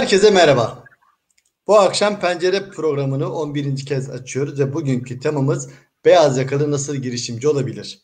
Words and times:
Herkese 0.00 0.30
merhaba. 0.30 0.84
Bu 1.66 1.78
akşam 1.78 2.20
pencere 2.20 2.70
programını 2.70 3.34
11. 3.34 3.86
kez 3.86 4.10
açıyoruz 4.10 4.60
ve 4.60 4.72
bugünkü 4.72 5.20
temamız 5.20 5.68
beyaz 6.04 6.38
yakalı 6.38 6.70
nasıl 6.70 6.96
girişimci 6.96 7.48
olabilir? 7.48 8.02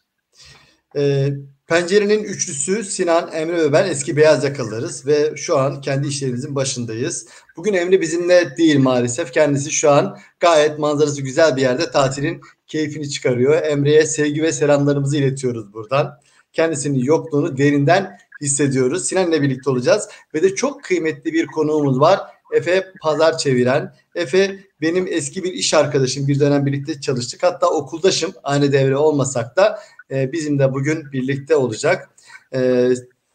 Ee, 0.97 1.29
pencerenin 1.67 2.25
üçlüsü 2.25 2.85
Sinan, 2.85 3.33
Emre 3.33 3.59
ve 3.59 3.73
ben 3.73 3.91
eski 3.91 4.17
beyaz 4.17 4.45
yakalılarız 4.45 5.07
ve 5.07 5.37
şu 5.37 5.59
an 5.59 5.81
kendi 5.81 6.09
işlerimizin 6.09 6.55
başındayız. 6.55 7.29
Bugün 7.57 7.75
Emre 7.75 8.01
bizimle 8.01 8.57
değil 8.57 8.79
maalesef. 8.79 9.33
Kendisi 9.33 9.71
şu 9.71 9.91
an 9.91 10.19
gayet 10.41 10.79
manzarası 10.79 11.23
güzel 11.23 11.57
bir 11.57 11.63
yerde 11.63 11.91
tatilin 11.91 12.41
keyfini 12.67 13.11
çıkarıyor. 13.11 13.63
Emre'ye 13.63 14.07
sevgi 14.07 14.43
ve 14.43 14.53
selamlarımızı 14.53 15.17
iletiyoruz 15.17 15.73
buradan. 15.73 16.21
Kendisinin 16.53 16.99
yokluğunu 16.99 17.57
derinden 17.57 18.19
hissediyoruz. 18.41 19.05
Sinan'la 19.05 19.43
birlikte 19.43 19.71
olacağız 19.71 20.09
ve 20.35 20.43
de 20.43 20.55
çok 20.55 20.85
kıymetli 20.85 21.33
bir 21.33 21.47
konuğumuz 21.47 22.01
var. 22.01 22.21
Efe 22.53 22.93
pazar 23.03 23.39
çeviren. 23.39 23.95
Efe 24.15 24.59
benim 24.81 25.07
eski 25.11 25.45
bir 25.45 25.53
iş 25.53 25.75
arkadaşım. 25.75 26.29
Bir 26.29 26.41
dönem 26.41 26.67
birlikte 26.67 27.01
çalıştık. 27.01 27.43
Hatta 27.43 27.71
okuldaşım. 27.71 28.33
Aynı 28.43 28.73
devre 28.73 28.97
olmasak 28.97 29.57
da 29.57 29.79
e, 30.11 30.33
bizim 30.33 30.59
de 30.59 30.73
bugün 30.73 31.13
birlikte 31.13 31.57
olacak. 31.57 32.11
E, 32.55 32.89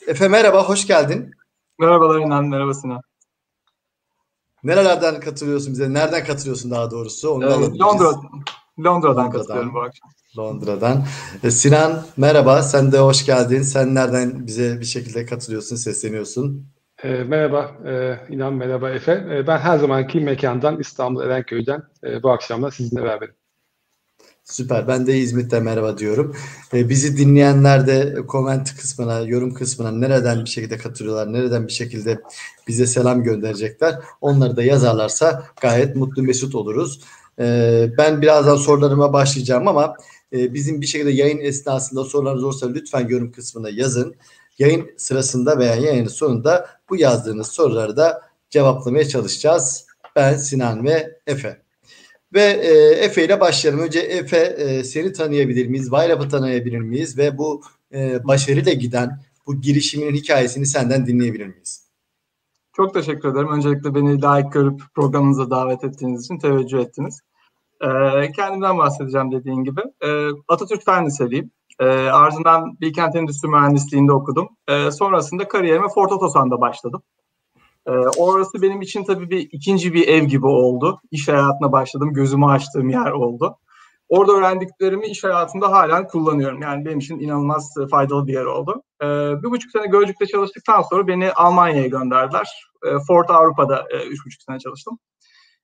Efe 0.08 0.28
merhaba, 0.28 0.70
hoş 0.70 0.88
geldin. 0.88 1.32
Merhabalar 1.80 2.20
İnan, 2.20 2.46
merhaba 2.46 2.74
Sinan. 2.74 3.02
Nerelerden 4.64 5.20
katılıyorsun 5.20 5.74
bize? 5.74 5.94
Nereden 5.94 6.26
katılıyorsun 6.26 6.72
daha 6.72 6.92
doğrusu? 6.92 7.30
Onu 7.30 7.46
ee, 7.46 7.78
Londra, 7.80 8.12
Londra'dan, 8.84 9.26
Londra'dan 9.26 9.32
katılıyorum 9.32 9.74
bu 9.74 9.82
akşam. 9.82 10.10
Londra'dan. 10.38 11.06
E, 11.44 11.52
Sinan 11.52 12.06
merhaba, 12.18 12.64
sen 12.64 12.92
de 12.92 12.98
hoş 12.98 13.26
geldin. 13.26 13.62
Sen 13.62 13.96
nereden 13.96 14.48
bize 14.48 14.80
bir 14.80 14.86
şekilde 14.86 15.26
katılıyorsun, 15.26 15.76
sesleniyorsun? 15.76 16.66
E, 17.04 17.10
merhaba 17.10 17.72
e, 17.86 18.18
İnan, 18.30 18.54
merhaba 18.54 18.92
Efe. 18.92 19.12
E, 19.12 19.48
ben 19.48 19.58
her 19.58 19.78
zamanki 19.78 20.20
mekandan 20.20 20.80
İstanbul 20.80 21.22
Erenköy'den 21.22 21.84
e, 22.04 22.24
bu 22.24 22.32
akşam 22.32 22.64
da 22.64 22.72
sizinle 22.72 23.04
beraberim. 23.04 23.34
Süper. 24.44 24.88
Ben 24.88 25.08
de 25.08 25.18
İzmit'te 25.18 25.60
merhaba 25.60 25.98
diyorum. 25.98 26.36
E, 26.74 26.90
bizi 26.90 27.18
dinleyenler 27.18 27.88
de 27.88 28.16
koment 28.28 28.76
kısmına, 28.76 29.20
yorum 29.20 29.54
kısmına 29.54 29.92
nereden 29.92 30.46
bir 30.46 30.50
şekilde 30.50 30.78
katılıyorlar, 30.78 31.34
nereden 31.34 31.68
bir 31.68 31.72
şekilde 31.72 32.22
bize 32.68 32.88
selam 32.88 33.24
gönderecekler. 33.24 33.96
Onları 34.22 34.56
da 34.56 34.64
yazarlarsa 34.64 35.44
gayet 35.62 35.96
mutlu 35.96 36.24
mesut 36.24 36.56
oluruz. 36.56 37.02
E, 37.40 37.88
ben 37.98 38.22
birazdan 38.22 38.56
sorularıma 38.56 39.14
başlayacağım 39.14 39.68
ama 39.68 39.96
e, 40.34 40.54
bizim 40.54 40.82
bir 40.82 40.86
şekilde 40.86 41.12
yayın 41.12 41.40
esnasında 41.40 42.04
sorularınız 42.04 42.44
olursa 42.44 42.72
lütfen 42.72 43.08
yorum 43.08 43.32
kısmına 43.32 43.70
yazın. 43.70 44.16
Yayın 44.60 44.92
sırasında 44.98 45.60
veya 45.60 45.76
yayının 45.76 46.08
sonunda 46.08 46.70
bu 46.90 46.96
yazdığınız 46.96 47.48
soruları 47.48 47.98
da 47.98 48.22
cevaplamaya 48.50 49.08
çalışacağız. 49.08 49.86
Ben 50.16 50.38
Sinan 50.38 50.86
ve 50.86 51.20
Efe. 51.28 51.62
Ve 52.34 52.44
e, 52.44 52.74
Efe 53.06 53.26
ile 53.26 53.40
başlayalım. 53.40 53.84
Önce 53.84 54.00
Efe 54.00 54.38
e, 54.38 54.84
seni 54.84 55.14
tanıyabilir 55.14 55.68
miyiz? 55.68 55.92
Vaylap'ı 55.92 56.30
tanıyabilir 56.30 56.80
miyiz? 56.80 57.18
Ve 57.18 57.38
bu 57.38 57.62
başarıyla 58.24 58.74
giden 58.74 59.20
bu 59.48 59.62
girişiminin 59.62 60.16
hikayesini 60.16 60.66
senden 60.66 61.08
dinleyebilir 61.08 61.48
miyiz? 61.48 61.81
Çok 62.76 62.94
teşekkür 62.94 63.30
ederim. 63.30 63.52
Öncelikle 63.52 63.96
beni 63.96 64.22
layık 64.22 64.54
görüp 64.54 64.82
programınıza 64.96 65.50
davet 65.50 65.84
ettiğiniz 65.84 66.26
için 66.26 66.38
teveccüh 66.38 66.80
ettiniz. 66.80 67.22
Ee, 67.82 68.32
kendimden 68.32 68.78
bahsedeceğim 68.78 69.32
dediğin 69.32 69.64
gibi. 69.64 69.82
Ee, 70.02 70.28
Atatürk 70.48 70.86
Fen 70.86 71.06
Liseliyim. 71.06 71.52
Ee, 71.80 71.86
ardından 72.08 72.78
Bilkent 72.82 73.16
Endüstri 73.16 73.50
Mühendisliği'nde 73.50 74.12
okudum. 74.12 74.50
Ee, 74.68 74.92
sonrasında 74.92 75.48
kariyerime 75.48 75.88
Ford 75.90 76.12
Otosan'da 76.12 76.62
başladım. 76.62 77.02
Orası 78.18 78.62
benim 78.62 78.82
için 78.82 79.04
tabii 79.04 79.30
bir 79.30 79.50
ikinci 79.52 79.94
bir 79.94 80.08
ev 80.08 80.24
gibi 80.24 80.46
oldu. 80.46 81.02
İş 81.12 81.28
hayatına 81.28 81.72
başladım, 81.72 82.14
gözümü 82.14 82.46
açtığım 82.46 82.90
yer 82.90 83.12
oldu. 83.12 83.58
Orada 84.12 84.32
öğrendiklerimi 84.32 85.08
iş 85.08 85.24
hayatında 85.24 85.72
halen 85.72 86.08
kullanıyorum. 86.08 86.62
Yani 86.62 86.86
benim 86.86 87.00
için 87.00 87.20
inanılmaz 87.20 87.74
faydalı 87.92 88.28
bir 88.28 88.34
yer 88.34 88.46
oldu. 88.46 88.84
Ee, 89.04 89.06
bir 89.44 89.52
buçuk 89.52 89.72
sene 89.72 89.88
Gölcük'te 89.88 90.26
çalıştıktan 90.26 90.82
sonra 90.82 91.08
beni 91.08 91.32
Almanya'ya 91.32 91.88
gönderdiler. 91.88 92.50
Ee, 92.86 92.90
Ford 93.08 93.30
Avrupa'da 93.30 93.86
e, 93.90 94.08
üç 94.08 94.26
buçuk 94.26 94.42
sene 94.42 94.60
çalıştım. 94.60 95.00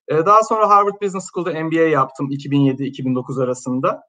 Ee, 0.07 0.25
daha 0.25 0.43
sonra 0.43 0.69
Harvard 0.69 1.01
Business 1.01 1.27
School'da 1.33 1.63
MBA 1.63 1.81
yaptım 1.81 2.29
2007-2009 2.31 3.43
arasında. 3.43 4.01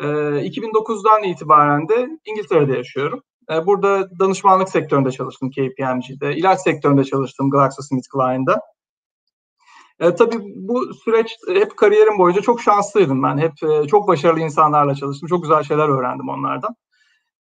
2009'dan 0.00 1.24
ee, 1.24 1.28
itibaren 1.28 1.88
de 1.88 2.08
İngiltere'de 2.24 2.76
yaşıyorum. 2.76 3.22
Burada 3.66 4.18
danışmanlık 4.18 4.68
sektöründe 4.68 5.10
çalıştım 5.10 5.50
KPMG'de, 5.50 6.36
ilaç 6.36 6.60
sektöründe 6.60 7.04
çalıştım 7.04 7.50
GlaxoSmithKline'da. 7.50 8.60
E, 10.00 10.14
tabii 10.14 10.38
bu 10.56 10.94
süreç 10.94 11.36
hep 11.48 11.76
kariyerim 11.76 12.18
boyunca 12.18 12.40
çok 12.40 12.62
şanslıydım 12.62 13.22
ben. 13.22 13.38
Hep 13.38 13.52
e, 13.62 13.86
çok 13.86 14.08
başarılı 14.08 14.40
insanlarla 14.40 14.94
çalıştım. 14.94 15.28
Çok 15.28 15.42
güzel 15.42 15.62
şeyler 15.62 15.88
öğrendim 15.88 16.28
onlardan. 16.28 16.76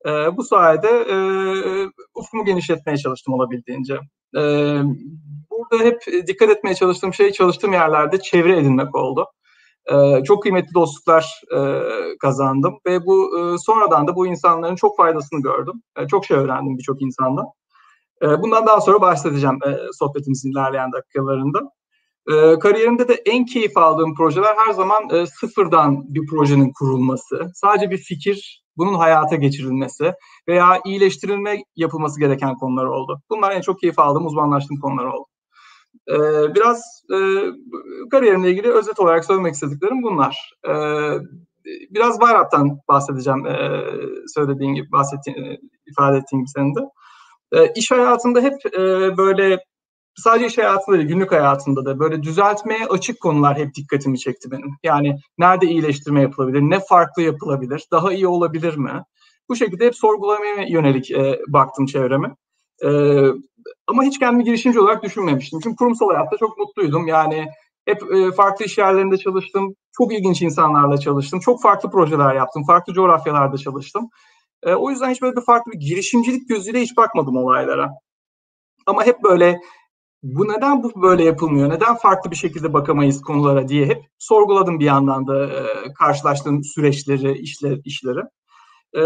E, 0.06 0.38
bu 0.38 0.44
sayede 0.44 0.90
e, 0.90 1.16
ufkumu 2.16 2.46
genişletmeye 2.46 2.98
çalıştım 2.98 3.34
olabildiğince. 3.34 4.00
E, 4.38 4.42
burada 5.52 5.84
hep 5.84 6.02
dikkat 6.28 6.50
etmeye 6.50 6.76
çalıştığım 6.76 7.14
şey 7.14 7.32
çalıştığım 7.32 7.74
yerlerde 7.74 8.20
çevre 8.22 8.58
edinmek 8.58 8.96
oldu. 8.96 9.28
E, 9.86 10.24
çok 10.24 10.44
kıymetli 10.44 10.74
dostluklar 10.74 11.42
e, 11.56 11.82
kazandım 12.22 12.80
ve 12.86 13.06
bu 13.06 13.40
e, 13.40 13.58
sonradan 13.58 14.08
da 14.08 14.16
bu 14.16 14.28
insanların 14.28 14.76
çok 14.76 14.98
faydasını 14.98 15.42
gördüm. 15.42 15.82
E, 15.98 16.08
çok 16.08 16.26
şey 16.26 16.38
öğrendim 16.38 16.78
birçok 16.78 17.02
insandan. 17.02 17.46
E, 18.22 18.42
bundan 18.42 18.68
daha 18.68 18.82
sonra 18.82 19.02
bahsedeceğim 19.02 19.60
e, 19.66 19.78
sohbetimizin 19.94 20.52
ilerleyen 20.52 20.92
dakikalarında. 20.92 21.60
E, 22.32 22.60
kariyerimde 22.60 23.08
de 23.08 23.14
en 23.26 23.46
keyif 23.46 23.78
aldığım 23.78 24.16
projeler 24.16 24.56
her 24.66 24.74
zaman 24.74 25.10
e, 25.10 25.26
sıfırdan 25.26 26.14
bir 26.14 26.28
projenin 26.28 26.72
kurulması, 26.80 27.52
sadece 27.54 27.92
bir 27.92 27.98
fikir, 27.98 28.64
bunun 28.78 28.94
hayata 28.94 29.36
geçirilmesi 29.36 30.14
veya 30.48 30.80
iyileştirilme 30.86 31.64
yapılması 31.76 32.20
gereken 32.20 32.56
konular 32.56 32.86
oldu. 32.86 33.22
Bunlar 33.30 33.52
en 33.52 33.62
çok 33.62 33.80
keyif 33.80 34.00
aldığım, 34.00 34.26
uzmanlaştığım 34.26 34.80
konular 34.80 35.06
oldu. 35.06 35.26
E, 36.10 36.16
biraz 36.56 37.04
e, 37.14 37.18
kariyerimle 38.12 38.52
ilgili 38.52 38.72
özet 38.72 39.00
olarak 39.00 39.26
söylemek 39.26 39.54
istediklerim 39.54 40.04
bunlar. 40.04 40.54
E, 40.68 40.74
biraz 41.66 42.22
Bayrat'tan 42.22 42.80
bahsedeceğim 42.88 43.46
e, 43.46 43.84
söylediğin 44.28 44.74
gibi, 44.74 44.92
bahsettiğin, 44.92 45.72
ifade 45.88 46.18
ettiğin 46.18 46.42
gibi 46.42 46.50
senin 46.50 46.76
de. 46.76 46.82
E, 47.52 47.74
iş 47.76 47.92
hayatında 47.92 48.42
hep 48.42 48.54
e, 48.66 49.18
böyle 49.18 49.60
sadece 50.16 50.46
iş 50.46 50.58
hayatında 50.58 50.98
değil, 50.98 51.08
günlük 51.08 51.32
hayatında 51.32 51.86
da 51.86 52.00
böyle 52.00 52.24
düzeltmeye 52.24 52.86
açık 52.86 53.22
konular 53.22 53.58
hep 53.58 53.76
dikkatimi 53.76 54.20
çekti 54.20 54.52
benim. 54.52 54.72
Yani 54.84 55.18
nerede 55.38 55.68
iyileştirme 55.68 56.22
yapılabilir, 56.22 56.62
ne 56.62 56.80
farklı 56.80 57.22
yapılabilir, 57.22 57.84
daha 57.92 58.14
iyi 58.14 58.28
olabilir 58.28 58.78
mi? 58.78 59.04
Bu 59.50 59.56
şekilde 59.56 59.86
hep 59.86 59.96
sorgulamaya 59.96 60.68
yönelik 60.68 61.12
e, 61.12 61.40
baktım 61.48 61.86
çevreme. 61.86 62.36
E, 62.86 62.90
ama 63.88 64.04
hiç 64.04 64.20
kendimi 64.20 64.44
girişimci 64.44 64.80
olarak 64.80 65.04
düşünmemiştim. 65.04 65.60
Çünkü 65.64 65.76
kurumsal 65.76 66.10
hayatta 66.10 66.38
çok 66.38 66.58
mutluydum. 66.58 67.08
Yani 67.08 67.48
hep 67.86 68.12
e, 68.12 68.32
farklı 68.32 68.66
iş 68.66 68.78
yerlerinde 68.78 69.18
çalıştım. 69.18 69.76
Çok 69.98 70.14
ilginç 70.14 70.42
insanlarla 70.42 70.98
çalıştım. 70.98 71.40
Çok 71.40 71.62
farklı 71.62 71.92
projeler 71.92 72.36
yaptım. 72.36 72.64
Farklı 72.68 72.94
coğrafyalarda 72.94 73.58
çalıştım. 73.58 74.10
E, 74.64 74.74
o 74.74 74.90
yüzden 74.90 75.10
hiç 75.10 75.22
böyle 75.22 75.36
bir 75.36 75.42
farklı 75.42 75.72
bir 75.72 75.80
girişimcilik 75.80 76.50
gözüyle 76.50 76.82
hiç 76.82 76.98
bakmadım 76.98 77.38
olaylara. 77.38 77.90
Ama 78.86 79.06
hep 79.06 79.24
böyle 79.24 79.60
bu 80.24 80.48
neden 80.48 80.84
bu 80.84 81.02
böyle 81.02 81.24
yapılmıyor? 81.24 81.70
Neden 81.70 81.96
farklı 81.96 82.32
bir 82.32 82.36
şekilde 82.36 82.74
bakamayız 82.74 83.22
konulara 83.22 83.68
diye 83.68 83.86
hep 83.86 84.06
sorguladım 84.20 84.80
bir 84.80 84.86
yandan 84.86 85.28
da 85.28 85.46
e, 85.46 85.64
karşılaştığım 86.00 86.64
süreçleri, 86.64 87.38
işler, 87.38 87.80
işleri. 87.86 88.20
E, 88.98 89.02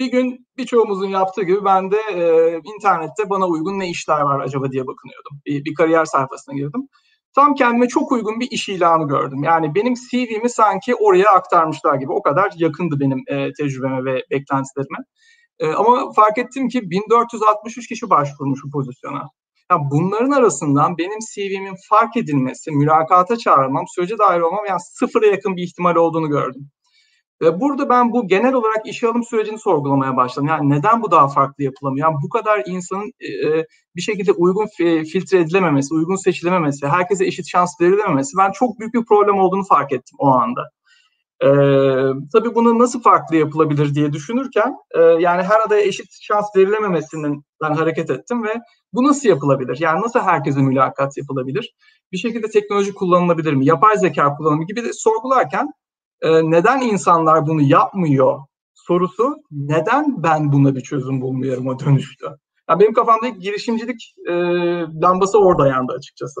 bir 0.00 0.10
gün 0.10 0.46
birçoğumuzun 0.56 1.08
yaptığı 1.08 1.42
gibi 1.42 1.64
ben 1.64 1.90
de 1.90 1.96
e, 2.14 2.22
internette 2.74 3.30
bana 3.30 3.46
uygun 3.46 3.78
ne 3.78 3.90
işler 3.90 4.20
var 4.20 4.40
acaba 4.40 4.70
diye 4.72 4.86
bakınıyordum. 4.86 5.40
Bir, 5.46 5.64
bir 5.64 5.74
kariyer 5.74 6.04
sayfasına 6.04 6.54
girdim. 6.54 6.88
Tam 7.34 7.54
kendime 7.54 7.88
çok 7.88 8.12
uygun 8.12 8.40
bir 8.40 8.50
iş 8.50 8.68
ilanı 8.68 9.08
gördüm. 9.08 9.42
Yani 9.42 9.74
benim 9.74 9.94
CV'mi 9.94 10.50
sanki 10.50 10.94
oraya 10.94 11.30
aktarmışlar 11.30 11.94
gibi. 11.94 12.12
O 12.12 12.22
kadar 12.22 12.52
yakındı 12.56 13.00
benim 13.00 13.24
e, 13.26 13.52
tecrübeme 13.52 14.04
ve 14.04 14.22
beklentilerime. 14.30 14.98
E, 15.58 15.68
ama 15.72 16.12
fark 16.12 16.38
ettim 16.38 16.68
ki 16.68 16.90
1463 16.90 17.88
kişi 17.88 18.10
başvurmuş 18.10 18.60
bu 18.64 18.70
pozisyona. 18.70 19.28
Ya 19.70 19.78
bunların 19.90 20.30
arasından 20.30 20.98
benim 20.98 21.18
CV'min 21.34 21.76
fark 21.88 22.16
edilmesi, 22.16 22.70
mülakata 22.70 23.36
çağrılmam, 23.36 23.84
sürece 23.88 24.18
dahil 24.18 24.40
olmam 24.40 24.64
yani 24.68 24.80
sıfıra 24.80 25.26
yakın 25.26 25.56
bir 25.56 25.62
ihtimal 25.62 25.96
olduğunu 25.96 26.28
gördüm. 26.28 26.70
Ve 27.42 27.60
burada 27.60 27.88
ben 27.88 28.12
bu 28.12 28.28
genel 28.28 28.54
olarak 28.54 28.86
işe 28.86 29.08
alım 29.08 29.24
sürecini 29.24 29.58
sorgulamaya 29.58 30.16
başladım. 30.16 30.48
Yani 30.48 30.70
neden 30.70 31.02
bu 31.02 31.10
daha 31.10 31.28
farklı 31.28 31.64
yapılamıyor? 31.64 32.08
Yani 32.08 32.16
bu 32.24 32.28
kadar 32.28 32.62
insanın 32.66 33.12
e, 33.20 33.64
bir 33.96 34.00
şekilde 34.02 34.32
uygun 34.32 34.66
filtre 35.04 35.38
edilememesi, 35.38 35.94
uygun 35.94 36.16
seçilememesi, 36.16 36.86
herkese 36.86 37.26
eşit 37.26 37.48
şans 37.48 37.80
verilememesi 37.80 38.36
ben 38.38 38.52
çok 38.52 38.78
büyük 38.80 38.94
bir 38.94 39.04
problem 39.04 39.38
olduğunu 39.38 39.64
fark 39.64 39.92
ettim 39.92 40.16
o 40.18 40.26
anda. 40.28 40.70
Ee, 41.42 41.48
tabii 42.32 42.54
bunu 42.54 42.78
nasıl 42.78 43.02
farklı 43.02 43.36
yapılabilir 43.36 43.94
diye 43.94 44.12
düşünürken 44.12 44.74
e, 44.90 45.00
yani 45.00 45.42
her 45.42 45.60
adaya 45.66 45.82
eşit 45.82 46.06
şans 46.20 46.56
verilememesinden 46.56 47.42
ben 47.62 47.72
hareket 47.72 48.10
ettim 48.10 48.44
ve 48.44 48.54
Bu 48.92 49.04
nasıl 49.04 49.28
yapılabilir? 49.28 49.76
Yani 49.80 50.02
nasıl 50.02 50.20
herkese 50.20 50.60
mülakat 50.60 51.16
yapılabilir? 51.16 51.74
Bir 52.12 52.18
şekilde 52.18 52.48
teknoloji 52.50 52.94
kullanılabilir 52.94 53.52
mi? 53.52 53.66
Yapay 53.66 53.96
zeka 53.96 54.34
kullanımı 54.36 54.66
gibi 54.66 54.84
de 54.84 54.92
sorgularken 54.92 55.68
e, 56.22 56.50
neden 56.50 56.80
insanlar 56.80 57.46
bunu 57.46 57.62
yapmıyor 57.62 58.38
sorusu 58.74 59.36
neden 59.50 60.22
ben 60.22 60.52
buna 60.52 60.74
bir 60.76 60.80
çözüm 60.80 61.20
bulmuyorum 61.20 61.66
o 61.66 61.78
dönüştü. 61.78 62.26
Yani 62.68 62.80
benim 62.80 62.92
kafamdaki 62.92 63.38
girişimcilik 63.38 64.14
e, 64.28 64.32
lambası 65.02 65.38
orada 65.38 65.68
yandı 65.68 65.92
açıkçası. 65.92 66.40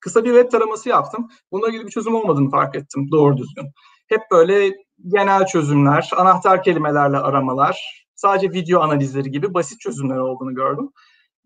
Kısa 0.00 0.24
bir 0.24 0.34
web 0.34 0.50
taraması 0.50 0.88
yaptım. 0.88 1.28
Bununla 1.52 1.68
ilgili 1.68 1.86
bir 1.86 1.90
çözüm 1.90 2.14
olmadığını 2.14 2.50
fark 2.50 2.76
ettim 2.76 3.10
doğru 3.10 3.36
düzgün. 3.36 3.66
Hep 4.10 4.20
böyle 4.30 4.72
genel 5.08 5.46
çözümler, 5.46 6.10
anahtar 6.16 6.62
kelimelerle 6.62 7.16
aramalar, 7.16 8.06
sadece 8.14 8.52
video 8.52 8.80
analizleri 8.80 9.30
gibi 9.30 9.54
basit 9.54 9.80
çözümler 9.80 10.16
olduğunu 10.16 10.54
gördüm. 10.54 10.90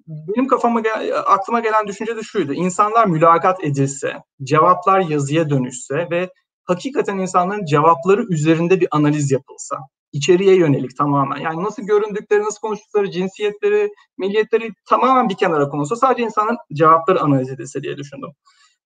Benim 0.06 0.46
kafama 0.49 0.82
aklıma 1.26 1.61
gelen 1.61 1.87
düşünce 1.87 2.16
de 2.16 2.22
şuydu. 2.22 2.52
İnsanlar 2.52 3.06
mülakat 3.06 3.64
edilse, 3.64 4.12
cevaplar 4.43 5.00
yazıya 5.00 5.50
dönüşse 5.50 6.08
ve 6.11 6.31
hakikaten 6.64 7.19
insanların 7.19 7.64
cevapları 7.64 8.22
üzerinde 8.22 8.81
bir 8.81 8.88
analiz 8.90 9.31
yapılsa. 9.31 9.78
içeriye 10.12 10.56
yönelik 10.56 10.96
tamamen. 10.99 11.37
Yani 11.37 11.64
nasıl 11.64 11.82
göründükleri, 11.82 12.43
nasıl 12.43 12.61
konuştukları, 12.61 13.11
cinsiyetleri, 13.11 13.90
milliyetleri 14.19 14.70
tamamen 14.88 15.28
bir 15.28 15.37
kenara 15.37 15.69
konulsa 15.69 15.96
sadece 15.96 16.22
insanların 16.22 16.58
cevapları 16.75 17.20
analiz 17.20 17.50
edilse 17.50 17.82
diye 17.82 17.96
düşündüm. 17.96 18.31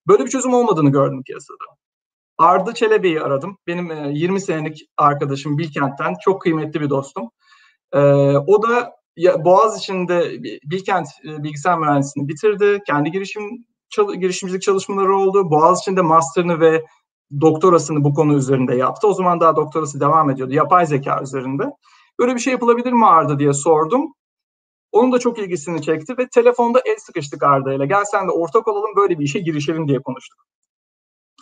Böyle 0.09 0.25
bir 0.25 0.31
çözüm 0.31 0.55
olmadığını 0.55 0.91
gördüm 0.91 1.23
piyasada. 1.27 1.65
Arda 2.39 2.75
Çelebi'yi 2.75 3.21
aradım. 3.21 3.59
Benim 3.67 4.11
20 4.11 4.37
e, 4.37 4.41
senelik 4.41 4.89
arkadaşım 4.97 5.59
Bilkent'ten. 5.59 6.15
Çok 6.25 6.43
kıymetli 6.43 6.81
bir 6.81 6.91
dostum. 6.91 7.31
E, 7.93 7.99
o 8.37 8.63
da 8.63 8.99
Boğaz 9.45 9.79
içinde 9.79 10.43
Bilkent 10.65 11.09
e, 11.25 11.43
bilgisayar 11.43 11.79
mühendisliğini 11.79 12.29
bitirdi. 12.29 12.79
Kendi 12.87 13.11
girişim 13.11 13.43
girişimcilik 14.21 14.63
çalışmaları 14.63 15.17
oldu. 15.17 15.51
Boğaz 15.51 15.81
içinde 15.81 16.01
master'ını 16.01 16.61
ve 16.61 16.85
doktorasını 17.41 18.05
bu 18.05 18.15
konu 18.15 18.35
üzerinde 18.37 18.75
yaptı. 18.75 19.09
O 19.09 19.13
zaman 19.13 19.41
daha 19.41 19.57
doktorası 19.57 20.01
devam 20.01 20.31
ediyordu. 20.31 20.55
Yapay 20.55 20.87
zeka 20.87 21.23
üzerinde. 21.23 21.65
Böyle 22.19 22.35
bir 22.35 22.41
şey 22.41 22.53
yapılabilir 22.53 22.93
mi 22.93 23.07
Arda 23.07 23.39
diye 23.39 23.53
sordum. 23.53 24.13
Onun 24.93 25.13
da 25.13 25.19
çok 25.19 25.39
ilgisini 25.39 25.83
çekti 25.83 26.19
ve 26.19 26.29
telefonda 26.29 26.81
el 26.87 26.97
sıkıştık 26.99 27.43
Arda 27.43 27.75
ile. 27.75 27.87
Gel 27.87 28.05
sen 28.05 28.29
de 28.29 28.33
ortak 28.33 28.69
olalım 28.69 28.97
böyle 28.97 29.19
bir 29.19 29.25
işe 29.25 29.39
girişelim 29.39 29.89
diye 29.89 29.99
konuştuk. 29.99 30.39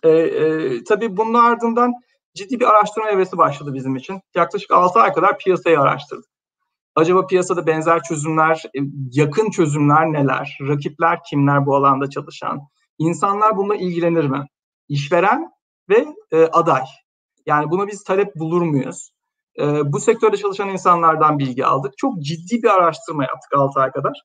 E, 0.02 0.08
e, 0.08 0.84
tabii 0.84 1.16
bunun 1.16 1.34
ardından 1.34 1.92
ciddi 2.34 2.60
bir 2.60 2.70
araştırma 2.70 3.10
hevesi 3.10 3.38
başladı 3.38 3.74
bizim 3.74 3.96
için. 3.96 4.20
Yaklaşık 4.34 4.70
6 4.70 5.00
ay 5.00 5.12
kadar 5.12 5.38
piyasayı 5.38 5.80
araştırdık. 5.80 6.30
Acaba 6.94 7.26
piyasada 7.26 7.66
benzer 7.66 8.02
çözümler, 8.02 8.62
e, 8.64 8.80
yakın 9.12 9.50
çözümler 9.50 10.12
neler? 10.12 10.58
Rakipler 10.68 11.18
kimler 11.30 11.66
bu 11.66 11.76
alanda 11.76 12.10
çalışan? 12.10 12.60
İnsanlar 12.98 13.56
bununla 13.56 13.76
ilgilenir 13.76 14.24
mi? 14.24 14.46
İşveren 14.88 15.50
ve 15.88 16.06
e, 16.32 16.44
aday. 16.44 16.84
Yani 17.46 17.70
buna 17.70 17.86
biz 17.86 18.04
talep 18.04 18.36
bulur 18.36 18.62
muyuz? 18.62 19.10
E, 19.58 19.92
bu 19.92 20.00
sektörde 20.00 20.36
çalışan 20.36 20.68
insanlardan 20.68 21.38
bilgi 21.38 21.66
aldık. 21.66 21.98
Çok 21.98 22.22
ciddi 22.22 22.62
bir 22.62 22.68
araştırma 22.68 23.22
yaptık 23.22 23.52
6 23.54 23.80
ay 23.80 23.90
kadar. 23.90 24.22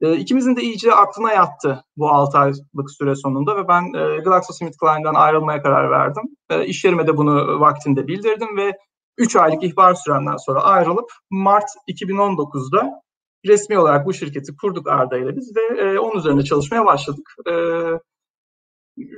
E, 0.00 0.16
ikimizin 0.16 0.56
de 0.56 0.62
iyice 0.62 0.92
aklına 0.92 1.32
yattı 1.32 1.84
bu 1.96 2.08
6 2.08 2.38
aylık 2.38 2.90
süre 2.90 3.14
sonunda 3.14 3.56
ve 3.56 3.68
ben 3.68 3.82
e, 3.82 4.18
GlaxoSmithKline'dan 4.18 5.14
ayrılmaya 5.14 5.62
karar 5.62 5.90
verdim. 5.90 6.22
E, 6.50 6.54
yerime 6.54 7.06
de 7.06 7.16
bunu 7.16 7.60
vaktinde 7.60 8.06
bildirdim 8.06 8.56
ve 8.56 8.72
3 9.18 9.36
aylık 9.36 9.62
ihbar 9.62 9.94
sürenden 9.94 10.36
sonra 10.36 10.60
ayrılıp 10.60 11.10
Mart 11.30 11.68
2019'da 11.88 13.02
resmi 13.46 13.78
olarak 13.78 14.06
bu 14.06 14.14
şirketi 14.14 14.56
kurduk 14.56 14.88
Arda 14.88 15.18
ile 15.18 15.36
biz 15.36 15.56
ve 15.56 15.80
e, 15.80 15.98
onun 15.98 16.18
üzerinde 16.18 16.44
çalışmaya 16.44 16.84
başladık. 16.84 17.34
E, 17.48 17.54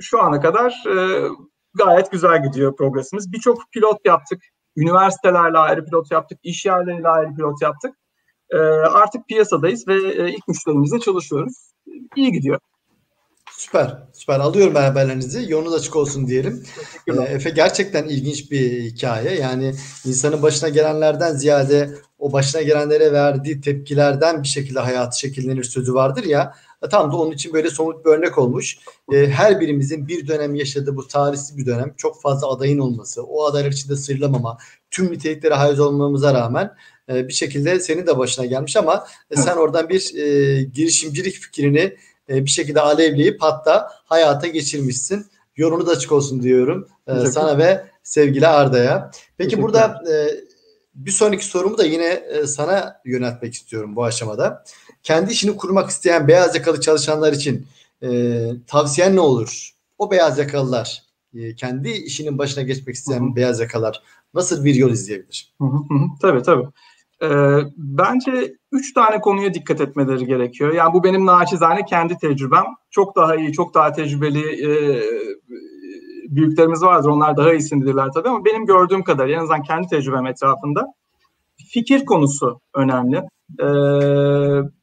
şu 0.01 0.23
ana 0.23 0.41
kadar 0.41 0.83
e, 0.87 1.27
gayet 1.73 2.11
güzel 2.11 2.43
gidiyor 2.43 2.75
progresimiz. 2.75 3.31
Birçok 3.31 3.57
pilot 3.71 4.05
yaptık. 4.05 4.43
Üniversitelerle 4.77 5.57
ayrı 5.57 5.85
pilot 5.85 6.11
yaptık. 6.11 6.39
iş 6.43 6.65
yerleriyle 6.65 7.07
ayrı 7.07 7.35
pilot 7.35 7.61
yaptık. 7.61 7.95
E, 8.51 8.57
artık 8.57 9.27
piyasadayız 9.27 9.87
ve 9.87 9.93
e, 9.93 10.29
ilk 10.29 10.47
müşterimizle 10.47 10.99
çalışıyoruz. 10.99 11.53
İyi 12.15 12.31
gidiyor. 12.31 12.59
Süper, 13.57 13.97
süper. 14.13 14.39
Alıyorum 14.39 14.75
haberlerinizi. 14.75 15.51
Yolunuz 15.51 15.73
açık 15.73 15.95
olsun 15.95 16.27
diyelim. 16.27 16.63
Ee, 17.07 17.21
Efe 17.23 17.49
gerçekten 17.49 18.03
ilginç 18.03 18.51
bir 18.51 18.83
hikaye. 18.83 19.35
Yani 19.35 19.73
insanın 20.05 20.41
başına 20.41 20.69
gelenlerden 20.69 21.33
ziyade 21.33 21.89
o 22.19 22.33
başına 22.33 22.61
gelenlere 22.61 23.13
verdiği 23.13 23.61
tepkilerden 23.61 24.43
bir 24.43 24.47
şekilde 24.47 24.79
hayatı 24.79 25.19
şekillenir 25.19 25.63
sözü 25.63 25.93
vardır 25.93 26.23
ya. 26.23 26.53
Tam 26.91 27.11
da 27.11 27.17
onun 27.17 27.31
için 27.31 27.53
böyle 27.53 27.69
somut 27.69 28.05
bir 28.05 28.09
örnek 28.09 28.37
olmuş. 28.37 28.77
Ee, 29.13 29.27
her 29.27 29.59
birimizin 29.61 30.07
bir 30.07 30.27
dönem 30.27 30.55
yaşadığı 30.55 30.95
bu 30.95 31.07
tarihsiz 31.07 31.57
bir 31.57 31.65
dönem 31.65 31.93
çok 31.97 32.21
fazla 32.21 32.47
adayın 32.47 32.79
olması, 32.79 33.23
o 33.23 33.45
adaylar 33.45 33.71
içinde 33.71 33.95
sıyrılamama, 33.95 34.57
tüm 34.91 35.11
niteliklere 35.11 35.53
haiz 35.53 35.79
olmamıza 35.79 36.33
rağmen 36.33 36.65
e, 36.65 36.73
bir 37.07 37.33
şekilde 37.33 37.79
senin 37.79 38.07
de 38.07 38.17
başına 38.17 38.45
gelmiş 38.45 38.77
ama 38.77 39.07
e, 39.31 39.35
sen 39.35 39.57
oradan 39.57 39.89
bir 39.89 40.15
e, 40.15 40.63
girişimcilik 40.63 41.33
fikrini 41.35 41.95
e, 42.29 42.45
bir 42.45 42.49
şekilde 42.49 42.81
alevleyip 42.81 43.41
hatta 43.41 43.91
hayata 44.05 44.47
geçirmişsin. 44.47 45.25
Yolunu 45.57 45.87
da 45.87 45.91
açık 45.91 46.11
olsun 46.11 46.43
diyorum 46.43 46.87
e, 47.07 47.25
sana 47.25 47.57
ve 47.57 47.85
sevgili 48.03 48.47
Arda'ya. 48.47 49.11
Peki 49.37 49.61
burada 49.61 50.03
e, 50.11 50.13
bir 50.95 51.11
sonraki 51.11 51.45
sorumu 51.45 51.77
da 51.77 51.83
yine 51.83 52.05
e, 52.05 52.47
sana 52.47 53.01
yöneltmek 53.05 53.53
istiyorum 53.53 53.95
bu 53.95 54.03
aşamada. 54.03 54.63
Kendi 55.03 55.31
işini 55.31 55.57
kurmak 55.57 55.89
isteyen 55.89 56.27
beyaz 56.27 56.55
yakalı 56.55 56.81
çalışanlar 56.81 57.33
için 57.33 57.67
e, 58.03 58.41
tavsiyen 58.67 59.15
ne 59.15 59.19
olur? 59.19 59.71
O 59.97 60.11
beyaz 60.11 60.37
yakalılar 60.37 61.03
e, 61.35 61.55
kendi 61.55 61.89
işinin 61.89 62.37
başına 62.37 62.63
geçmek 62.63 62.95
isteyen 62.95 63.19
Hı-hı. 63.19 63.35
beyaz 63.35 63.59
yakalar 63.59 64.03
nasıl 64.33 64.65
bir 64.65 64.75
yol 64.75 64.91
izleyebilir? 64.91 65.53
Hı 65.61 65.65
hı 65.65 65.77
hı. 65.77 65.99
Tabii 66.21 66.43
tabii. 66.43 66.67
E, 67.23 67.27
bence 67.77 68.53
üç 68.71 68.93
tane 68.93 69.21
konuya 69.21 69.53
dikkat 69.53 69.81
etmeleri 69.81 70.25
gerekiyor. 70.25 70.73
Yani 70.73 70.93
bu 70.93 71.03
benim 71.03 71.25
naçizane 71.25 71.85
kendi 71.85 72.17
tecrübem. 72.17 72.65
Çok 72.89 73.15
daha 73.15 73.35
iyi, 73.35 73.53
çok 73.53 73.73
daha 73.73 73.91
tecrübeli 73.91 74.65
e, 74.65 74.71
büyüklerimiz 76.29 76.83
vardır. 76.83 77.09
Onlar 77.09 77.37
daha 77.37 77.53
iyisindirler 77.53 78.07
tabii 78.13 78.29
ama 78.29 78.45
benim 78.45 78.65
gördüğüm 78.65 79.03
kadar 79.03 79.29
en 79.29 79.39
azından 79.39 79.63
kendi 79.63 79.87
tecrübem 79.87 80.25
etrafında 80.25 80.85
fikir 81.73 82.05
konusu 82.05 82.61
önemli. 82.75 83.17
E, 83.59 83.67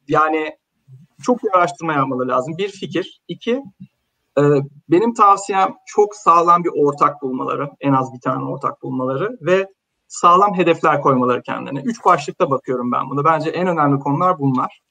yani 0.07 0.51
çok 1.23 1.43
bir 1.43 1.57
araştırma 1.57 1.93
yapmaları 1.93 2.27
lazım. 2.27 2.57
Bir 2.57 2.69
fikir. 2.69 3.21
iki 3.27 3.63
e, 4.37 4.43
benim 4.89 5.13
tavsiyem 5.13 5.73
çok 5.85 6.15
sağlam 6.15 6.63
bir 6.63 6.71
ortak 6.75 7.21
bulmaları. 7.21 7.69
En 7.79 7.93
az 7.93 8.13
bir 8.13 8.19
tane 8.19 8.45
ortak 8.45 8.81
bulmaları 8.81 9.37
ve 9.41 9.67
sağlam 10.15 10.57
hedefler 10.57 11.01
koymaları 11.01 11.41
kendine. 11.41 11.79
Üç 11.79 12.05
başlıkta 12.05 12.49
bakıyorum 12.49 12.91
ben 12.91 13.09
bunu. 13.09 13.25
Bence 13.25 13.49
en 13.49 13.67
önemli 13.67 13.99
konular 13.99 14.39
bunlar. 14.39 14.81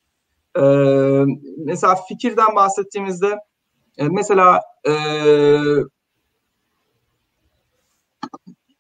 Ee, 0.57 1.25
mesela 1.59 1.97
fikirden 2.09 2.57
bahsettiğimizde 2.57 3.39
e, 3.99 4.09
mesela 4.09 4.61
e, 4.89 4.93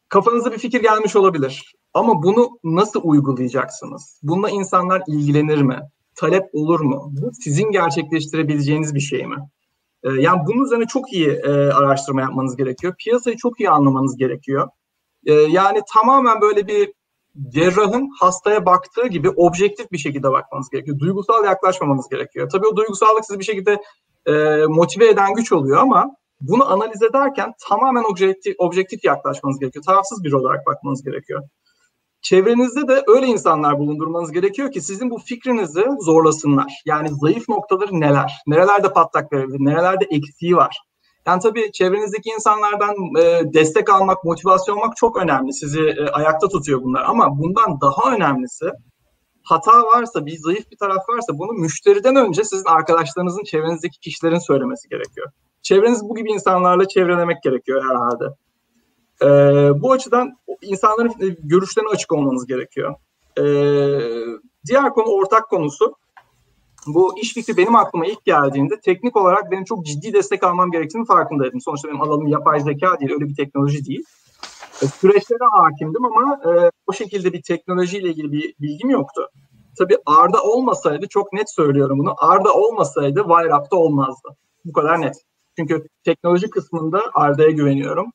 kafanıza 0.08 0.52
bir 0.52 0.58
fikir 0.58 0.82
gelmiş 0.82 1.16
olabilir. 1.16 1.74
Ama 1.94 2.22
bunu 2.22 2.58
nasıl 2.64 3.00
uygulayacaksınız? 3.04 4.20
Bununla 4.22 4.50
insanlar 4.50 5.02
ilgilenir 5.06 5.62
mi? 5.62 5.80
Talep 6.14 6.44
olur 6.52 6.80
mu? 6.80 7.10
Bu 7.12 7.30
sizin 7.32 7.70
gerçekleştirebileceğiniz 7.70 8.94
bir 8.94 9.00
şey 9.00 9.26
mi? 9.26 9.36
Ee, 10.02 10.08
yani 10.10 10.40
bunun 10.46 10.64
üzerine 10.64 10.86
çok 10.86 11.12
iyi 11.12 11.28
e, 11.28 11.50
araştırma 11.50 12.20
yapmanız 12.20 12.56
gerekiyor. 12.56 12.94
Piyasayı 12.98 13.36
çok 13.36 13.60
iyi 13.60 13.70
anlamanız 13.70 14.16
gerekiyor. 14.16 14.68
E, 15.26 15.32
yani 15.32 15.80
tamamen 15.94 16.40
böyle 16.40 16.66
bir 16.66 16.92
cerrahın 17.48 18.10
hastaya 18.20 18.66
baktığı 18.66 19.06
gibi 19.06 19.30
objektif 19.30 19.92
bir 19.92 19.98
şekilde 19.98 20.30
bakmanız 20.30 20.70
gerekiyor. 20.70 20.98
Duygusal 20.98 21.44
yaklaşmamanız 21.44 22.08
gerekiyor. 22.08 22.48
Tabii 22.52 22.66
o 22.66 22.76
duygusallık 22.76 23.24
sizi 23.24 23.38
bir 23.38 23.44
şekilde 23.44 23.80
e, 24.26 24.32
motive 24.66 25.08
eden 25.08 25.34
güç 25.34 25.52
oluyor 25.52 25.78
ama 25.78 26.16
bunu 26.40 26.72
analiz 26.72 27.02
ederken 27.02 27.52
tamamen 27.68 28.04
objektif, 28.10 28.54
objektif 28.58 29.04
yaklaşmanız 29.04 29.58
gerekiyor. 29.58 29.84
Tarafsız 29.84 30.24
bir 30.24 30.32
olarak 30.32 30.66
bakmanız 30.66 31.04
gerekiyor. 31.04 31.42
Çevrenizde 32.22 32.88
de 32.88 33.02
öyle 33.06 33.26
insanlar 33.26 33.78
bulundurmanız 33.78 34.32
gerekiyor 34.32 34.72
ki 34.72 34.80
sizin 34.80 35.10
bu 35.10 35.18
fikrinizi 35.18 35.84
zorlasınlar. 36.00 36.72
Yani 36.86 37.08
zayıf 37.22 37.48
noktaları 37.48 38.00
neler? 38.00 38.32
Nerelerde 38.46 38.92
patlak 38.92 39.32
verebilir? 39.32 39.58
Nerelerde 39.64 40.04
eksiği 40.10 40.56
var? 40.56 40.78
Yani 41.26 41.40
tabii 41.42 41.72
çevrenizdeki 41.72 42.30
insanlardan 42.30 42.94
e, 43.18 43.52
destek 43.54 43.90
almak, 43.90 44.24
motivasyon 44.24 44.76
almak 44.76 44.96
çok 44.96 45.16
önemli. 45.16 45.52
Sizi 45.52 45.80
e, 45.80 46.08
ayakta 46.08 46.48
tutuyor 46.48 46.82
bunlar. 46.82 47.04
Ama 47.04 47.38
bundan 47.38 47.80
daha 47.80 48.14
önemlisi 48.16 48.70
hata 49.44 49.82
varsa, 49.82 50.26
bir 50.26 50.38
zayıf 50.38 50.70
bir 50.70 50.76
taraf 50.76 51.08
varsa 51.08 51.38
bunu 51.38 51.52
müşteriden 51.52 52.16
önce 52.16 52.44
sizin 52.44 52.64
arkadaşlarınızın, 52.64 53.44
çevrenizdeki 53.44 54.00
kişilerin 54.00 54.38
söylemesi 54.38 54.88
gerekiyor. 54.88 55.30
Çevreniz 55.62 56.02
bu 56.02 56.14
gibi 56.14 56.32
insanlarla 56.32 56.88
çevrelemek 56.88 57.42
gerekiyor 57.42 57.82
herhalde. 57.84 58.24
E, 59.22 59.28
bu 59.82 59.92
açıdan 59.92 60.36
insanların 60.62 61.10
e, 61.20 61.36
görüşlerine 61.42 61.90
açık 61.90 62.12
olmanız 62.12 62.46
gerekiyor. 62.46 62.94
E, 63.38 63.44
diğer 64.66 64.90
konu 64.90 65.06
ortak 65.06 65.48
konusu. 65.48 65.94
Bu 66.86 67.18
iş 67.18 67.34
fikri 67.34 67.56
benim 67.56 67.76
aklıma 67.76 68.06
ilk 68.06 68.24
geldiğinde 68.24 68.80
teknik 68.80 69.16
olarak 69.16 69.50
benim 69.50 69.64
çok 69.64 69.86
ciddi 69.86 70.12
destek 70.12 70.44
almam 70.44 70.70
gerektiğini 70.70 71.06
farkındaydım. 71.06 71.60
Sonuçta 71.60 71.88
benim 71.88 72.02
alanım 72.02 72.26
yapay 72.26 72.60
zeka 72.60 73.00
değil, 73.00 73.12
öyle 73.12 73.28
bir 73.28 73.34
teknoloji 73.34 73.86
değil. 73.86 74.04
E, 74.82 74.86
süreçlere 74.86 75.44
hakimdim 75.52 76.04
ama 76.04 76.40
e, 76.44 76.70
o 76.86 76.92
şekilde 76.92 77.32
bir 77.32 77.42
teknolojiyle 77.42 78.08
ilgili 78.08 78.32
bir 78.32 78.54
bilgim 78.60 78.90
yoktu. 78.90 79.28
Tabii 79.78 79.96
Arda 80.06 80.42
olmasaydı, 80.42 81.06
çok 81.08 81.32
net 81.32 81.54
söylüyorum 81.54 81.98
bunu, 81.98 82.14
Arda 82.18 82.54
olmasaydı 82.54 83.22
Wireup'ta 83.28 83.76
olmazdı. 83.76 84.28
Bu 84.64 84.72
kadar 84.72 85.00
net. 85.00 85.14
Çünkü 85.58 85.86
teknoloji 86.04 86.50
kısmında 86.50 87.00
Arda'ya 87.14 87.50
güveniyorum. 87.50 88.12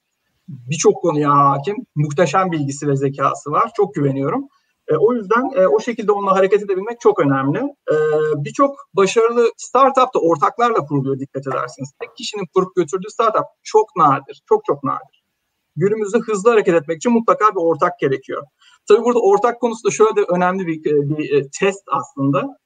Birçok 0.47 1.01
konuya 1.01 1.31
hakim, 1.31 1.75
muhteşem 1.95 2.51
bilgisi 2.51 2.87
ve 2.87 2.95
zekası 2.95 3.51
var. 3.51 3.71
Çok 3.77 3.95
güveniyorum. 3.95 4.47
E, 4.89 4.97
o 4.97 5.13
yüzden 5.13 5.51
e, 5.55 5.67
o 5.67 5.79
şekilde 5.79 6.11
onunla 6.11 6.35
hareket 6.35 6.63
edebilmek 6.63 6.99
çok 6.99 7.19
önemli. 7.19 7.59
E, 7.91 7.95
Birçok 8.35 8.75
başarılı 8.93 9.51
startup 9.57 10.13
da 10.13 10.19
ortaklarla 10.19 10.85
kuruluyor 10.85 11.19
dikkat 11.19 11.47
edersiniz. 11.47 11.91
Tek 12.01 12.17
kişinin 12.17 12.45
kurup 12.53 12.75
götürdüğü 12.75 13.09
startup 13.09 13.45
çok 13.63 13.95
nadir, 13.95 14.41
çok 14.49 14.65
çok 14.65 14.83
nadir. 14.83 15.23
Günümüzde 15.75 16.17
hızlı 16.17 16.49
hareket 16.49 16.75
etmek 16.75 16.97
için 16.97 17.11
mutlaka 17.11 17.45
bir 17.55 17.59
ortak 17.61 17.99
gerekiyor. 17.99 18.43
Tabii 18.87 19.03
burada 19.03 19.19
ortak 19.19 19.61
konusu 19.61 19.87
da 19.87 19.91
şöyle 19.91 20.15
de 20.15 20.21
önemli 20.21 20.67
bir, 20.67 20.83
bir, 20.83 21.17
bir 21.17 21.49
test 21.59 21.83
aslında. 21.87 22.59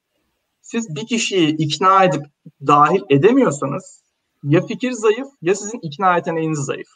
Siz 0.62 0.96
bir 0.96 1.06
kişiyi 1.06 1.56
ikna 1.56 2.04
edip 2.04 2.22
dahil 2.66 3.02
edemiyorsanız 3.10 4.02
ya 4.44 4.66
fikir 4.66 4.92
zayıf 4.92 5.28
ya 5.42 5.54
sizin 5.54 5.78
ikna 5.82 6.16
yeteneğiniz 6.16 6.58
zayıf. 6.58 6.88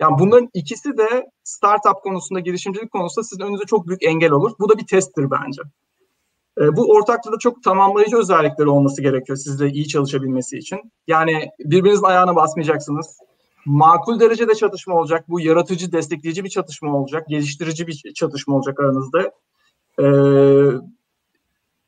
Yani 0.00 0.18
bunların 0.18 0.48
ikisi 0.54 0.98
de 0.98 1.26
startup 1.44 2.02
konusunda, 2.02 2.40
girişimcilik 2.40 2.90
konusunda 2.90 3.24
sizin 3.24 3.44
önünüze 3.44 3.64
çok 3.64 3.88
büyük 3.88 4.02
engel 4.02 4.30
olur. 4.30 4.52
Bu 4.58 4.68
da 4.68 4.78
bir 4.78 4.86
testtir 4.86 5.30
bence. 5.30 5.62
E, 6.60 6.76
bu 6.76 6.92
ortaklıkta 6.92 7.38
çok 7.38 7.62
tamamlayıcı 7.62 8.16
özellikleri 8.16 8.68
olması 8.68 9.02
gerekiyor 9.02 9.36
sizle 9.36 9.68
iyi 9.68 9.88
çalışabilmesi 9.88 10.58
için. 10.58 10.92
Yani 11.06 11.50
birbirinizin 11.58 12.04
ayağına 12.04 12.36
basmayacaksınız. 12.36 13.18
Makul 13.66 14.20
derecede 14.20 14.54
çatışma 14.54 14.94
olacak. 14.94 15.24
Bu 15.28 15.40
yaratıcı, 15.40 15.92
destekleyici 15.92 16.44
bir 16.44 16.48
çatışma 16.48 16.96
olacak. 16.96 17.28
Geliştirici 17.28 17.86
bir 17.86 18.12
çatışma 18.14 18.56
olacak 18.56 18.80
aranızda. 18.80 19.32
E, 19.98 20.06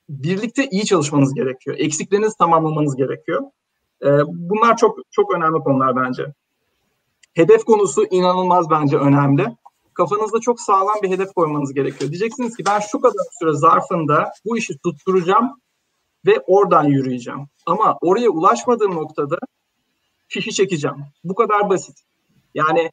birlikte 0.08 0.68
iyi 0.70 0.84
çalışmanız 0.84 1.34
gerekiyor. 1.34 1.76
Eksiklerinizi 1.78 2.36
tamamlamanız 2.38 2.96
gerekiyor. 2.96 3.42
E, 4.04 4.08
bunlar 4.26 4.76
çok 4.76 4.98
çok 5.10 5.34
önemli 5.34 5.58
konular 5.58 5.96
bence. 5.96 6.26
Hedef 7.34 7.64
konusu 7.64 8.04
inanılmaz 8.10 8.70
bence 8.70 8.96
önemli. 8.96 9.46
Kafanızda 9.94 10.40
çok 10.40 10.60
sağlam 10.60 11.02
bir 11.02 11.10
hedef 11.10 11.32
koymanız 11.32 11.74
gerekiyor. 11.74 12.10
Diyeceksiniz 12.10 12.56
ki 12.56 12.64
ben 12.66 12.80
şu 12.80 13.00
kadar 13.00 13.24
süre 13.38 13.52
zarfında 13.52 14.32
bu 14.44 14.58
işi 14.58 14.78
tutturacağım 14.78 15.60
ve 16.26 16.40
oradan 16.46 16.84
yürüyeceğim. 16.84 17.40
Ama 17.66 17.98
oraya 18.00 18.30
ulaşmadığım 18.30 18.94
noktada 18.94 19.38
fişi 20.28 20.52
çekeceğim. 20.52 20.96
Bu 21.24 21.34
kadar 21.34 21.70
basit. 21.70 21.98
Yani 22.54 22.90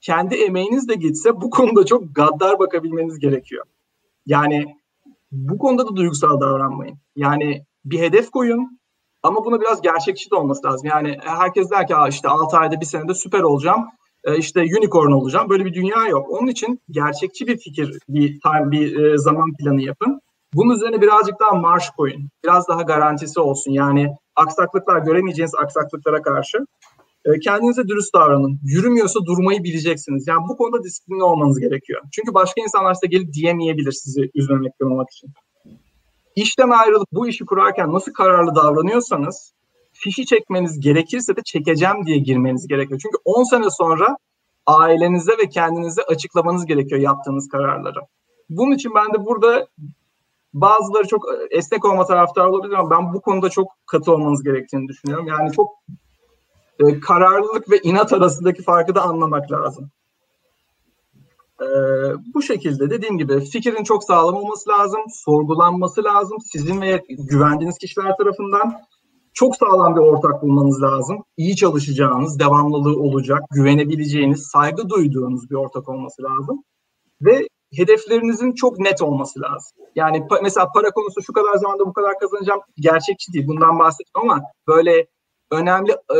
kendi 0.00 0.34
emeğiniz 0.34 0.88
de 0.88 0.94
gitse 0.94 1.40
bu 1.40 1.50
konuda 1.50 1.86
çok 1.86 2.14
gaddar 2.14 2.58
bakabilmeniz 2.58 3.18
gerekiyor. 3.18 3.64
Yani 4.26 4.76
bu 5.32 5.58
konuda 5.58 5.86
da 5.86 5.96
duygusal 5.96 6.40
davranmayın. 6.40 6.98
Yani 7.16 7.64
bir 7.84 8.00
hedef 8.00 8.30
koyun, 8.30 8.80
ama 9.22 9.44
buna 9.44 9.60
biraz 9.60 9.82
gerçekçi 9.82 10.30
de 10.30 10.34
olması 10.34 10.66
lazım. 10.66 10.88
Yani 10.88 11.18
herkes 11.24 11.70
der 11.70 11.86
ki 11.86 11.94
işte 12.08 12.28
6 12.28 12.56
ayda 12.56 12.80
bir 12.80 12.86
senede 12.86 13.14
süper 13.14 13.40
olacağım. 13.40 13.86
E, 14.24 14.36
işte 14.38 14.60
unicorn 14.60 15.10
olacağım. 15.10 15.48
Böyle 15.48 15.64
bir 15.64 15.74
dünya 15.74 16.06
yok. 16.08 16.30
Onun 16.30 16.46
için 16.46 16.80
gerçekçi 16.90 17.46
bir 17.46 17.58
fikir, 17.58 17.98
bir 18.08 18.40
time, 18.40 18.70
bir 18.70 19.04
e, 19.04 19.18
zaman 19.18 19.52
planı 19.58 19.82
yapın. 19.82 20.20
Bunun 20.54 20.74
üzerine 20.74 21.00
birazcık 21.00 21.40
daha 21.40 21.54
marş 21.54 21.90
koyun. 21.90 22.28
Biraz 22.44 22.68
daha 22.68 22.82
garantisi 22.82 23.40
olsun. 23.40 23.72
Yani 23.72 24.16
aksaklıklar 24.36 24.98
göremeyeceğiniz 24.98 25.54
aksaklıklara 25.54 26.22
karşı 26.22 26.58
e, 27.24 27.38
kendinize 27.38 27.88
dürüst 27.88 28.14
davranın. 28.14 28.60
Yürümüyorsa 28.64 29.20
durmayı 29.26 29.64
bileceksiniz. 29.64 30.26
Yani 30.28 30.48
bu 30.48 30.56
konuda 30.56 30.82
disiplinli 30.82 31.22
olmanız 31.22 31.60
gerekiyor. 31.60 32.00
Çünkü 32.12 32.34
başka 32.34 32.60
insanlar 32.62 32.94
size 32.94 33.06
gelip 33.06 33.32
diyemeyebilir 33.32 33.92
sizi 33.92 34.30
üzmemek, 34.34 34.78
kırmamak 34.78 35.10
için 35.10 35.30
işten 36.36 36.70
ayrılıp 36.70 37.08
bu 37.12 37.28
işi 37.28 37.44
kurarken 37.44 37.92
nasıl 37.92 38.12
kararlı 38.12 38.54
davranıyorsanız 38.54 39.52
fişi 39.92 40.26
çekmeniz 40.26 40.80
gerekirse 40.80 41.36
de 41.36 41.40
çekeceğim 41.44 42.06
diye 42.06 42.18
girmeniz 42.18 42.66
gerekiyor. 42.66 43.00
Çünkü 43.02 43.18
10 43.24 43.42
sene 43.42 43.70
sonra 43.70 44.16
ailenize 44.66 45.32
ve 45.32 45.48
kendinize 45.48 46.02
açıklamanız 46.02 46.66
gerekiyor 46.66 47.00
yaptığınız 47.00 47.48
kararları. 47.48 48.00
Bunun 48.50 48.72
için 48.72 48.92
ben 48.94 49.14
de 49.14 49.26
burada 49.26 49.66
bazıları 50.54 51.08
çok 51.08 51.24
esnek 51.50 51.84
olma 51.84 52.06
taraftarı 52.06 52.50
olabilir 52.50 52.74
ama 52.74 52.90
ben 52.90 53.12
bu 53.14 53.20
konuda 53.20 53.48
çok 53.48 53.68
katı 53.86 54.12
olmanız 54.12 54.42
gerektiğini 54.42 54.88
düşünüyorum. 54.88 55.26
Yani 55.26 55.52
çok 55.52 55.68
e, 56.80 57.00
kararlılık 57.00 57.70
ve 57.70 57.78
inat 57.82 58.12
arasındaki 58.12 58.62
farkı 58.62 58.94
da 58.94 59.02
anlamak 59.02 59.52
lazım. 59.52 59.90
Ee, 61.62 61.66
bu 62.34 62.42
şekilde 62.42 62.90
dediğim 62.90 63.18
gibi 63.18 63.40
fikrin 63.40 63.84
çok 63.84 64.04
sağlam 64.04 64.34
olması 64.34 64.70
lazım, 64.70 65.00
sorgulanması 65.24 66.04
lazım. 66.04 66.38
Sizin 66.52 66.80
ve 66.80 67.04
güvendiğiniz 67.08 67.78
kişiler 67.78 68.16
tarafından 68.16 68.80
çok 69.34 69.56
sağlam 69.56 69.96
bir 69.96 70.00
ortak 70.00 70.42
bulmanız 70.42 70.82
lazım. 70.82 71.24
İyi 71.36 71.56
çalışacağınız, 71.56 72.38
devamlılığı 72.38 73.00
olacak, 73.00 73.42
güvenebileceğiniz, 73.50 74.42
saygı 74.42 74.88
duyduğunuz 74.88 75.50
bir 75.50 75.54
ortak 75.54 75.88
olması 75.88 76.22
lazım. 76.22 76.64
Ve 77.22 77.48
hedeflerinizin 77.74 78.52
çok 78.52 78.78
net 78.78 79.02
olması 79.02 79.40
lazım. 79.40 79.78
Yani 79.94 80.18
pa- 80.18 80.42
mesela 80.42 80.68
para 80.74 80.90
konusu 80.90 81.22
şu 81.22 81.32
kadar 81.32 81.54
zamanda 81.54 81.86
bu 81.86 81.92
kadar 81.92 82.18
kazanacağım 82.18 82.60
gerçekçi 82.76 83.32
değil. 83.32 83.46
Bundan 83.46 83.78
bahsettim 83.78 84.22
ama 84.22 84.42
böyle 84.68 85.06
önemli 85.50 85.92
e, 85.92 86.18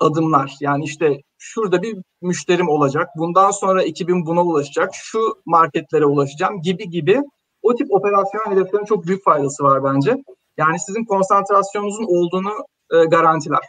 adımlar 0.00 0.56
yani 0.60 0.84
işte 0.84 1.22
şurada 1.38 1.82
bir 1.82 1.98
müşterim 2.22 2.68
olacak. 2.68 3.08
Bundan 3.16 3.50
sonra 3.50 3.82
2000 3.82 4.26
buna 4.26 4.42
ulaşacak. 4.42 4.90
Şu 4.94 5.18
marketlere 5.46 6.04
ulaşacağım 6.04 6.62
gibi 6.62 6.90
gibi 6.90 7.20
o 7.62 7.74
tip 7.74 7.86
operasyon 7.90 8.50
hedeflerin 8.50 8.84
çok 8.84 9.06
büyük 9.06 9.24
faydası 9.24 9.64
var 9.64 9.84
bence. 9.84 10.16
Yani 10.56 10.80
sizin 10.80 11.04
konsantrasyonunuzun 11.04 12.04
olduğunu 12.04 12.52
e, 12.92 13.04
garantiler. 13.04 13.60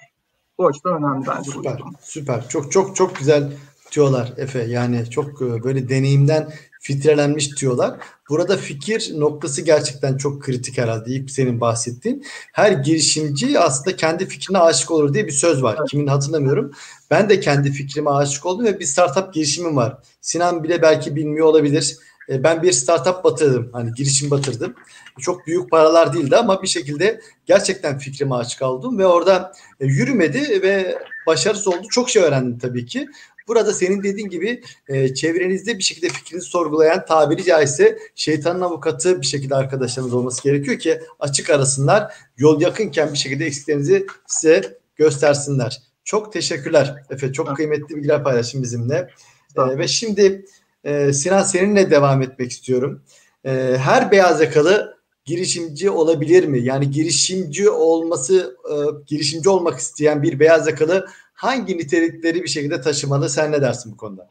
Bu 0.57 0.67
açıdan 0.67 1.03
önemli 1.03 1.27
bence. 1.27 1.51
Süper, 1.51 1.79
süper. 2.01 2.49
Çok 2.49 2.71
çok 2.71 2.95
çok 2.95 3.15
güzel 3.15 3.51
diyorlar 3.91 4.33
Efe. 4.37 4.63
Yani 4.63 5.09
çok 5.09 5.41
e, 5.41 5.63
böyle 5.63 5.89
deneyimden 5.89 6.49
filtrelenmiş 6.81 7.61
diyorlar. 7.61 7.99
Burada 8.29 8.57
fikir 8.57 9.19
noktası 9.19 9.61
gerçekten 9.61 10.17
çok 10.17 10.41
kritik 10.41 10.77
herhalde. 10.77 11.11
İlk 11.11 11.31
senin 11.31 11.61
bahsettiğin. 11.61 12.25
Her 12.53 12.71
girişimci 12.71 13.59
aslında 13.59 13.95
kendi 13.95 14.25
fikrine 14.25 14.57
aşık 14.57 14.91
olur 14.91 15.13
diye 15.13 15.27
bir 15.27 15.31
söz 15.31 15.63
var. 15.63 15.75
Evet. 15.79 15.89
Kimin 15.89 16.07
hatırlamıyorum. 16.07 16.71
Ben 17.11 17.29
de 17.29 17.39
kendi 17.39 17.71
fikrime 17.71 18.09
aşık 18.09 18.45
oldum 18.45 18.65
ve 18.65 18.79
bir 18.79 18.85
startup 18.85 19.33
girişimim 19.33 19.75
var. 19.75 19.97
Sinan 20.21 20.63
bile 20.63 20.81
belki 20.81 21.15
bilmiyor 21.15 21.47
olabilir. 21.47 21.97
E, 22.29 22.43
ben 22.43 22.63
bir 22.63 22.71
startup 22.71 23.23
batırdım. 23.23 23.69
Hani 23.73 23.91
girişim 23.93 24.31
batırdım. 24.31 24.73
Çok 25.19 25.47
büyük 25.47 25.71
paralar 25.71 26.13
değildi 26.13 26.35
ama 26.35 26.63
bir 26.63 26.67
şekilde 26.67 27.21
gerçekten 27.45 27.97
fikrime 27.97 28.35
açık 28.35 28.61
oldum 28.61 28.99
ve 28.99 29.05
orada 29.05 29.51
e, 29.79 29.85
yürümedi 29.85 30.61
ve 30.61 30.97
başarısız 31.27 31.67
oldu. 31.67 31.87
Çok 31.89 32.09
şey 32.09 32.23
öğrendim 32.23 32.59
tabii 32.59 32.85
ki. 32.85 33.07
Burada 33.47 33.73
senin 33.73 34.03
dediğin 34.03 34.29
gibi 34.29 34.61
e, 34.87 35.13
çevrenizde 35.13 35.77
bir 35.77 35.83
şekilde 35.83 36.09
fikrinizi 36.09 36.47
sorgulayan 36.47 37.05
tabiri 37.05 37.43
caizse 37.43 37.97
şeytanın 38.15 38.61
avukatı 38.61 39.21
bir 39.21 39.25
şekilde 39.25 39.55
arkadaşlarınız 39.55 40.13
olması 40.13 40.43
gerekiyor 40.43 40.79
ki 40.79 40.99
açık 41.19 41.49
arasınlar. 41.49 42.13
Yol 42.37 42.61
yakınken 42.61 43.13
bir 43.13 43.17
şekilde 43.17 43.45
eksiklerinizi 43.45 44.07
size 44.27 44.77
göstersinler. 44.95 45.81
Çok 46.07 46.33
teşekkürler 46.33 46.95
Efe. 47.09 47.33
Çok 47.33 47.55
kıymetli 47.55 47.95
bilgiler 47.95 48.23
paylaştın 48.23 48.63
bizimle. 48.63 49.09
E, 49.57 49.77
ve 49.77 49.87
şimdi 49.87 50.45
e, 50.83 51.13
Sinan 51.13 51.43
seninle 51.43 51.91
devam 51.91 52.21
etmek 52.21 52.51
istiyorum. 52.51 53.01
E, 53.45 53.51
her 53.77 54.11
beyaz 54.11 54.41
yakalı 54.41 54.97
girişimci 55.25 55.89
olabilir 55.89 56.47
mi? 56.47 56.59
Yani 56.59 56.91
girişimci 56.91 57.69
olması, 57.69 58.57
e, 58.69 58.75
girişimci 59.07 59.49
olmak 59.49 59.79
isteyen 59.79 60.23
bir 60.23 60.39
beyaz 60.39 60.67
yakalı 60.67 61.07
hangi 61.33 61.77
nitelikleri 61.77 62.43
bir 62.43 62.49
şekilde 62.49 62.81
taşımalı? 62.81 63.29
Sen 63.29 63.51
ne 63.51 63.61
dersin 63.61 63.91
bu 63.91 63.97
konuda? 63.97 64.27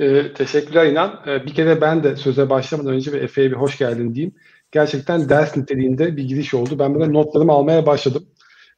Ee, 0.00 0.32
teşekkürler 0.34 0.86
İnan. 0.86 1.20
Ee, 1.26 1.46
bir 1.46 1.54
kere 1.54 1.80
ben 1.80 2.04
de 2.04 2.16
söze 2.16 2.50
başlamadan 2.50 2.92
önce 2.92 3.12
ve 3.12 3.18
Efe'ye 3.18 3.50
bir 3.50 3.56
hoş 3.56 3.78
geldin 3.78 4.14
diyeyim. 4.14 4.34
Gerçekten 4.72 5.28
ders 5.28 5.56
niteliğinde 5.56 6.16
bir 6.16 6.24
giriş 6.24 6.54
oldu. 6.54 6.78
Ben 6.78 6.94
böyle 6.94 7.12
notlarımı 7.12 7.52
almaya 7.52 7.86
başladım. 7.86 8.26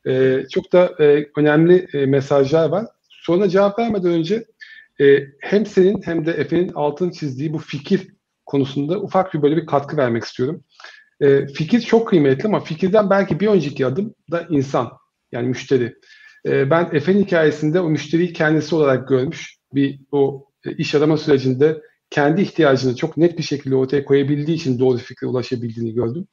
Ee, 0.06 0.42
çok 0.50 0.72
da 0.72 0.94
e, 1.00 1.26
önemli 1.36 1.86
e, 1.92 2.06
mesajlar 2.06 2.68
var. 2.68 2.86
Sonra 3.08 3.48
cevap 3.48 3.78
vermeden 3.78 4.10
önce 4.10 4.44
e, 5.00 5.04
hem 5.40 5.66
senin 5.66 6.02
hem 6.02 6.26
de 6.26 6.30
Efe'nin 6.32 6.72
altını 6.75 7.12
çizdiği 7.12 7.52
bu 7.52 7.58
fikir 7.58 8.08
konusunda 8.46 9.00
ufak 9.00 9.34
bir 9.34 9.42
böyle 9.42 9.56
bir 9.56 9.66
katkı 9.66 9.96
vermek 9.96 10.25
istiyorum. 10.25 10.64
E, 11.20 11.46
fikir 11.46 11.80
çok 11.80 12.08
kıymetli 12.08 12.46
ama 12.46 12.60
fikirden 12.60 13.10
belki 13.10 13.40
bir 13.40 13.46
önceki 13.46 13.86
adım 13.86 14.14
da 14.30 14.46
insan 14.50 14.92
yani 15.32 15.48
müşteri. 15.48 15.94
E, 16.46 16.70
ben 16.70 16.88
Efe'nin 16.92 17.25
hikayesinde 17.25 17.80
o 17.80 17.88
müşteriyi 17.88 18.32
kendisi 18.32 18.75
olarak 18.75 19.08
görmüş 19.08 19.56
bir 19.75 20.00
o 20.12 20.46
e, 20.66 20.72
iş 20.72 20.94
arama 20.94 21.16
sürecinde 21.16 21.82
kendi 22.10 22.42
ihtiyacını 22.42 22.96
çok 22.96 23.16
net 23.16 23.38
bir 23.38 23.42
şekilde 23.42 23.76
ortaya 23.76 24.04
koyabildiği 24.04 24.56
için 24.56 24.78
doğru 24.78 24.98
fikre 24.98 25.26
ulaşabildiğini 25.26 25.94
gördüm. 25.94 26.26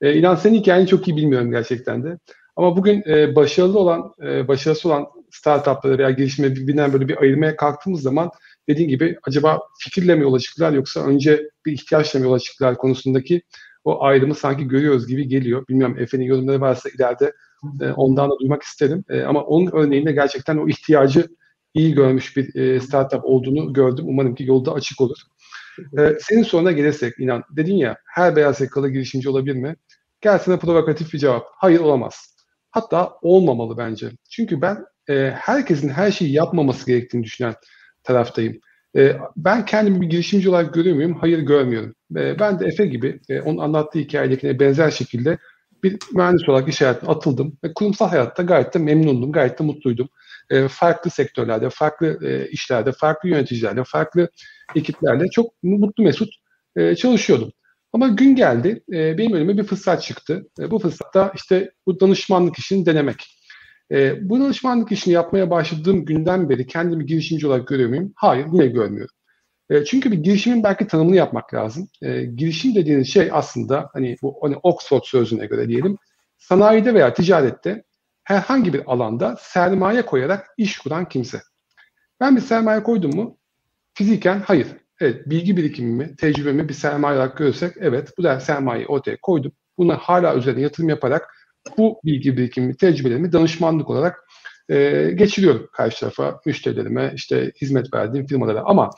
E, 0.00 0.14
İnan 0.14 0.34
senin 0.34 0.58
hikayeni 0.58 0.86
çok 0.86 1.08
iyi 1.08 1.16
bilmiyorum 1.16 1.50
gerçekten 1.50 2.04
de. 2.04 2.18
Ama 2.58 2.76
bugün 2.76 3.02
e, 3.06 3.36
başarılı 3.36 3.78
olan, 3.78 4.12
e, 4.22 4.48
başarısı 4.48 4.88
olan 4.88 5.06
startupları 5.30 5.98
veya 5.98 6.10
girişime 6.10 6.54
birbirinden 6.54 6.92
böyle 6.92 7.08
bir 7.08 7.22
ayırmaya 7.22 7.56
kalktığımız 7.56 8.02
zaman 8.02 8.30
dediğin 8.68 8.88
gibi 8.88 9.16
acaba 9.22 9.60
fikirle 9.80 10.14
mi 10.14 10.22
yola 10.22 10.38
çıktılar 10.38 10.72
yoksa 10.72 11.00
önce 11.00 11.50
bir 11.66 11.72
ihtiyaçla 11.72 12.18
mı 12.18 12.24
yola 12.24 12.38
çıktılar 12.38 12.76
konusundaki 12.76 13.42
o 13.84 14.02
ayrımı 14.04 14.34
sanki 14.34 14.68
görüyoruz 14.68 15.06
gibi 15.06 15.28
geliyor. 15.28 15.64
Bilmiyorum 15.68 15.98
Efe'nin 15.98 16.24
yorumları 16.24 16.60
varsa 16.60 16.88
ileride 16.88 17.32
e, 17.80 17.90
ondan 17.90 18.30
da 18.30 18.38
duymak 18.38 18.62
isterim. 18.62 19.04
E, 19.08 19.22
ama 19.22 19.42
onun 19.42 19.70
örneğinde 19.72 20.12
gerçekten 20.12 20.56
o 20.56 20.68
ihtiyacı 20.68 21.28
iyi 21.74 21.94
görmüş 21.94 22.36
bir 22.36 22.54
e, 22.54 22.80
startup 22.80 23.24
olduğunu 23.24 23.72
gördüm. 23.72 24.04
Umarım 24.08 24.34
ki 24.34 24.44
yolda 24.44 24.72
açık 24.72 25.00
olur. 25.00 25.18
E, 25.98 26.18
senin 26.20 26.42
soruna 26.42 26.72
gelirsek 26.72 27.14
inan. 27.18 27.42
Dedin 27.56 27.76
ya 27.76 27.96
her 28.06 28.36
beyaz 28.36 28.60
yakalı 28.60 28.90
girişimci 28.90 29.28
olabilir 29.28 29.56
mi? 29.56 29.76
Gelsene 30.20 30.58
provokatif 30.58 31.12
bir 31.12 31.18
cevap. 31.18 31.46
Hayır 31.56 31.80
olamaz. 31.80 32.37
Hatta 32.70 33.12
olmamalı 33.22 33.76
bence. 33.78 34.10
Çünkü 34.30 34.60
ben 34.62 34.84
e, 35.08 35.30
herkesin 35.36 35.88
her 35.88 36.10
şeyi 36.10 36.32
yapmaması 36.32 36.86
gerektiğini 36.86 37.24
düşünen 37.24 37.54
taraftayım. 38.04 38.58
E, 38.96 39.16
ben 39.36 39.64
kendimi 39.66 40.00
bir 40.00 40.06
girişimci 40.10 40.48
olarak 40.48 40.74
görüyor 40.74 40.96
muyum? 40.96 41.14
Hayır 41.20 41.38
görmüyorum. 41.38 41.94
E, 42.16 42.38
ben 42.38 42.60
de 42.60 42.66
Efe 42.66 42.86
gibi 42.86 43.20
e, 43.28 43.40
onun 43.40 43.58
anlattığı 43.58 43.98
hikayedekine 43.98 44.60
benzer 44.60 44.90
şekilde 44.90 45.38
bir 45.84 45.98
mühendis 46.14 46.48
olarak 46.48 46.68
iş 46.68 46.80
hayatına 46.80 47.10
atıldım 47.10 47.58
ve 47.64 47.74
kurumsal 47.74 48.08
hayatta 48.08 48.42
gayet 48.42 48.74
de 48.74 48.78
memnundum, 48.78 49.32
gayet 49.32 49.58
de 49.58 49.64
mutluydum. 49.64 50.08
E, 50.50 50.68
farklı 50.68 51.10
sektörlerde, 51.10 51.70
farklı 51.70 52.18
e, 52.28 52.48
işlerde, 52.50 52.92
farklı 52.92 53.28
yöneticilerle, 53.28 53.84
farklı 53.86 54.28
ekiplerle 54.76 55.24
çok 55.32 55.62
mutlu 55.62 56.04
mesut 56.04 56.28
e, 56.76 56.94
çalışıyordum. 56.96 57.52
Ama 57.92 58.08
gün 58.08 58.34
geldi, 58.34 58.82
e, 58.92 59.18
benim 59.18 59.32
önüme 59.32 59.58
bir 59.58 59.64
fırsat 59.64 60.02
çıktı. 60.02 60.46
E, 60.60 60.70
bu 60.70 60.78
fırsatta 60.78 61.32
işte 61.34 61.70
bu 61.86 62.00
danışmanlık 62.00 62.58
işini 62.58 62.86
denemek. 62.86 63.38
E, 63.90 64.28
bu 64.28 64.40
danışmanlık 64.40 64.92
işini 64.92 65.14
yapmaya 65.14 65.50
başladığım 65.50 66.04
günden 66.04 66.48
beri 66.48 66.66
kendimi 66.66 67.06
girişimci 67.06 67.46
olarak 67.46 67.68
görüyor 67.68 67.88
muyum? 67.88 68.12
Hayır, 68.16 68.46
yine 68.52 68.66
görmüyorum. 68.66 69.14
E, 69.70 69.84
çünkü 69.84 70.12
bir 70.12 70.18
girişimin 70.18 70.62
belki 70.62 70.86
tanımını 70.86 71.16
yapmak 71.16 71.54
lazım. 71.54 71.88
E, 72.02 72.24
girişim 72.24 72.74
dediğiniz 72.74 73.08
şey 73.08 73.28
aslında 73.32 73.90
hani 73.92 74.16
bu 74.22 74.38
hani 74.42 74.56
Oxford 74.62 75.02
sözüne 75.04 75.46
göre 75.46 75.68
diyelim 75.68 75.98
sanayide 76.38 76.94
veya 76.94 77.14
ticarette 77.14 77.84
herhangi 78.24 78.72
bir 78.72 78.92
alanda 78.92 79.36
sermaye 79.40 80.06
koyarak 80.06 80.46
iş 80.56 80.78
kuran 80.78 81.08
kimse. 81.08 81.40
Ben 82.20 82.36
bir 82.36 82.40
sermaye 82.40 82.82
koydum 82.82 83.16
mu? 83.16 83.38
Fiziken 83.94 84.40
hayır. 84.40 84.66
Evet, 85.00 85.30
bilgi 85.30 85.56
birikimimi, 85.56 86.16
tecrübemi 86.16 86.68
bir 86.68 86.74
sermaye 86.74 87.16
olarak 87.16 87.36
görürsek 87.36 87.72
evet 87.80 88.12
bu 88.18 88.22
da 88.22 88.40
sermayeyi 88.40 88.86
ortaya 88.86 89.16
koydum. 89.22 89.52
Buna 89.78 89.96
hala 89.96 90.36
üzerine 90.36 90.60
yatırım 90.60 90.88
yaparak 90.88 91.34
bu 91.78 92.00
bilgi 92.04 92.36
birikimimi, 92.36 92.76
tecrübelerimi 92.76 93.32
danışmanlık 93.32 93.90
olarak 93.90 94.24
e, 94.68 95.10
geçiriyorum 95.14 95.68
karşı 95.72 96.00
tarafa, 96.00 96.40
müşterilerime, 96.46 97.12
işte 97.14 97.52
hizmet 97.60 97.94
verdiğim 97.94 98.26
firmalara. 98.26 98.62
Ama 98.64 98.90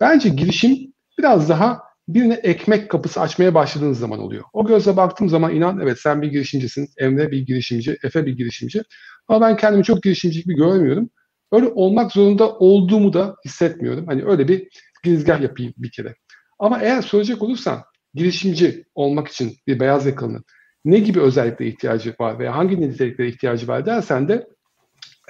bence 0.00 0.28
girişim 0.28 0.76
biraz 1.18 1.48
daha 1.48 1.80
birine 2.08 2.34
ekmek 2.34 2.90
kapısı 2.90 3.20
açmaya 3.20 3.54
başladığınız 3.54 3.98
zaman 3.98 4.18
oluyor. 4.20 4.44
O 4.52 4.66
gözle 4.66 4.96
baktığım 4.96 5.28
zaman 5.28 5.54
inan 5.54 5.80
evet 5.80 6.00
sen 6.00 6.22
bir 6.22 6.28
girişimcisin, 6.28 6.88
Emre 6.98 7.30
bir 7.30 7.46
girişimci, 7.46 7.96
Efe 8.02 8.26
bir 8.26 8.36
girişimci. 8.36 8.82
Ama 9.28 9.46
ben 9.46 9.56
kendimi 9.56 9.84
çok 9.84 10.02
girişimci 10.02 10.42
gibi 10.42 10.54
görmüyorum. 10.54 11.10
Öyle 11.52 11.66
olmak 11.66 12.12
zorunda 12.12 12.50
olduğumu 12.58 13.12
da 13.12 13.36
hissetmiyorum. 13.44 14.06
Hani 14.06 14.24
öyle 14.24 14.48
bir 14.48 14.68
girizgah 15.06 15.40
yapayım 15.40 15.74
bir 15.76 15.90
kere. 15.90 16.14
Ama 16.58 16.80
eğer 16.80 17.02
soracak 17.02 17.42
olursan 17.42 17.82
girişimci 18.14 18.84
olmak 18.94 19.28
için 19.28 19.56
bir 19.66 19.80
beyaz 19.80 20.06
yakalının 20.06 20.44
ne 20.84 20.98
gibi 20.98 21.20
özelliklere 21.20 21.68
ihtiyacı 21.68 22.14
var 22.20 22.38
veya 22.38 22.56
hangi 22.56 22.80
niteliklere 22.80 23.28
ihtiyacı 23.28 23.68
var 23.68 23.86
dersen 23.86 24.28
de 24.28 24.46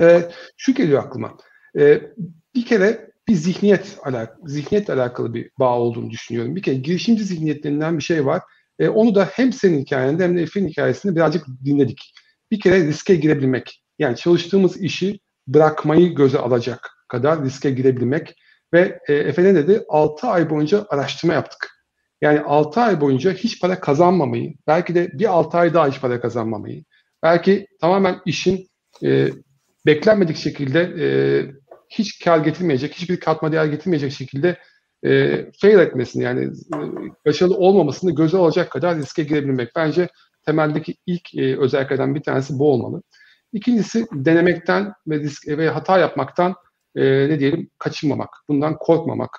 e, 0.00 0.22
şu 0.56 0.74
geliyor 0.74 1.04
aklıma. 1.04 1.36
E, 1.78 2.02
bir 2.54 2.64
kere 2.64 3.10
bir 3.28 3.34
zihniyet 3.34 3.98
alak 4.02 4.36
zihniyetle 4.44 4.94
alakalı 4.94 5.34
bir 5.34 5.50
bağ 5.58 5.78
olduğunu 5.78 6.10
düşünüyorum. 6.10 6.56
Bir 6.56 6.62
kere 6.62 6.74
girişimci 6.74 7.24
zihniyetlerinden 7.24 7.98
bir 7.98 8.02
şey 8.02 8.26
var. 8.26 8.42
E, 8.78 8.88
onu 8.88 9.14
da 9.14 9.24
hem 9.24 9.52
senin 9.52 9.80
hikayende 9.80 10.24
hem 10.24 10.36
de 10.36 10.42
Efe'nin 10.42 10.68
hikayesinde 10.68 11.16
birazcık 11.16 11.46
dinledik. 11.64 12.14
Bir 12.50 12.60
kere 12.60 12.86
riske 12.86 13.14
girebilmek. 13.14 13.82
Yani 13.98 14.16
çalıştığımız 14.16 14.80
işi 14.82 15.20
bırakmayı 15.46 16.14
göze 16.14 16.38
alacak 16.38 16.90
kadar 17.08 17.44
riske 17.44 17.70
girebilmek 17.70 18.34
ve 18.72 18.98
e, 19.08 19.14
Efe 19.14 19.44
ne 19.44 19.54
dedi? 19.54 19.84
6 19.88 20.26
ay 20.26 20.50
boyunca 20.50 20.86
araştırma 20.88 21.34
yaptık. 21.34 21.70
Yani 22.20 22.40
6 22.40 22.80
ay 22.80 23.00
boyunca 23.00 23.32
hiç 23.32 23.60
para 23.60 23.80
kazanmamayı, 23.80 24.54
belki 24.66 24.94
de 24.94 25.10
bir 25.12 25.26
6 25.26 25.58
ay 25.58 25.74
daha 25.74 25.88
hiç 25.88 26.00
para 26.00 26.20
kazanmamayı, 26.20 26.84
belki 27.22 27.66
tamamen 27.80 28.16
işin 28.26 28.66
e, 29.04 29.28
beklenmedik 29.86 30.36
şekilde 30.36 30.80
e, 30.80 31.06
hiç 31.88 32.24
kar 32.24 32.38
getirmeyecek, 32.38 32.94
hiçbir 32.94 33.20
katma 33.20 33.52
değer 33.52 33.64
getirmeyecek 33.64 34.12
şekilde 34.12 34.58
e, 35.04 35.44
fail 35.60 35.78
etmesini 35.78 36.22
yani 36.22 36.44
e, 36.44 36.78
başarılı 37.26 37.56
olmamasını 37.56 38.14
göze 38.14 38.36
alacak 38.36 38.70
kadar 38.70 38.96
riske 38.96 39.22
girebilmek. 39.22 39.76
Bence 39.76 40.08
temeldeki 40.46 40.94
ilk 41.06 41.34
e, 41.34 41.58
özelliklerden 41.58 42.14
bir 42.14 42.22
tanesi 42.22 42.58
bu 42.58 42.72
olmalı. 42.72 43.02
İkincisi 43.52 44.06
denemekten 44.12 44.92
ve 45.06 45.18
risk 45.18 45.48
ve 45.48 45.68
hata 45.68 45.98
yapmaktan 45.98 46.54
e, 46.96 47.28
ne 47.28 47.40
diyelim 47.40 47.70
kaçınmamak, 47.78 48.28
bundan 48.48 48.78
korkmamak. 48.78 49.38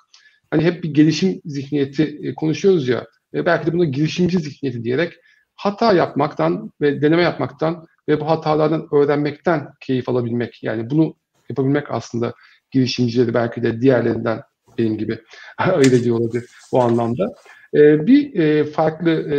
Hani 0.51 0.63
hep 0.63 0.83
bir 0.83 0.93
gelişim 0.93 1.41
zihniyeti 1.45 2.19
e, 2.23 2.35
konuşuyoruz 2.35 2.87
ya, 2.87 3.05
e, 3.33 3.45
belki 3.45 3.67
de 3.67 3.73
bunu 3.73 3.85
girişimci 3.85 4.39
zihniyeti 4.39 4.83
diyerek 4.83 5.13
hata 5.55 5.93
yapmaktan 5.93 6.71
ve 6.81 7.01
deneme 7.01 7.23
yapmaktan 7.23 7.85
ve 8.09 8.19
bu 8.21 8.29
hatalardan 8.29 8.87
öğrenmekten 8.91 9.67
keyif 9.79 10.09
alabilmek. 10.09 10.63
Yani 10.63 10.89
bunu 10.89 11.15
yapabilmek 11.49 11.91
aslında 11.91 12.33
girişimcileri 12.71 13.33
belki 13.33 13.63
de 13.63 13.81
diğerlerinden 13.81 14.41
benim 14.77 14.97
gibi 14.97 15.19
ayırt 15.57 15.93
ediyor 15.93 16.19
olabilir 16.19 16.45
bu 16.71 16.81
anlamda. 16.81 17.25
E, 17.73 18.07
bir 18.07 18.39
e, 18.39 18.63
farklı 18.63 19.09
e, 19.09 19.37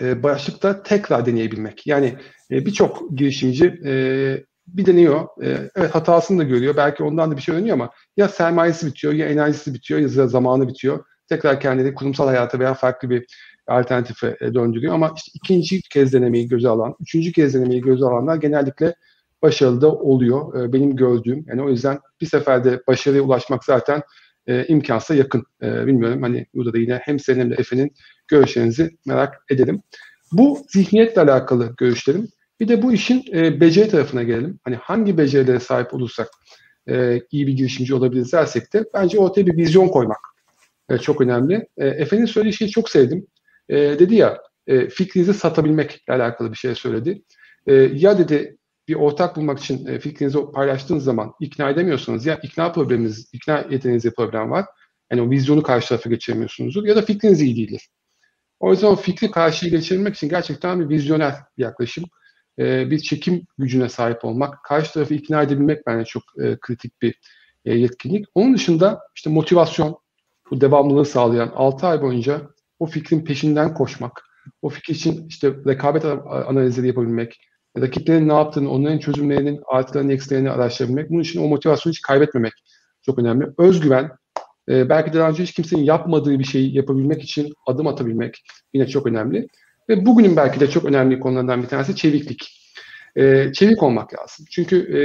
e, 0.00 0.22
başlıkta 0.22 0.82
tekrar 0.82 1.26
deneyebilmek. 1.26 1.86
Yani 1.86 2.14
e, 2.50 2.66
birçok 2.66 3.10
girişimci 3.18 3.66
e, 3.84 3.92
bir 4.66 4.86
deniyor. 4.86 5.28
E, 5.42 5.70
evet 5.76 5.94
hatasını 5.94 6.38
da 6.38 6.42
görüyor. 6.42 6.76
Belki 6.76 7.02
ondan 7.02 7.30
da 7.30 7.36
bir 7.36 7.42
şey 7.42 7.54
öğreniyor 7.54 7.74
ama 7.74 7.90
ya 8.16 8.28
sermayesi 8.28 8.86
bitiyor 8.86 9.12
ya 9.12 9.28
enerjisi 9.28 9.74
bitiyor 9.74 10.00
ya 10.00 10.08
zamanı 10.08 10.68
bitiyor. 10.68 11.04
Tekrar 11.28 11.60
kendini 11.60 11.94
kurumsal 11.94 12.26
hayata 12.26 12.58
veya 12.58 12.74
farklı 12.74 13.10
bir 13.10 13.26
alternatife 13.66 14.36
e, 14.40 14.54
döndürüyor. 14.54 14.94
Ama 14.94 15.12
işte 15.16 15.30
ikinci 15.34 15.82
kez 15.82 16.12
denemeyi 16.12 16.48
göze 16.48 16.68
alan, 16.68 16.94
üçüncü 17.00 17.32
kez 17.32 17.54
denemeyi 17.54 17.80
göze 17.80 18.04
alanlar 18.04 18.36
genellikle 18.36 18.94
başarılı 19.42 19.80
da 19.80 19.92
oluyor. 19.92 20.64
E, 20.64 20.72
benim 20.72 20.96
gördüğüm. 20.96 21.44
Yani 21.48 21.62
o 21.62 21.68
yüzden 21.68 21.98
bir 22.20 22.26
seferde 22.26 22.80
başarıya 22.86 23.22
ulaşmak 23.22 23.64
zaten 23.64 24.02
e, 24.46 24.66
imkansa 24.66 25.14
yakın. 25.14 25.44
E, 25.62 25.86
bilmiyorum 25.86 26.22
hani 26.22 26.46
burada 26.54 26.72
da 26.72 26.78
yine 26.78 27.00
hem 27.02 27.18
senin 27.18 27.40
hem 27.40 27.50
de 27.50 27.54
Efe'nin 27.54 27.92
görüşlerinizi 28.28 28.90
merak 29.06 29.34
edelim. 29.50 29.82
Bu 30.32 30.58
zihniyetle 30.68 31.22
alakalı 31.22 31.74
görüşlerim. 31.76 32.28
Bir 32.60 32.68
de 32.68 32.82
bu 32.82 32.92
işin 32.92 33.24
e, 33.32 33.60
beceri 33.60 33.88
tarafına 33.88 34.22
gelelim. 34.22 34.58
Hani 34.64 34.76
hangi 34.76 35.18
becerilere 35.18 35.60
sahip 35.60 35.94
olursak 35.94 36.28
e, 36.88 37.22
iyi 37.30 37.46
bir 37.46 37.52
girişimci 37.52 37.94
olabiliriz 37.94 38.32
dersek 38.32 38.72
de 38.72 38.84
bence 38.94 39.18
ortaya 39.18 39.46
bir 39.46 39.56
vizyon 39.56 39.88
koymak 39.88 40.20
e, 40.90 40.98
çok 40.98 41.20
önemli. 41.20 41.68
E, 41.76 41.86
Efe'nin 41.86 42.26
söylediği 42.26 42.52
şeyi 42.52 42.70
çok 42.70 42.90
sevdim. 42.90 43.26
E, 43.68 43.76
dedi 43.76 44.14
ya 44.14 44.38
e, 44.66 44.88
fikrinizi 44.88 45.34
satabilmekle 45.34 46.14
alakalı 46.14 46.50
bir 46.52 46.56
şey 46.56 46.74
söyledi. 46.74 47.22
E, 47.66 47.74
ya 47.74 48.18
dedi 48.18 48.58
bir 48.88 48.94
ortak 48.94 49.36
bulmak 49.36 49.58
için 49.58 49.86
e, 49.86 49.98
fikrinizi 49.98 50.38
paylaştığınız 50.54 51.04
zaman 51.04 51.32
ikna 51.40 51.70
edemiyorsanız 51.70 52.26
ya 52.26 52.40
ikna 52.42 52.72
probleminiz, 52.72 53.30
ikna 53.32 53.66
yeteneğinizde 53.70 54.10
problem 54.10 54.50
var. 54.50 54.64
Yani 55.10 55.22
o 55.22 55.30
vizyonu 55.30 55.62
karşı 55.62 55.88
tarafa 55.88 56.10
geçiremiyorsunuzdur 56.10 56.84
ya 56.84 56.96
da 56.96 57.02
fikriniz 57.02 57.42
iyi 57.42 57.56
değildir. 57.56 57.88
O 58.60 58.70
yüzden 58.70 58.86
o 58.86 58.96
fikri 58.96 59.30
karşıya 59.30 59.70
geçirmek 59.70 60.14
için 60.14 60.28
gerçekten 60.28 60.80
bir 60.80 60.88
vizyoner 60.88 61.34
bir 61.58 61.62
yaklaşım, 61.62 62.04
e, 62.58 62.90
bir 62.90 62.98
çekim 62.98 63.46
gücüne 63.58 63.88
sahip 63.88 64.24
olmak, 64.24 64.64
karşı 64.64 64.92
tarafı 64.92 65.14
ikna 65.14 65.42
edebilmek 65.42 65.86
bence 65.86 66.04
çok 66.04 66.22
e, 66.42 66.56
kritik 66.60 67.02
bir 67.02 67.20
e, 67.64 67.74
yetkinlik. 67.74 68.26
Onun 68.34 68.54
dışında 68.54 69.00
işte 69.16 69.30
motivasyon, 69.30 69.98
bu 70.50 70.60
devamlılığı 70.60 71.04
sağlayan 71.04 71.52
6 71.54 71.86
ay 71.86 72.02
boyunca 72.02 72.40
o 72.78 72.86
fikrin 72.86 73.24
peşinden 73.24 73.74
koşmak, 73.74 74.24
o 74.62 74.68
fikir 74.68 74.94
için 74.94 75.28
işte 75.28 75.54
rekabet 75.66 76.04
analizleri 76.04 76.86
yapabilmek, 76.86 77.40
rakiplerin 77.78 78.28
ne 78.28 78.32
yaptığını, 78.32 78.70
onların 78.70 78.98
çözümlerinin 78.98 79.60
artılarını, 79.66 80.12
eksilerini 80.12 80.50
araştırabilmek. 80.50 81.10
Bunun 81.10 81.22
için 81.22 81.42
o 81.42 81.48
motivasyonu 81.48 81.92
hiç 81.92 82.00
kaybetmemek 82.00 82.52
çok 83.02 83.18
önemli. 83.18 83.46
Özgüven, 83.58 84.10
e, 84.68 84.88
belki 84.88 85.12
de 85.12 85.18
daha 85.18 85.28
önce 85.28 85.42
hiç 85.42 85.52
kimsenin 85.52 85.82
yapmadığı 85.82 86.38
bir 86.38 86.44
şeyi 86.44 86.76
yapabilmek 86.76 87.22
için 87.22 87.52
adım 87.66 87.86
atabilmek 87.86 88.42
yine 88.74 88.86
çok 88.86 89.06
önemli. 89.06 89.48
Ve 89.88 90.06
bugünün 90.06 90.36
belki 90.36 90.60
de 90.60 90.70
çok 90.70 90.84
önemli 90.84 91.20
konularından 91.20 91.62
bir 91.62 91.68
tanesi 91.68 91.96
çeviklik. 91.96 92.60
E, 93.16 93.52
çevik 93.52 93.82
olmak 93.82 94.14
lazım. 94.14 94.46
Çünkü 94.50 94.76
e, 94.98 95.00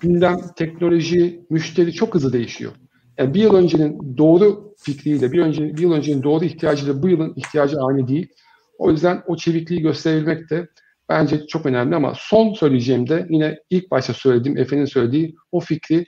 gündem, 0.00 0.36
teknoloji, 0.56 1.40
müşteri 1.50 1.92
çok 1.92 2.14
hızlı 2.14 2.32
değişiyor. 2.32 2.72
Yani 3.18 3.34
bir 3.34 3.40
yıl 3.40 3.54
öncenin 3.54 4.18
doğru 4.18 4.74
fikriyle, 4.78 5.32
bir, 5.32 5.38
önce, 5.38 5.76
bir 5.76 5.82
yıl 5.82 5.92
öncenin 5.92 6.22
doğru 6.22 6.44
ihtiyacıyla 6.44 7.02
bu 7.02 7.08
yılın 7.08 7.32
ihtiyacı 7.36 7.76
aynı 7.80 8.08
değil. 8.08 8.28
O 8.78 8.90
yüzden 8.90 9.22
o 9.26 9.36
çevikliği 9.36 9.80
gösterebilmek 9.80 10.50
de 10.50 10.68
bence 11.08 11.46
çok 11.46 11.66
önemli 11.66 11.96
ama 11.96 12.12
son 12.16 12.52
söyleyeceğim 12.52 13.08
de 13.08 13.26
yine 13.30 13.58
ilk 13.70 13.90
başta 13.90 14.12
söylediğim, 14.12 14.58
Efe'nin 14.58 14.84
söylediği 14.84 15.34
o 15.52 15.60
fikri 15.60 16.06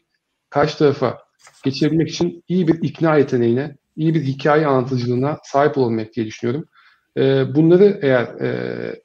karşı 0.50 0.78
tarafa 0.78 1.18
geçirebilmek 1.64 2.08
için 2.08 2.44
iyi 2.48 2.68
bir 2.68 2.82
ikna 2.82 3.16
yeteneğine, 3.16 3.76
iyi 3.96 4.14
bir 4.14 4.22
hikaye 4.22 4.66
anlatıcılığına 4.66 5.38
sahip 5.42 5.78
olmak 5.78 6.12
diye 6.12 6.26
düşünüyorum. 6.26 6.64
E, 7.16 7.54
bunları 7.54 7.98
eğer 8.02 8.24
e, 8.24 9.02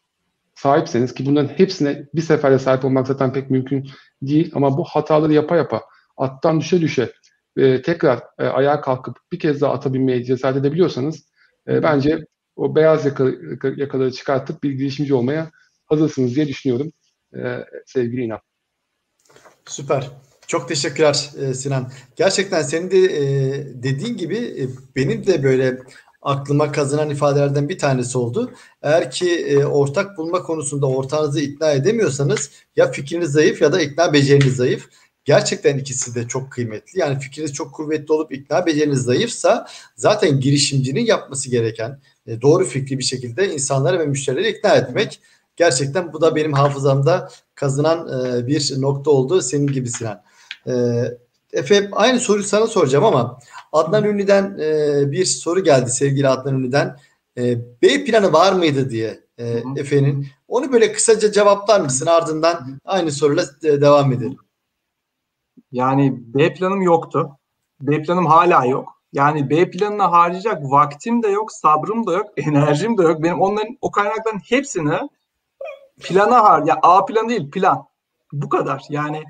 sahipseniz 0.55 1.13
ki 1.13 1.25
bunların 1.25 1.47
hepsine 1.47 2.07
bir 2.15 2.21
seferde 2.21 2.59
sahip 2.59 2.85
olmak 2.85 3.07
zaten 3.07 3.33
pek 3.33 3.49
mümkün 3.49 3.89
değil 4.21 4.51
ama 4.55 4.77
bu 4.77 4.83
hataları 4.83 5.33
yapa 5.33 5.55
yapa 5.55 5.81
attan 6.17 6.59
düşe 6.59 6.81
düşe 6.81 7.11
e, 7.57 7.81
tekrar 7.81 8.23
e, 8.39 8.43
ayağa 8.43 8.81
kalkıp 8.81 9.17
bir 9.31 9.39
kez 9.39 9.61
daha 9.61 9.73
ata 9.73 9.93
binmeye 9.93 10.23
cesaret 10.23 10.57
edebiliyorsanız 10.57 11.25
e, 11.67 11.83
bence 11.83 12.25
o 12.55 12.75
beyaz 12.75 13.05
yakalı, 13.05 13.37
yakaları 13.77 14.11
çıkartıp 14.11 14.63
bir 14.63 14.71
girişimci 14.71 15.13
olmaya 15.13 15.51
hazırsınız 15.85 16.35
diye 16.35 16.47
düşünüyorum 16.47 16.91
e, 17.35 17.65
sevgili 17.85 18.21
İnan. 18.21 18.39
Süper. 19.65 20.09
Çok 20.47 20.67
teşekkürler 20.67 21.29
e, 21.41 21.53
Sinan. 21.53 21.91
Gerçekten 22.15 22.61
senin 22.61 22.91
de 22.91 22.97
e, 22.97 23.23
dediğin 23.83 24.17
gibi 24.17 24.37
e, 24.37 24.63
benim 24.95 25.27
de 25.27 25.43
böyle 25.43 25.79
aklıma 26.21 26.71
kazanan 26.71 27.09
ifadelerden 27.09 27.69
bir 27.69 27.79
tanesi 27.79 28.17
oldu. 28.17 28.51
Eğer 28.81 29.11
ki 29.11 29.35
e, 29.35 29.65
ortak 29.65 30.17
bulma 30.17 30.43
konusunda 30.43 30.87
ortağınızı 30.87 31.39
ikna 31.41 31.71
edemiyorsanız 31.71 32.49
ya 32.75 32.91
fikriniz 32.91 33.31
zayıf 33.31 33.61
ya 33.61 33.73
da 33.73 33.81
ikna 33.81 34.13
beceriniz 34.13 34.55
zayıf. 34.55 34.89
Gerçekten 35.25 35.77
ikisi 35.77 36.15
de 36.15 36.27
çok 36.27 36.51
kıymetli. 36.51 36.99
Yani 36.99 37.19
fikriniz 37.19 37.53
çok 37.53 37.73
kuvvetli 37.73 38.13
olup 38.13 38.33
ikna 38.33 38.65
beceriniz 38.65 38.99
zayıfsa 38.99 39.67
zaten 39.95 40.39
girişimcinin 40.39 41.05
yapması 41.05 41.49
gereken 41.49 41.99
e, 42.27 42.41
doğru 42.41 42.65
fikri 42.65 42.97
bir 42.97 43.03
şekilde 43.03 43.53
insanları 43.53 43.99
ve 43.99 44.05
müşterileri 44.05 44.57
ikna 44.57 44.75
etmek. 44.75 45.19
Gerçekten 45.55 46.13
bu 46.13 46.21
da 46.21 46.35
benim 46.35 46.53
hafızamda 46.53 47.29
kazanan 47.55 48.07
e, 48.07 48.47
bir 48.47 48.81
nokta 48.81 49.11
oldu 49.11 49.41
senin 49.41 49.67
gibi 49.67 49.89
Sinan. 49.89 50.23
E, 50.67 50.73
Efe 51.53 51.89
aynı 51.91 52.19
soruyu 52.19 52.43
sana 52.43 52.67
soracağım 52.67 53.05
ama 53.05 53.39
Adnan 53.71 54.03
Ünlü'den 54.03 54.57
e, 54.59 55.11
bir 55.11 55.25
soru 55.25 55.63
geldi 55.63 55.89
sevgili 55.89 56.27
Adnan 56.27 56.55
Ünlü'den. 56.55 56.97
E, 57.37 57.57
B 57.81 58.03
planı 58.03 58.33
var 58.33 58.53
mıydı 58.53 58.89
diye 58.89 59.19
e, 59.37 59.63
Efe'nin. 59.75 60.27
Onu 60.47 60.71
böyle 60.71 60.91
kısaca 60.91 61.31
cevaplar 61.31 61.81
mısın? 61.81 62.05
Ardından 62.05 62.79
aynı 62.85 63.11
soruyla 63.11 63.43
e, 63.63 63.81
devam 63.81 64.13
edelim. 64.13 64.37
Yani 65.71 66.13
B 66.17 66.53
planım 66.53 66.81
yoktu. 66.81 67.29
B 67.81 68.01
planım 68.01 68.25
hala 68.25 68.65
yok. 68.65 68.99
Yani 69.13 69.49
B 69.49 69.69
planına 69.69 70.11
harcayacak 70.11 70.63
vaktim 70.63 71.23
de 71.23 71.27
yok, 71.27 71.51
sabrım 71.51 72.07
da 72.07 72.13
yok, 72.13 72.27
enerjim 72.37 72.97
de 72.97 73.03
yok. 73.03 73.23
Benim 73.23 73.41
onların 73.41 73.77
o 73.81 73.91
kaynakların 73.91 74.41
hepsini 74.49 74.99
plana 75.99 76.43
har 76.43 76.63
ya 76.65 76.79
A 76.81 77.05
plan 77.05 77.29
değil 77.29 77.51
plan. 77.51 77.85
Bu 78.31 78.49
kadar. 78.49 78.83
Yani 78.89 79.23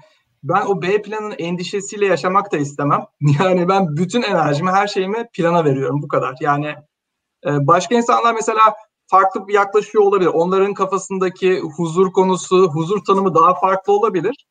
ben 0.44 0.66
o 0.66 0.82
B 0.82 1.02
planının 1.02 1.36
endişesiyle 1.38 2.06
yaşamak 2.06 2.52
da 2.52 2.58
istemem. 2.58 3.06
Yani 3.40 3.68
ben 3.68 3.98
bütün 3.98 4.22
enerjimi, 4.22 4.72
her 4.72 4.88
şeyimi 4.88 5.28
plana 5.34 5.66
veriyorum. 5.66 6.02
Bu 6.02 6.08
kadar. 6.08 6.36
Yani 6.42 6.76
e, 7.46 7.68
başka 7.68 7.96
insanlar 7.96 8.34
mesela 8.34 8.76
farklı 9.08 9.48
bir 9.48 9.54
yaklaşıyor 9.54 10.04
olabilir. 10.04 10.30
Onların 10.30 10.74
kafasındaki 10.74 11.60
huzur 11.60 12.12
konusu, 12.12 12.70
huzur 12.72 13.04
tanımı 13.04 13.36
daha 13.36 13.56
farklı 13.56 13.94
olabilir. 13.94 14.46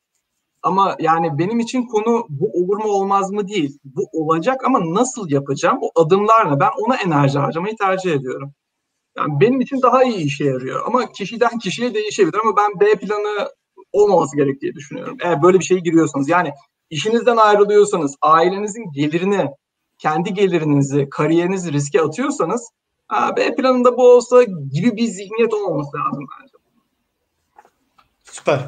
Ama 0.63 0.95
yani 0.99 1.37
benim 1.39 1.59
için 1.59 1.85
konu 1.85 2.25
bu 2.29 2.51
olur 2.53 2.77
mu 2.77 2.91
olmaz 2.91 3.31
mı 3.31 3.47
değil. 3.47 3.79
Bu 3.83 4.09
olacak 4.11 4.65
ama 4.65 4.79
nasıl 4.83 5.29
yapacağım? 5.29 5.77
O 5.81 6.01
adımlarla 6.01 6.59
ben 6.59 6.69
ona 6.77 6.95
enerji 6.95 7.39
harcamayı 7.39 7.77
tercih 7.77 8.11
ediyorum. 8.11 8.53
Yani 9.17 9.39
benim 9.41 9.61
için 9.61 9.81
daha 9.81 10.03
iyi 10.03 10.17
işe 10.25 10.45
yarıyor. 10.45 10.83
Ama 10.87 11.11
kişiden 11.11 11.59
kişiye 11.59 11.93
değişebilir 11.93 12.39
ama 12.43 12.57
ben 12.57 12.79
B 12.79 12.95
planı 12.95 13.49
olmaması 13.91 14.37
gerektiği 14.37 14.75
düşünüyorum. 14.75 15.17
Eğer 15.21 15.41
böyle 15.41 15.59
bir 15.59 15.63
şeye 15.63 15.79
giriyorsanız 15.79 16.29
yani 16.29 16.51
işinizden 16.89 17.37
ayrılıyorsanız, 17.37 18.15
ailenizin 18.21 18.91
gelirini, 18.91 19.47
kendi 19.97 20.33
gelirinizi, 20.33 21.07
kariyerinizi 21.11 21.73
riske 21.73 22.01
atıyorsanız 22.01 22.69
B 23.37 23.55
planında 23.55 23.97
bu 23.97 24.15
olsa 24.15 24.43
gibi 24.43 24.97
bir 24.97 25.07
zihniyet 25.07 25.53
olmaması 25.53 25.97
lazım 25.97 26.27
bence. 26.41 26.53
Süper. 28.23 28.59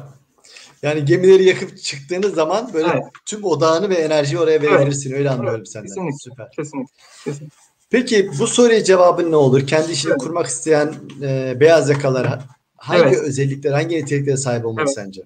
Yani 0.82 1.04
gemileri 1.04 1.44
yakıp 1.44 1.78
çıktığınız 1.78 2.34
zaman 2.34 2.70
böyle 2.74 2.88
evet. 2.92 3.04
tüm 3.26 3.44
odağını 3.44 3.88
ve 3.88 3.94
enerjiyi 3.94 4.40
oraya 4.40 4.62
verebilirsin. 4.62 5.10
Evet. 5.10 5.18
Öyle 5.18 5.30
anlıyorum 5.30 5.56
evet. 5.56 5.68
senden. 5.68 5.86
Kesinlikle. 5.86 6.16
Süper. 6.18 6.50
Kesinlikle. 6.56 6.92
Kesinlikle. 7.24 7.56
Peki 7.90 8.30
bu 8.38 8.46
soruya 8.46 8.84
cevabın 8.84 9.30
ne 9.30 9.36
olur? 9.36 9.66
Kendi 9.66 9.92
işini 9.92 10.10
evet. 10.10 10.20
kurmak 10.20 10.46
isteyen 10.46 10.94
e, 11.22 11.60
beyaz 11.60 11.90
yakalar 11.90 12.40
hangi 12.82 13.02
evet. 13.02 13.18
özellikler, 13.18 13.72
hangi 13.72 13.96
niteliklere 13.96 14.36
sahip 14.36 14.66
olmalı 14.66 14.84
evet. 14.86 14.94
sence? 14.94 15.22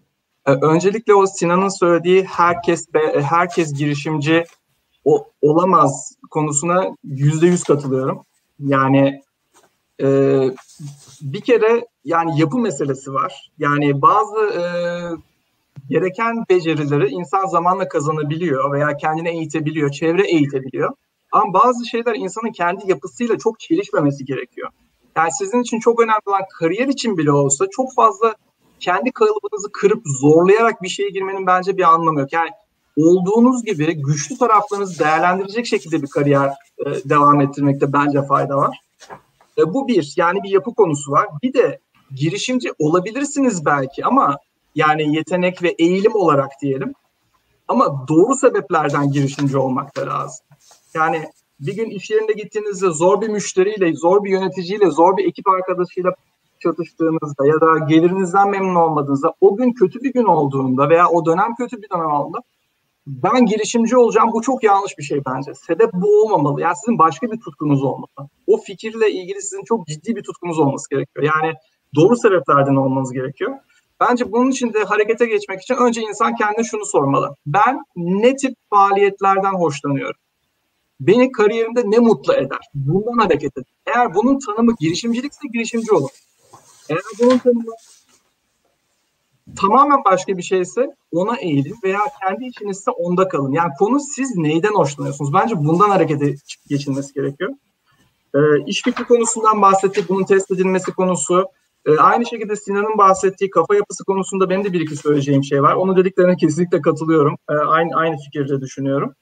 E, 0.47 0.53
öncelikle 0.53 1.14
o 1.14 1.27
Sinan'ın 1.27 1.79
söylediği 1.79 2.25
herkes 2.25 2.87
herkes 3.23 3.73
girişimci 3.75 4.45
olamaz 5.42 6.12
konusuna 6.31 6.97
yüzde 7.05 7.47
yüz 7.47 7.62
katılıyorum. 7.62 8.23
Yani 8.59 9.23
e, 10.03 10.07
bir 11.21 11.40
kere 11.40 11.87
yani 12.05 12.40
yapı 12.40 12.59
meselesi 12.59 13.14
var. 13.14 13.51
Yani 13.59 14.03
bazı 14.03 14.37
e, 14.37 14.62
gereken 15.90 16.45
becerileri 16.51 17.09
insan 17.09 17.47
zamanla 17.47 17.88
kazanabiliyor 17.88 18.73
veya 18.73 18.97
kendine 18.97 19.31
eğitebiliyor, 19.31 19.90
çevre 19.90 20.31
eğitebiliyor. 20.31 20.92
Ama 21.33 21.53
bazı 21.53 21.87
şeyler 21.87 22.14
insanın 22.14 22.53
kendi 22.53 22.90
yapısıyla 22.90 23.38
çok 23.38 23.61
çelişmemesi 23.61 24.25
gerekiyor. 24.25 24.71
Yani 25.16 25.33
sizin 25.33 25.62
için 25.62 25.81
çok 25.81 26.00
önemli 26.00 26.20
olan 26.26 26.42
kariyer 26.59 26.88
için 26.88 27.18
bile 27.18 27.33
olsa 27.33 27.66
çok 27.70 27.94
fazla 27.94 28.35
kendi 28.81 29.12
kalıbınızı 29.12 29.72
kırıp 29.72 30.02
zorlayarak 30.20 30.83
bir 30.83 30.88
şeye 30.88 31.11
girmenin 31.11 31.46
bence 31.46 31.76
bir 31.76 31.83
anlamı 31.83 32.20
yok. 32.20 32.33
Yani 32.33 32.50
olduğunuz 32.96 33.64
gibi 33.64 33.94
güçlü 33.94 34.38
taraflarınızı 34.38 34.98
değerlendirecek 34.98 35.66
şekilde 35.66 36.02
bir 36.02 36.07
kariyer 36.07 36.48
e, 36.79 36.85
devam 36.85 37.40
ettirmekte 37.40 37.92
bence 37.92 38.22
fayda 38.22 38.57
var. 38.57 38.79
E, 39.59 39.74
bu 39.74 39.88
bir, 39.88 40.14
yani 40.16 40.42
bir 40.42 40.50
yapı 40.50 40.74
konusu 40.74 41.12
var. 41.12 41.26
Bir 41.42 41.52
de 41.52 41.79
girişimci 42.14 42.72
olabilirsiniz 42.79 43.64
belki 43.64 44.05
ama 44.05 44.38
yani 44.74 45.16
yetenek 45.16 45.62
ve 45.62 45.68
eğilim 45.68 46.14
olarak 46.14 46.50
diyelim. 46.62 46.92
Ama 47.68 48.09
doğru 48.09 48.35
sebeplerden 48.35 49.12
girişimci 49.12 49.59
olmak 49.59 49.96
da 49.96 50.07
lazım. 50.07 50.46
Yani 50.94 51.29
bir 51.61 51.77
gün 51.77 51.90
iş 51.90 52.11
yerinde 52.11 52.33
gittiğinizde 52.33 52.90
zor 52.90 53.21
bir 53.21 53.29
müşteriyle, 53.29 53.95
zor 53.95 54.25
bir 54.25 54.31
yöneticiyle, 54.31 54.90
zor 54.90 55.16
bir 55.16 55.29
ekip 55.29 55.49
arkadaşıyla 55.49 56.14
çatıştığınızda 56.59 57.47
ya 57.47 57.61
da 57.61 57.79
gelirinizden 57.88 58.51
memnun 58.51 58.75
olmadığınızda 58.75 59.35
o 59.40 59.57
gün 59.57 59.73
kötü 59.73 60.01
bir 60.03 60.12
gün 60.12 60.25
olduğunda 60.25 60.88
veya 60.88 61.09
o 61.09 61.27
dönem 61.27 61.55
kötü 61.55 61.83
bir 61.83 61.88
dönem 61.90 62.11
olduğunda 62.11 62.38
ben 63.07 63.47
girişimci 63.47 63.97
olacağım 63.97 64.31
bu 64.33 64.42
çok 64.42 64.64
yanlış 64.64 64.99
bir 64.99 65.03
şey 65.03 65.21
bence. 65.27 65.55
Sebep 65.55 65.92
bu 65.92 66.23
olmamalı. 66.23 66.61
Yani 66.61 66.77
sizin 66.77 66.99
başka 66.99 67.27
bir 67.33 67.40
tutkunuz 67.40 67.83
olmalı. 67.83 68.29
O 68.47 68.57
fikirle 68.57 69.11
ilgili 69.11 69.42
sizin 69.42 69.64
çok 69.64 69.87
ciddi 69.87 70.16
bir 70.16 70.23
tutkunuz 70.23 70.59
olması 70.59 70.90
gerekiyor. 70.90 71.25
Yani 71.25 71.55
doğru 71.95 72.16
sebeplerden 72.16 72.77
olmanız 72.77 73.12
gerekiyor. 73.12 73.53
Bence 74.01 74.33
bunun 74.33 74.51
için 74.51 74.73
de 74.73 74.85
harekete 74.85 75.27
geçmek 75.27 75.62
için 75.62 75.75
önce 75.75 76.01
insan 76.01 76.37
kendine 76.37 76.64
şunu 76.64 76.87
sormalı. 76.87 77.35
Ben 77.47 77.79
ne 77.97 78.37
tip 78.37 78.55
faaliyetlerden 78.71 79.55
hoşlanıyorum? 79.55 80.21
Beni 81.00 81.32
kariyerimde 81.32 81.82
ne 81.87 81.98
mutlu 81.98 82.35
eder? 82.35 82.61
Bundan 82.74 83.18
hareket 83.18 83.59
edin. 83.59 83.66
Eğer 83.87 84.14
bunun 84.14 84.38
tanımı 84.38 84.74
girişimcilikse 84.80 85.48
girişimci 85.52 85.92
olun. 85.92 86.11
Eğer 86.88 87.00
bunun 87.20 87.38
tanımı 87.38 87.72
tamamen 89.56 90.04
başka 90.04 90.38
bir 90.38 90.42
şeyse 90.42 90.96
ona 91.12 91.37
eğilin 91.37 91.76
veya 91.85 92.00
kendi 92.22 92.44
içinizse 92.44 92.90
onda 92.90 93.28
kalın. 93.28 93.52
Yani 93.52 93.72
konu 93.78 94.00
siz 94.00 94.37
neyden 94.37 94.74
hoşlanıyorsunuz? 94.74 95.32
Bence 95.35 95.56
bundan 95.56 95.90
harekete 95.90 96.35
geçilmesi 96.68 97.14
gerekiyor. 97.14 97.50
Ee, 98.35 98.38
iş 98.66 98.82
fikri 98.82 99.04
konusundan 99.04 99.62
bahsettik. 99.62 100.09
Bunun 100.09 100.24
test 100.24 100.50
edilmesi 100.50 100.92
konusu. 100.92 101.44
Ee, 101.87 101.96
aynı 101.96 102.26
şekilde 102.26 102.56
Sinan'ın 102.56 102.98
bahsettiği 102.98 103.50
kafa 103.50 103.74
yapısı 103.74 104.04
konusunda 104.04 104.50
benim 104.50 104.64
de 104.64 104.72
bir 104.72 104.80
iki 104.80 104.96
söyleyeceğim 104.96 105.44
şey 105.44 105.62
var. 105.62 105.74
Onu 105.74 105.96
dediklerine 105.96 106.37
kesinlikle 106.37 106.80
katılıyorum. 106.80 107.37
Ee, 107.50 107.54
aynı 107.54 107.96
aynı 107.96 108.16
fikirde 108.16 108.61
düşünüyorum. 108.61 109.14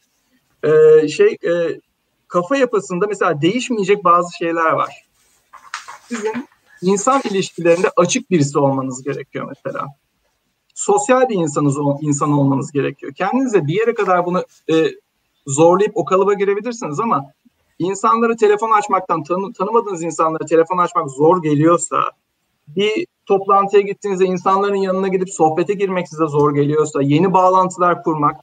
Ee, 0.64 1.08
şey 1.08 1.38
e, 1.46 1.80
kafa 2.28 2.56
yapısında 2.56 3.06
mesela 3.06 3.40
değişmeyecek 3.40 4.04
bazı 4.04 4.36
şeyler 4.36 4.70
var. 4.70 5.06
Sizin 6.08 6.48
insan 6.82 7.22
ilişkilerinde 7.30 7.90
açık 7.96 8.30
birisi 8.30 8.58
olmanız 8.58 9.02
gerekiyor 9.02 9.52
mesela. 9.56 9.86
Sosyal 10.74 11.28
bir 11.28 11.34
insanız, 11.34 11.76
insan 12.00 12.32
olmanız 12.32 12.72
gerekiyor. 12.72 13.12
Kendinize 13.12 13.66
bir 13.66 13.74
yere 13.74 13.94
kadar 13.94 14.26
bunu 14.26 14.44
e, 14.72 14.90
zorlayıp 15.46 15.96
o 15.96 16.04
kalıba 16.04 16.34
girebilirsiniz 16.34 17.00
ama 17.00 17.24
insanları 17.78 18.36
telefon 18.36 18.70
açmaktan, 18.70 19.22
tanı, 19.22 19.52
tanımadığınız 19.52 20.02
insanlara 20.02 20.46
telefon 20.46 20.78
açmak 20.78 21.10
zor 21.10 21.42
geliyorsa, 21.42 21.96
bir 22.68 23.06
toplantıya 23.26 23.82
gittiğinizde 23.82 24.24
insanların 24.24 24.74
yanına 24.74 25.08
gidip 25.08 25.30
sohbete 25.30 25.74
girmek 25.74 26.08
size 26.08 26.26
zor 26.26 26.54
geliyorsa, 26.54 27.02
yeni 27.02 27.32
bağlantılar 27.32 28.02
kurmak, 28.02 28.40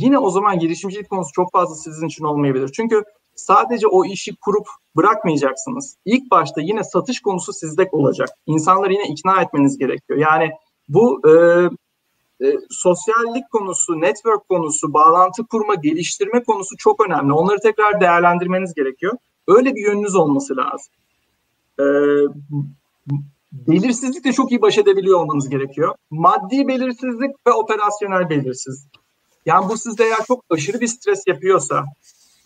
yine 0.00 0.18
o 0.18 0.30
zaman 0.30 0.58
girişimcilik 0.58 1.10
konusu 1.10 1.32
çok 1.32 1.52
fazla 1.52 1.74
sizin 1.74 2.06
için 2.06 2.24
olmayabilir. 2.24 2.70
Çünkü 2.72 3.04
sadece 3.34 3.86
o 3.86 4.04
işi 4.04 4.36
kurup 4.36 4.66
bırakmayacaksınız. 4.96 5.96
İlk 6.04 6.30
başta 6.30 6.60
yine 6.60 6.84
satış 6.84 7.20
konusu 7.20 7.52
sizde 7.52 7.88
olacak. 7.92 8.28
İnsanları 8.46 8.92
yine 8.92 9.08
ikna 9.08 9.42
etmeniz 9.42 9.78
gerekiyor. 9.78 10.18
Yani 10.18 10.50
bu 10.88 11.20
e, 11.28 11.30
e, 12.46 12.54
sosyallik 12.70 13.50
konusu, 13.50 14.00
network 14.00 14.48
konusu, 14.48 14.92
bağlantı 14.92 15.46
kurma, 15.46 15.74
geliştirme 15.74 16.42
konusu 16.42 16.76
çok 16.78 17.06
önemli. 17.06 17.32
Onları 17.32 17.58
tekrar 17.60 18.00
değerlendirmeniz 18.00 18.74
gerekiyor. 18.74 19.12
Öyle 19.48 19.74
bir 19.74 19.86
yönünüz 19.86 20.14
olması 20.14 20.56
lazım. 20.56 20.92
E, 21.80 21.84
belirsizlikle 23.52 24.32
çok 24.32 24.52
iyi 24.52 24.62
baş 24.62 24.78
edebiliyor 24.78 25.20
olmanız 25.20 25.48
gerekiyor. 25.48 25.94
Maddi 26.10 26.68
belirsizlik 26.68 27.46
ve 27.46 27.52
operasyonel 27.52 28.30
belirsizlik. 28.30 28.99
Yani 29.46 29.68
bu 29.68 29.78
sizde 29.78 30.04
eğer 30.04 30.24
çok 30.26 30.44
aşırı 30.50 30.80
bir 30.80 30.86
stres 30.86 31.22
yapıyorsa, 31.26 31.84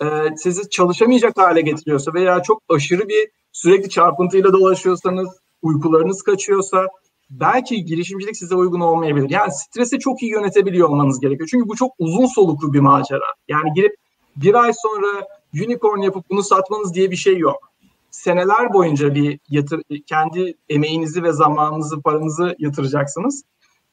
e, 0.02 0.06
sizi 0.36 0.70
çalışamayacak 0.70 1.36
hale 1.36 1.60
getiriyorsa 1.60 2.14
veya 2.14 2.42
çok 2.42 2.62
aşırı 2.68 3.08
bir 3.08 3.28
sürekli 3.52 3.90
çarpıntıyla 3.90 4.52
dolaşıyorsanız, 4.52 5.28
uykularınız 5.62 6.22
kaçıyorsa 6.22 6.88
belki 7.30 7.84
girişimcilik 7.84 8.36
size 8.36 8.54
uygun 8.54 8.80
olmayabilir. 8.80 9.30
Yani 9.30 9.52
stresi 9.52 9.98
çok 9.98 10.22
iyi 10.22 10.32
yönetebiliyor 10.32 10.88
olmanız 10.88 11.20
gerekiyor. 11.20 11.48
Çünkü 11.50 11.68
bu 11.68 11.76
çok 11.76 11.92
uzun 11.98 12.26
soluklu 12.26 12.72
bir 12.72 12.80
macera. 12.80 13.24
Yani 13.48 13.72
girip 13.74 13.96
bir 14.36 14.54
ay 14.54 14.72
sonra 14.82 15.26
unicorn 15.54 15.98
yapıp 15.98 16.30
bunu 16.30 16.42
satmanız 16.42 16.94
diye 16.94 17.10
bir 17.10 17.16
şey 17.16 17.38
yok. 17.38 17.70
Seneler 18.10 18.72
boyunca 18.72 19.14
bir 19.14 19.38
yatır, 19.48 19.82
kendi 20.06 20.54
emeğinizi 20.68 21.22
ve 21.22 21.32
zamanınızı, 21.32 22.02
paranızı 22.02 22.56
yatıracaksınız. 22.58 23.44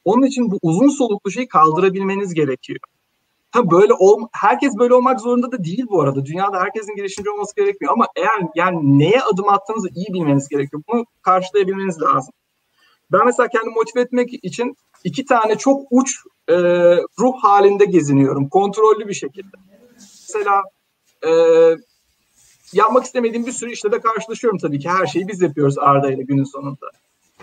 Onun 0.04 0.26
için 0.26 0.50
bu 0.50 0.58
uzun 0.62 0.88
soluklu 0.88 1.30
şeyi 1.30 1.48
kaldırabilmeniz 1.48 2.34
gerekiyor. 2.34 2.78
Ha 3.50 3.70
böyle 3.70 3.92
ol, 3.94 4.26
herkes 4.32 4.78
böyle 4.78 4.94
olmak 4.94 5.20
zorunda 5.20 5.52
da 5.52 5.64
değil 5.64 5.86
bu 5.90 6.02
arada. 6.02 6.26
Dünyada 6.26 6.60
herkesin 6.60 6.96
girişimci 6.96 7.30
olması 7.30 7.56
gerekmiyor 7.56 7.92
ama 7.92 8.06
eğer 8.16 8.48
yani 8.54 8.98
neye 8.98 9.22
adım 9.22 9.48
attığınızı 9.48 9.88
iyi 9.94 10.06
bilmeniz 10.12 10.48
gerekiyor. 10.48 10.82
Bunu 10.92 11.04
karşılayabilmeniz 11.22 12.02
lazım. 12.02 12.32
Ben 13.12 13.26
mesela 13.26 13.48
kendimi 13.48 13.74
motive 13.74 14.00
etmek 14.00 14.44
için 14.44 14.76
iki 15.04 15.24
tane 15.24 15.58
çok 15.58 15.86
uç 15.90 16.16
e, 16.48 16.54
ruh 17.18 17.34
halinde 17.42 17.84
geziniyorum. 17.84 18.48
Kontrollü 18.48 19.08
bir 19.08 19.14
şekilde. 19.14 19.56
Mesela 19.98 20.62
e, 21.26 21.30
yapmak 22.72 23.04
istemediğim 23.04 23.46
bir 23.46 23.52
sürü 23.52 23.72
işle 23.72 23.92
de 23.92 24.00
karşılaşıyorum 24.00 24.58
tabii 24.58 24.78
ki. 24.78 24.88
Her 24.88 25.06
şeyi 25.06 25.28
biz 25.28 25.42
yapıyoruz 25.42 25.78
Arda 25.78 26.10
ile 26.10 26.22
günün 26.22 26.44
sonunda. 26.44 26.86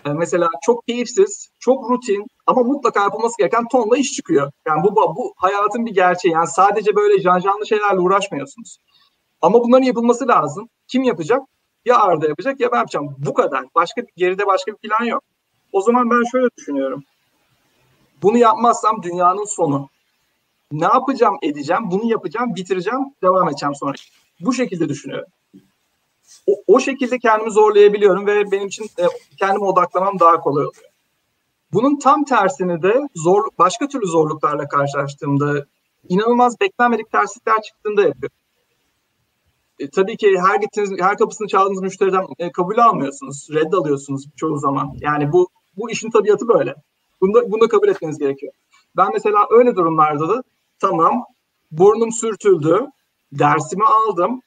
E, 0.05 0.09
mesela 0.13 0.47
çok 0.61 0.87
keyifsiz, 0.87 1.49
çok 1.59 1.89
rutin 1.89 2.27
ama 2.47 2.63
mutlaka 2.63 3.03
yapılması 3.03 3.37
gereken 3.37 3.67
tonla 3.71 3.97
iş 3.97 4.11
çıkıyor. 4.11 4.51
Yani 4.67 4.83
bu, 4.83 4.95
bu 4.95 5.33
hayatın 5.37 5.85
bir 5.85 5.93
gerçeği. 5.93 6.33
Yani 6.33 6.47
sadece 6.47 6.95
böyle 6.95 7.21
cancanlı 7.21 7.67
şeylerle 7.67 7.99
uğraşmıyorsunuz. 7.99 8.77
Ama 9.41 9.63
bunların 9.63 9.85
yapılması 9.85 10.27
lazım. 10.27 10.69
Kim 10.87 11.03
yapacak? 11.03 11.41
Ya 11.85 11.99
Arda 11.99 12.27
yapacak 12.27 12.59
ya 12.59 12.71
ben 12.71 12.77
yapacağım. 12.77 13.15
Bu 13.17 13.33
kadar. 13.33 13.65
Başka 13.75 14.01
geride 14.17 14.47
başka 14.47 14.71
bir 14.71 14.77
plan 14.77 15.05
yok. 15.05 15.23
O 15.71 15.81
zaman 15.81 16.09
ben 16.09 16.23
şöyle 16.31 16.47
düşünüyorum. 16.57 17.03
Bunu 18.21 18.37
yapmazsam 18.37 19.03
dünyanın 19.03 19.55
sonu. 19.55 19.89
Ne 20.71 20.85
yapacağım 20.85 21.37
edeceğim, 21.41 21.91
bunu 21.91 22.11
yapacağım, 22.11 22.55
bitireceğim, 22.55 22.99
devam 23.23 23.49
edeceğim 23.49 23.75
sonra. 23.75 23.93
Bu 24.39 24.53
şekilde 24.53 24.89
düşünüyorum. 24.89 25.29
O, 26.49 26.75
o 26.75 26.79
şekilde 26.79 27.19
kendimi 27.19 27.51
zorlayabiliyorum 27.51 28.27
ve 28.27 28.51
benim 28.51 28.67
için 28.67 28.85
e, 28.85 29.03
kendime 29.37 29.65
odaklamam 29.65 30.19
daha 30.19 30.39
kolay 30.39 30.65
oluyor. 30.65 30.83
Bunun 31.73 31.99
tam 31.99 32.23
tersini 32.25 32.81
de 32.81 33.07
zor 33.15 33.43
başka 33.59 33.87
türlü 33.87 34.07
zorluklarla 34.07 34.67
karşılaştığımda 34.67 35.65
inanılmaz 36.09 36.59
beklenmedik 36.59 37.11
terslikler 37.11 37.61
çıktığında 37.61 38.01
yapıyorum. 38.01 38.37
E, 39.79 39.89
tabii 39.89 40.17
ki 40.17 40.35
her 40.47 40.55
gittiğiniz, 40.55 40.91
her 40.99 41.17
kapısını 41.17 41.47
çaldığınız 41.47 41.81
müşteriden 41.81 42.25
e, 42.39 42.51
kabul 42.51 42.77
almıyorsunuz, 42.77 43.47
red 43.53 43.73
alıyorsunuz 43.73 44.25
çoğu 44.35 44.57
zaman. 44.57 44.93
Yani 45.01 45.31
bu 45.31 45.49
bu 45.77 45.91
işin 45.91 46.09
tabiatı 46.09 46.47
böyle. 46.47 46.75
Bunu 47.21 47.33
da, 47.33 47.51
bunu 47.51 47.61
da 47.61 47.67
kabul 47.67 47.87
etmeniz 47.87 48.17
gerekiyor. 48.17 48.53
Ben 48.97 49.09
mesela 49.13 49.47
öyle 49.51 49.75
durumlarda 49.75 50.29
da 50.29 50.43
tamam 50.79 51.25
burnum 51.71 52.11
sürtüldü, 52.11 52.87
dersimi 53.31 53.83
aldım, 53.85 54.41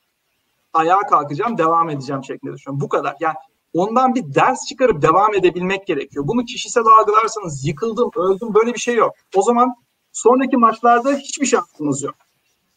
ayağa 0.72 1.00
kalkacağım, 1.00 1.58
devam 1.58 1.90
edeceğim 1.90 2.24
şeklinde 2.24 2.52
düşünüyorum. 2.52 2.80
Bu 2.80 2.88
kadar. 2.88 3.16
Yani 3.20 3.35
ondan 3.74 4.14
bir 4.14 4.35
ders 4.35 4.66
çıkarıp 4.66 5.02
devam 5.02 5.35
edebilmek 5.35 5.87
gerekiyor. 5.87 6.28
Bunu 6.28 6.44
kişisel 6.44 6.85
algılarsanız 7.00 7.66
yıkıldım, 7.66 8.11
öldüm 8.16 8.54
böyle 8.54 8.74
bir 8.74 8.78
şey 8.78 8.94
yok. 8.94 9.12
O 9.35 9.42
zaman 9.42 9.74
sonraki 10.12 10.56
maçlarda 10.56 11.12
hiçbir 11.12 11.46
şansınız 11.46 12.02
yok. 12.02 12.14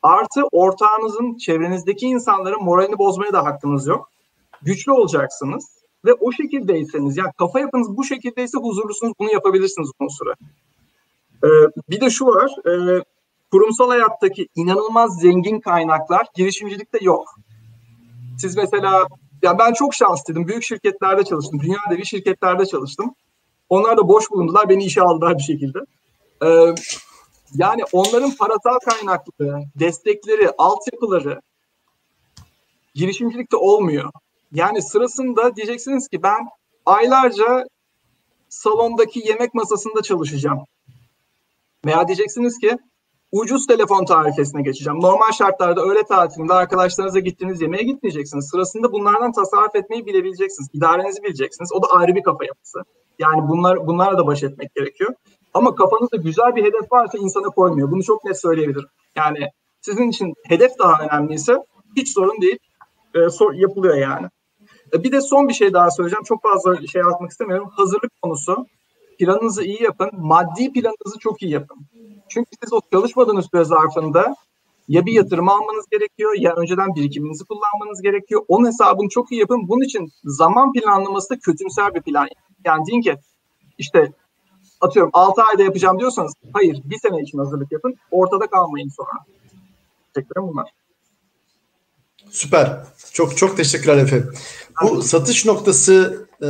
Artı 0.02 0.44
ortağınızın, 0.52 1.38
çevrenizdeki 1.38 2.06
insanların 2.06 2.64
moralini 2.64 2.98
bozmaya 2.98 3.34
da 3.34 3.46
hakkınız 3.46 3.88
yok. 3.88 4.10
Güçlü 4.62 4.92
olacaksınız 4.92 5.66
ve 6.06 6.14
o 6.14 6.32
şekildeyseniz 6.32 7.18
yani 7.18 7.32
kafa 7.38 7.60
yapınız 7.60 7.98
bu 7.98 8.04
şekildeyse 8.04 8.58
huzurlusunuz 8.58 9.14
bunu 9.20 9.32
yapabilirsiniz 9.32 9.90
uzun 10.00 10.10
süre. 10.10 10.34
Ee, 11.44 11.48
bir 11.90 12.02
de 12.02 12.10
şu 12.10 12.26
var 12.26 12.52
e, 12.68 13.04
kurumsal 13.52 13.90
hayattaki 13.90 14.48
inanılmaz 14.56 15.20
zengin 15.20 15.60
kaynaklar 15.60 16.28
girişimcilikte 16.36 16.98
yok. 17.02 17.36
Siz 18.38 18.58
mesela 18.58 19.08
ya 19.42 19.60
ben 19.60 19.74
çok 19.74 19.94
şanslıydım. 19.94 20.48
Büyük 20.48 20.64
şirketlerde 20.64 21.24
çalıştım. 21.24 21.60
Dünya 21.60 21.80
devi 21.92 22.06
şirketlerde 22.06 22.66
çalıştım. 22.66 23.16
Onlar 23.70 23.98
da 23.98 24.08
boş 24.08 24.32
bulundular. 24.32 24.70
Beni 24.70 24.86
işe 24.86 25.02
aldılar 25.02 25.38
bir 25.38 25.44
şekilde. 25.44 25.80
Ee, 26.44 26.76
yani 27.54 27.84
onların 27.92 28.36
parasal 28.36 28.80
kaynakları, 28.86 29.64
destekleri, 29.80 30.50
altyapıları 30.58 31.42
girişimcilikte 32.96 33.58
olmuyor. 33.58 34.12
Yani 34.52 34.82
sırasında 34.82 35.56
diyeceksiniz 35.56 36.08
ki 36.08 36.24
ben 36.24 36.48
aylarca 36.86 37.66
salondaki 38.50 39.28
yemek 39.28 39.54
masasında 39.54 40.02
çalışacağım. 40.02 40.66
Veya 41.86 42.08
diyeceksiniz 42.08 42.60
ki 42.60 42.78
ucuz 43.32 43.68
telefon 43.68 44.06
tarifesine 44.06 44.62
geçeceğim. 44.62 45.02
Normal 45.02 45.32
şartlarda 45.32 45.82
öğle 45.82 46.04
tatilinde 46.04 46.54
arkadaşlarınızla 46.54 47.20
gittiğiniz 47.20 47.62
yemeğe 47.62 47.84
gitmeyeceksiniz. 47.84 48.50
Sırasında 48.52 48.92
bunlardan 48.92 49.32
tasarruf 49.32 49.76
etmeyi 49.76 50.06
bilebileceksiniz. 50.06 50.70
İdarenizi 50.74 51.24
bileceksiniz. 51.24 51.74
O 51.74 51.82
da 51.84 51.88
ayrı 51.88 52.16
bir 52.16 52.24
kafa 52.24 52.46
yapısı. 52.46 52.80
Yani 53.20 53.48
bunlar 53.48 53.88
bunlarla 53.88 54.18
da 54.18 54.28
baş 54.28 54.44
etmek 54.44 54.76
gerekiyor. 54.76 55.14
Ama 55.54 55.76
kafanızda 55.76 56.18
güzel 56.18 56.56
bir 56.56 56.64
hedef 56.64 56.92
varsa 56.92 57.18
insana 57.18 57.48
koymuyor. 57.48 57.92
Bunu 57.92 58.04
çok 58.04 58.26
net 58.26 58.42
söyleyebilirim. 58.42 58.90
Yani 59.16 59.40
sizin 59.82 60.10
için 60.10 60.34
hedef 60.48 60.80
daha 60.80 61.04
önemliyse 61.04 61.58
hiç 61.96 62.14
sorun 62.14 62.42
değil. 62.42 62.60
E, 63.16 63.30
sor, 63.30 63.54
yapılıyor 63.54 63.96
yani. 63.96 64.28
E, 64.94 65.04
bir 65.04 65.12
de 65.12 65.22
son 65.22 65.48
bir 65.48 65.54
şey 65.54 65.74
daha 65.74 65.92
söyleyeceğim. 65.92 66.24
Çok 66.24 66.44
fazla 66.44 66.88
şey 66.88 67.02
atmak 67.02 67.32
istemiyorum. 67.32 67.70
Hazırlık 67.72 68.22
konusu. 68.22 68.66
Planınızı 69.20 69.64
iyi 69.64 69.84
yapın. 69.84 70.10
Maddi 70.14 70.72
planınızı 70.74 71.20
çok 71.20 71.42
iyi 71.42 71.52
yapın. 71.52 71.78
Çünkü 72.30 72.50
siz 72.64 72.74
o 72.74 72.82
çalışmadığınız 72.94 73.46
süre 73.52 73.64
zarfında 73.64 74.36
ya 74.88 75.06
bir 75.06 75.14
yatırım 75.14 75.50
almanız 75.50 75.86
gerekiyor 75.92 76.36
ya 76.38 76.54
önceden 76.56 76.96
birikiminizi 76.96 77.44
kullanmanız 77.46 78.02
gerekiyor. 78.02 78.42
Onun 78.48 78.68
hesabını 78.68 79.10
çok 79.10 79.32
iyi 79.32 79.40
yapın. 79.40 79.68
Bunun 79.68 79.86
için 79.86 80.12
zaman 80.24 80.74
planlaması 80.74 81.30
da 81.30 81.40
kötümser 81.40 81.96
bir 81.96 82.02
plan. 82.02 82.28
Yani 82.66 82.84
deyin 82.88 83.02
ki 83.02 83.16
işte 83.78 84.12
atıyorum 84.82 85.10
6 85.14 85.42
ayda 85.44 85.64
yapacağım 85.64 86.00
diyorsanız 86.00 86.34
hayır 86.54 86.82
bir 86.86 87.00
sene 87.00 87.22
için 87.22 87.38
hazırlık 87.38 87.72
yapın. 87.72 87.96
Ortada 88.12 88.48
kalmayın 88.48 88.90
sonra. 88.90 89.10
Teşekkürler 90.14 90.48
bunlar. 90.48 90.70
Süper. 92.30 92.84
Çok 93.14 93.38
çok 93.38 93.58
teşekkürler 93.58 93.98
Efe. 93.98 94.24
Bu 94.84 95.02
satış 95.02 95.46
noktası 95.46 96.28
e, 96.44 96.48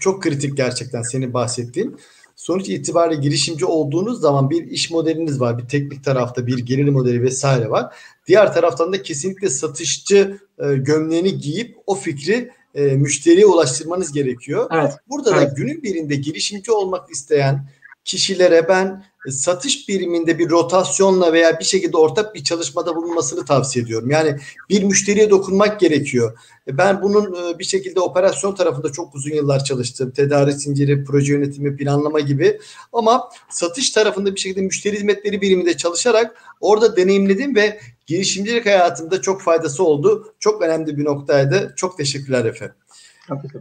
çok 0.00 0.22
kritik 0.22 0.56
gerçekten 0.56 1.02
senin 1.02 1.34
bahsettiğin. 1.34 2.00
Sonuç 2.38 2.68
itibariyle 2.68 3.20
girişimci 3.20 3.64
olduğunuz 3.64 4.20
zaman 4.20 4.50
bir 4.50 4.66
iş 4.66 4.90
modeliniz 4.90 5.40
var. 5.40 5.58
Bir 5.58 5.68
teknik 5.68 6.04
tarafta 6.04 6.46
bir 6.46 6.58
gelir 6.58 6.88
modeli 6.88 7.22
vesaire 7.22 7.70
var. 7.70 7.94
Diğer 8.26 8.54
taraftan 8.54 8.92
da 8.92 9.02
kesinlikle 9.02 9.50
satışçı 9.50 10.38
e, 10.58 10.74
gömleğini 10.74 11.38
giyip 11.38 11.76
o 11.86 11.94
fikri 11.94 12.50
e, 12.74 12.82
müşteriye 12.82 13.46
ulaştırmanız 13.46 14.12
gerekiyor. 14.12 14.70
Evet. 14.72 14.92
Burada 15.08 15.38
evet. 15.38 15.50
da 15.50 15.54
günün 15.54 15.82
birinde 15.82 16.16
girişimci 16.16 16.72
olmak 16.72 17.10
isteyen 17.10 17.68
kişilere 18.08 18.68
ben 18.68 19.04
satış 19.30 19.88
biriminde 19.88 20.38
bir 20.38 20.50
rotasyonla 20.50 21.32
veya 21.32 21.60
bir 21.60 21.64
şekilde 21.64 21.96
ortak 21.96 22.34
bir 22.34 22.44
çalışmada 22.44 22.96
bulunmasını 22.96 23.44
tavsiye 23.44 23.84
ediyorum. 23.84 24.10
Yani 24.10 24.36
bir 24.68 24.82
müşteriye 24.82 25.30
dokunmak 25.30 25.80
gerekiyor. 25.80 26.38
Ben 26.68 27.02
bunun 27.02 27.34
e, 27.34 27.58
bir 27.58 27.64
şekilde 27.64 28.00
operasyon 28.00 28.54
tarafında 28.54 28.92
çok 28.92 29.14
uzun 29.14 29.30
yıllar 29.30 29.64
çalıştım. 29.64 30.10
Tedarik 30.10 30.54
zinciri, 30.54 31.04
proje 31.04 31.32
yönetimi, 31.32 31.76
planlama 31.76 32.20
gibi. 32.20 32.60
Ama 32.92 33.30
satış 33.50 33.90
tarafında 33.90 34.34
bir 34.34 34.40
şekilde 34.40 34.60
müşteri 34.60 34.96
hizmetleri 34.96 35.40
biriminde 35.40 35.76
çalışarak 35.76 36.36
orada 36.60 36.96
deneyimledim 36.96 37.56
ve 37.56 37.80
girişimcilik 38.06 38.66
hayatımda 38.66 39.20
çok 39.20 39.42
faydası 39.42 39.84
oldu. 39.84 40.34
Çok 40.40 40.62
önemli 40.62 40.96
bir 40.96 41.04
noktaydı. 41.04 41.72
Çok 41.76 41.96
teşekkürler 41.98 42.44
Efe. 42.44 42.72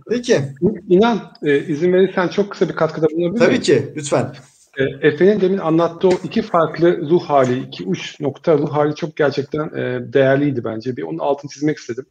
Peki. 0.10 0.42
İnan 0.90 1.20
e, 1.44 1.60
izin 1.60 1.94
verirsen 1.94 2.28
çok 2.28 2.52
kısa 2.52 2.70
bir 2.70 2.74
katkıda 2.74 3.08
bulunabilir 3.10 3.46
Tabii 3.46 3.62
ki 3.62 3.94
lütfen. 3.96 4.34
E, 4.78 5.08
Efe'nin 5.08 5.42
demin 5.42 5.58
anlattığı 5.58 6.08
o 6.08 6.12
iki 6.24 6.42
farklı 6.42 7.10
ruh 7.10 7.24
hali, 7.24 7.60
iki 7.60 7.84
uç 7.84 8.20
nokta 8.20 8.58
ruh 8.58 8.70
hali 8.70 8.96
çok 8.96 9.16
gerçekten 9.16 9.66
e, 9.76 10.14
değerliydi 10.14 10.64
bence. 10.64 10.98
Bir 10.98 11.04
onun 11.04 11.18
altını 11.18 11.52
çizmek 11.52 11.78
istedim. 11.78 12.06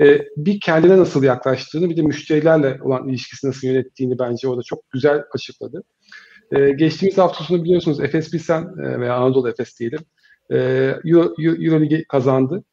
E, 0.00 0.20
bir 0.36 0.60
kendine 0.60 0.98
nasıl 0.98 1.22
yaklaştığını, 1.22 1.90
bir 1.90 1.96
de 1.96 2.02
müşterilerle 2.02 2.78
olan 2.82 3.08
ilişkisini 3.08 3.48
nasıl 3.48 3.66
yönettiğini 3.66 4.18
bence 4.18 4.48
orada 4.48 4.62
çok 4.62 4.90
güzel 4.90 5.22
açıkladı. 5.32 5.82
E, 6.52 6.70
geçtiğimiz 6.70 7.18
hafta 7.18 7.44
sonu 7.44 7.64
biliyorsunuz 7.64 8.00
Efes 8.00 8.30
Pilsen 8.30 8.62
e, 8.62 9.00
veya 9.00 9.14
Anadolu 9.14 9.48
Efes 9.48 9.78
diyelim 9.80 10.00
e, 10.50 10.56
Euro, 11.04 11.34
Euro, 11.38 12.04
kazandı. 12.08 12.64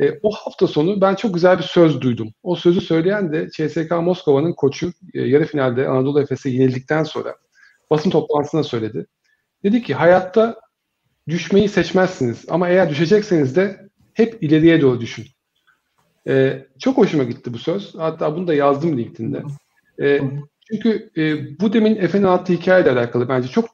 E, 0.00 0.18
o 0.22 0.30
hafta 0.30 0.66
sonu 0.66 1.00
ben 1.00 1.14
çok 1.14 1.34
güzel 1.34 1.58
bir 1.58 1.62
söz 1.62 2.00
duydum. 2.00 2.32
O 2.42 2.56
sözü 2.56 2.80
söyleyen 2.80 3.32
de 3.32 3.48
CSK 3.50 3.90
Moskova'nın 3.90 4.52
koçu 4.52 4.92
e, 5.14 5.20
yarı 5.20 5.44
finalde 5.44 5.88
Anadolu 5.88 6.20
Efes'e 6.20 6.50
yenildikten 6.50 7.04
sonra 7.04 7.36
basın 7.90 8.10
toplantısında 8.10 8.62
söyledi. 8.62 9.06
Dedi 9.64 9.82
ki 9.82 9.94
hayatta 9.94 10.60
düşmeyi 11.28 11.68
seçmezsiniz 11.68 12.44
ama 12.48 12.68
eğer 12.68 12.90
düşecekseniz 12.90 13.56
de 13.56 13.88
hep 14.14 14.42
ileriye 14.42 14.80
doğru 14.80 15.00
düşün. 15.00 15.26
E, 16.28 16.64
çok 16.78 16.98
hoşuma 16.98 17.24
gitti 17.24 17.52
bu 17.52 17.58
söz. 17.58 17.94
Hatta 17.94 18.36
bunu 18.36 18.46
da 18.46 18.54
yazdım 18.54 18.98
LinkedIn'de. 18.98 19.42
E, 20.02 20.20
çünkü 20.68 21.10
e, 21.16 21.22
bu 21.60 21.72
demin 21.72 21.96
Efe'nin 21.96 22.24
anlattığı 22.24 22.52
hikayeyle 22.52 22.90
alakalı 22.90 23.28
bence 23.28 23.48
çok 23.48 23.68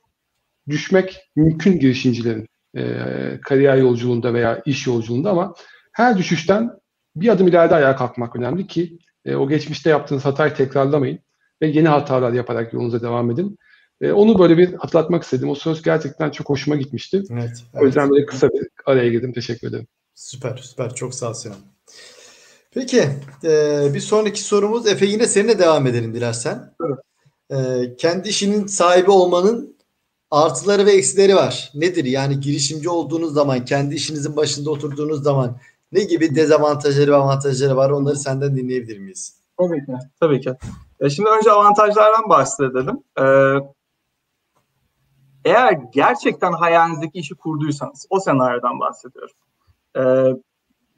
düşmek 0.68 1.20
mümkün 1.36 1.78
girişimcilerin 1.78 2.46
e, 2.76 2.82
kariyer 3.42 3.76
yolculuğunda 3.76 4.34
veya 4.34 4.62
iş 4.66 4.86
yolculuğunda 4.86 5.30
ama 5.30 5.54
her 5.92 6.18
düşüşten 6.18 6.70
bir 7.16 7.28
adım 7.28 7.48
ileride 7.48 7.74
ayağa 7.74 7.96
kalkmak 7.96 8.36
önemli 8.36 8.66
ki 8.66 8.98
e, 9.24 9.34
o 9.34 9.48
geçmişte 9.48 9.90
yaptığınız 9.90 10.24
hatayı 10.24 10.54
tekrarlamayın 10.54 11.18
ve 11.62 11.66
yeni 11.66 11.88
hatalar 11.88 12.32
yaparak 12.32 12.72
yolunuza 12.72 13.02
devam 13.02 13.30
edin. 13.30 13.58
E, 14.00 14.12
onu 14.12 14.38
böyle 14.38 14.58
bir 14.58 14.74
hatırlatmak 14.74 15.22
istedim. 15.22 15.48
O 15.48 15.54
söz 15.54 15.82
gerçekten 15.82 16.30
çok 16.30 16.48
hoşuma 16.48 16.76
gitmişti. 16.76 17.22
Evet, 17.30 17.50
evet. 17.72 17.82
O 17.82 17.86
yüzden 17.86 18.10
böyle 18.10 18.26
kısa 18.26 18.48
bir 18.48 18.68
araya 18.86 19.10
girdim. 19.10 19.32
Teşekkür 19.32 19.68
ederim. 19.68 19.86
Süper, 20.14 20.56
süper. 20.56 20.94
Çok 20.94 21.14
sağ 21.14 21.28
ol 21.30 21.34
Sinan. 21.34 21.56
Peki, 22.70 23.02
e, 23.44 23.82
bir 23.94 24.00
sonraki 24.00 24.42
sorumuz 24.42 24.86
Efe 24.86 25.06
yine 25.06 25.26
seninle 25.26 25.58
devam 25.58 25.86
edelim 25.86 26.14
dilersen. 26.14 26.74
Evet. 26.86 26.98
E, 27.50 27.96
kendi 27.96 28.28
işinin 28.28 28.66
sahibi 28.66 29.10
olmanın 29.10 29.76
artıları 30.30 30.86
ve 30.86 30.92
eksileri 30.92 31.36
var. 31.36 31.70
Nedir? 31.74 32.04
Yani 32.04 32.40
girişimci 32.40 32.88
olduğunuz 32.88 33.34
zaman, 33.34 33.64
kendi 33.64 33.94
işinizin 33.94 34.36
başında 34.36 34.70
oturduğunuz 34.70 35.22
zaman 35.22 35.58
ne 35.92 36.04
gibi 36.04 36.34
dezavantajları 36.34 37.10
ve 37.10 37.16
avantajları 37.16 37.76
var? 37.76 37.90
Onları 37.90 38.16
senden 38.16 38.56
dinleyebilir 38.56 38.98
miyiz? 38.98 39.40
Tabii 39.58 39.86
ki. 39.86 39.92
Tabii 40.20 40.40
ki. 40.40 40.54
E 41.00 41.10
şimdi 41.10 41.28
önce 41.28 41.50
avantajlardan 41.50 42.28
bahsedelim. 42.28 43.02
Ee, 43.20 43.24
eğer 45.44 45.72
gerçekten 45.92 46.52
hayalinizdeki 46.52 47.18
işi 47.18 47.34
kurduysanız, 47.34 48.06
o 48.10 48.20
senaryodan 48.20 48.80
bahsediyorum. 48.80 49.34
Ee, 49.96 50.02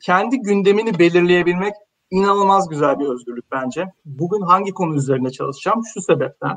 kendi 0.02 0.38
gündemini 0.38 0.98
belirleyebilmek 0.98 1.74
inanılmaz 2.10 2.68
güzel 2.68 2.98
bir 2.98 3.06
özgürlük 3.06 3.52
bence. 3.52 3.86
Bugün 4.04 4.40
hangi 4.40 4.72
konu 4.72 4.96
üzerine 4.96 5.30
çalışacağım? 5.30 5.82
Şu 5.94 6.00
sebepten. 6.00 6.56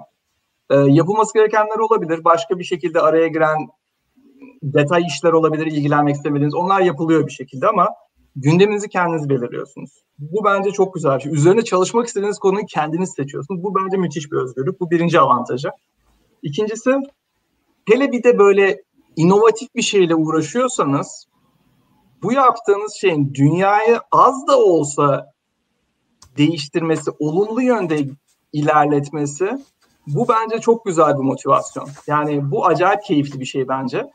E, 0.69 0.75
yapılması 0.75 1.33
gerekenler 1.33 1.77
olabilir. 1.77 2.23
Başka 2.23 2.59
bir 2.59 2.63
şekilde 2.63 3.01
araya 3.01 3.27
giren 3.27 3.67
detay 4.63 5.05
işler 5.05 5.31
olabilir, 5.31 5.65
ilgilenmek 5.65 6.15
istemediğiniz. 6.15 6.55
Onlar 6.55 6.81
yapılıyor 6.81 7.27
bir 7.27 7.31
şekilde 7.31 7.67
ama 7.67 7.89
gündeminizi 8.35 8.89
kendiniz 8.89 9.29
belirliyorsunuz. 9.29 9.91
Bu 10.19 10.43
bence 10.45 10.71
çok 10.71 10.93
güzel 10.93 11.17
bir 11.17 11.21
şey. 11.21 11.33
Üzerine 11.33 11.61
çalışmak 11.61 12.07
istediğiniz 12.07 12.39
konuyu 12.39 12.65
kendiniz 12.65 13.13
seçiyorsunuz. 13.13 13.63
Bu 13.63 13.75
bence 13.75 13.97
müthiş 13.97 14.31
bir 14.31 14.37
özgürlük. 14.37 14.79
Bu 14.79 14.91
birinci 14.91 15.19
avantajı. 15.19 15.69
İkincisi, 16.43 16.91
hele 17.87 18.11
bir 18.11 18.23
de 18.23 18.39
böyle 18.39 18.81
inovatif 19.15 19.75
bir 19.75 19.81
şeyle 19.81 20.15
uğraşıyorsanız 20.15 21.27
bu 22.23 22.33
yaptığınız 22.33 22.93
şeyin 22.93 23.33
dünyayı 23.33 23.99
az 24.11 24.47
da 24.47 24.59
olsa 24.59 25.31
değiştirmesi, 26.37 27.11
olumlu 27.19 27.61
yönde 27.61 28.07
ilerletmesi 28.53 29.59
bu 30.07 30.27
bence 30.27 30.59
çok 30.59 30.85
güzel 30.85 31.13
bir 31.13 31.23
motivasyon. 31.23 31.89
Yani 32.07 32.51
bu 32.51 32.65
acayip 32.65 33.03
keyifli 33.03 33.39
bir 33.39 33.45
şey 33.45 33.67
bence. 33.67 34.05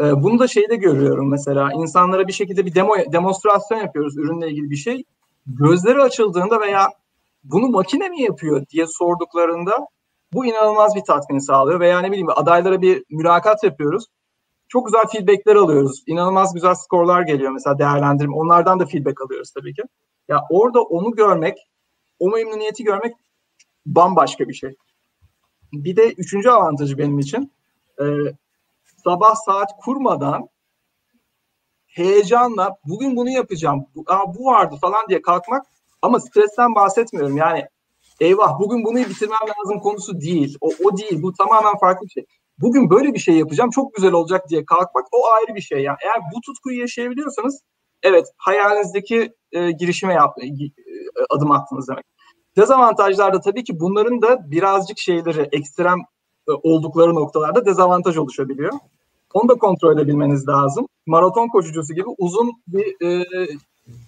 Ee, 0.00 0.22
bunu 0.22 0.38
da 0.38 0.48
şeyde 0.48 0.76
görüyorum 0.76 1.30
mesela 1.30 1.72
insanlara 1.72 2.28
bir 2.28 2.32
şekilde 2.32 2.66
bir 2.66 2.74
demo 2.74 2.94
demonstrasyon 3.12 3.78
yapıyoruz 3.78 4.16
ürünle 4.16 4.48
ilgili 4.50 4.70
bir 4.70 4.76
şey. 4.76 5.04
Gözleri 5.46 6.02
açıldığında 6.02 6.60
veya 6.60 6.88
bunu 7.44 7.68
makine 7.68 8.08
mi 8.08 8.22
yapıyor 8.22 8.66
diye 8.66 8.86
sorduklarında 8.86 9.86
bu 10.32 10.46
inanılmaz 10.46 10.94
bir 10.94 11.04
tatmin 11.04 11.38
sağlıyor. 11.38 11.80
Veya 11.80 12.00
ne 12.00 12.08
bileyim 12.10 12.28
adaylara 12.30 12.82
bir 12.82 13.04
mülakat 13.10 13.64
yapıyoruz. 13.64 14.04
Çok 14.68 14.86
güzel 14.86 15.02
feedbackler 15.12 15.56
alıyoruz. 15.56 16.02
İnanılmaz 16.06 16.54
güzel 16.54 16.74
skorlar 16.74 17.22
geliyor 17.22 17.52
mesela 17.52 17.78
değerlendirme. 17.78 18.34
Onlardan 18.36 18.80
da 18.80 18.86
feedback 18.86 19.22
alıyoruz 19.22 19.50
tabii 19.50 19.74
ki. 19.74 19.82
Ya 20.28 20.40
orada 20.50 20.82
onu 20.82 21.14
görmek, 21.14 21.58
o 22.18 22.30
memnuniyeti 22.30 22.84
görmek 22.84 23.14
bambaşka 23.86 24.48
bir 24.48 24.54
şey. 24.54 24.74
Bir 25.72 25.96
de 25.96 26.12
üçüncü 26.12 26.48
avantajı 26.48 26.98
benim 26.98 27.18
için 27.18 27.52
e, 28.00 28.04
sabah 29.04 29.34
saat 29.34 29.70
kurmadan 29.80 30.48
heyecanla 31.86 32.76
bugün 32.84 33.16
bunu 33.16 33.30
yapacağım, 33.30 33.86
bu, 33.94 34.04
aa, 34.06 34.34
bu 34.34 34.44
vardı 34.44 34.76
falan 34.80 35.08
diye 35.08 35.22
kalkmak 35.22 35.66
ama 36.02 36.20
stresten 36.20 36.74
bahsetmiyorum. 36.74 37.36
Yani 37.36 37.64
eyvah 38.20 38.58
bugün 38.60 38.84
bunu 38.84 38.96
bitirmem 38.98 39.38
lazım 39.48 39.80
konusu 39.80 40.20
değil. 40.20 40.56
O, 40.60 40.70
o 40.84 40.96
değil. 40.96 41.22
Bu 41.22 41.32
tamamen 41.32 41.78
farklı 41.78 42.06
bir 42.06 42.10
şey. 42.10 42.24
Bugün 42.58 42.90
böyle 42.90 43.14
bir 43.14 43.18
şey 43.18 43.36
yapacağım 43.36 43.70
çok 43.70 43.94
güzel 43.94 44.12
olacak 44.12 44.48
diye 44.48 44.64
kalkmak 44.64 45.06
o 45.12 45.26
ayrı 45.30 45.54
bir 45.54 45.60
şey. 45.60 45.82
Yani 45.82 45.96
eğer 46.04 46.22
bu 46.34 46.40
tutkuyu 46.40 46.80
yaşayabiliyorsanız 46.80 47.62
evet 48.02 48.26
hayalinizdeki 48.36 49.32
e, 49.52 49.70
girişime 49.70 50.14
yap, 50.14 50.34
e, 50.38 50.48
adım 51.30 51.50
attınız 51.50 51.88
demek. 51.88 52.04
Dezavantajlar 52.56 53.32
da 53.32 53.40
tabii 53.40 53.64
ki 53.64 53.80
bunların 53.80 54.22
da 54.22 54.50
birazcık 54.50 54.98
şeyleri 54.98 55.48
ekstrem 55.52 55.98
e, 55.98 56.04
oldukları 56.52 57.14
noktalarda 57.14 57.66
dezavantaj 57.66 58.16
oluşabiliyor. 58.16 58.72
Onu 59.34 59.48
da 59.48 59.54
kontrol 59.54 59.98
edebilmeniz 59.98 60.48
lazım. 60.48 60.86
Maraton 61.06 61.48
koşucusu 61.48 61.94
gibi 61.94 62.08
uzun 62.18 62.52
bir 62.68 63.06
e, 63.06 63.26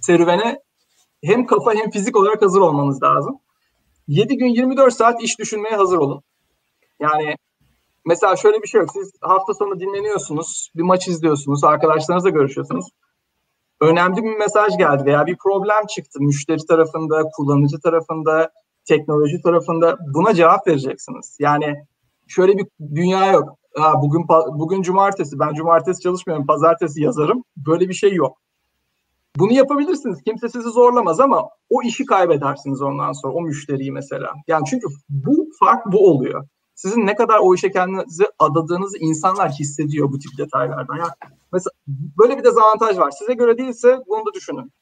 serüvene 0.00 0.60
hem 1.24 1.46
kafa 1.46 1.74
hem 1.74 1.90
fizik 1.90 2.16
olarak 2.16 2.42
hazır 2.42 2.60
olmanız 2.60 3.02
lazım. 3.02 3.38
7 4.08 4.36
gün 4.36 4.46
24 4.46 4.94
saat 4.94 5.22
iş 5.22 5.38
düşünmeye 5.38 5.76
hazır 5.76 5.98
olun. 5.98 6.22
Yani 7.00 7.36
mesela 8.04 8.36
şöyle 8.36 8.62
bir 8.62 8.68
şey 8.68 8.80
yok. 8.80 8.90
Siz 8.92 9.12
hafta 9.20 9.54
sonu 9.54 9.80
dinleniyorsunuz, 9.80 10.70
bir 10.76 10.82
maç 10.82 11.08
izliyorsunuz, 11.08 11.64
arkadaşlarınızla 11.64 12.30
görüşüyorsunuz 12.30 12.86
önemli 13.80 14.22
bir 14.22 14.36
mesaj 14.36 14.78
geldi 14.78 15.04
veya 15.04 15.26
bir 15.26 15.36
problem 15.36 15.86
çıktı 15.86 16.20
müşteri 16.20 16.66
tarafında, 16.68 17.22
kullanıcı 17.36 17.80
tarafında, 17.80 18.50
teknoloji 18.84 19.42
tarafında 19.42 19.98
buna 20.14 20.34
cevap 20.34 20.66
vereceksiniz. 20.66 21.36
Yani 21.40 21.84
şöyle 22.30 22.58
bir 22.58 22.66
dünya 22.94 23.32
yok. 23.32 23.56
Ha, 23.76 24.02
bugün 24.02 24.28
bugün 24.52 24.82
cumartesi, 24.82 25.38
ben 25.38 25.54
cumartesi 25.54 26.00
çalışmıyorum, 26.00 26.46
pazartesi 26.46 27.02
yazarım. 27.02 27.44
Böyle 27.56 27.88
bir 27.88 27.94
şey 27.94 28.14
yok. 28.14 28.38
Bunu 29.36 29.52
yapabilirsiniz. 29.52 30.22
Kimse 30.22 30.48
sizi 30.48 30.68
zorlamaz 30.68 31.20
ama 31.20 31.48
o 31.70 31.82
işi 31.82 32.06
kaybedersiniz 32.06 32.82
ondan 32.82 33.12
sonra, 33.12 33.34
o 33.34 33.40
müşteriyi 33.40 33.92
mesela. 33.92 34.32
Yani 34.46 34.64
çünkü 34.70 34.86
bu 35.08 35.48
fark 35.60 35.92
bu 35.92 36.10
oluyor 36.10 36.44
sizin 36.80 37.06
ne 37.06 37.14
kadar 37.14 37.38
o 37.38 37.54
işe 37.54 37.70
kendinizi 37.70 38.24
adadığınızı 38.38 38.98
insanlar 38.98 39.50
hissediyor 39.50 40.12
bu 40.12 40.18
tip 40.18 40.38
detaylardan. 40.38 40.96
Yani 40.96 41.10
mesela 41.52 41.70
böyle 42.18 42.38
bir 42.38 42.44
dezavantaj 42.44 42.98
var. 42.98 43.10
Size 43.10 43.34
göre 43.34 43.58
değilse 43.58 43.98
bunu 44.08 44.26
da 44.26 44.34
düşünün. 44.34 44.72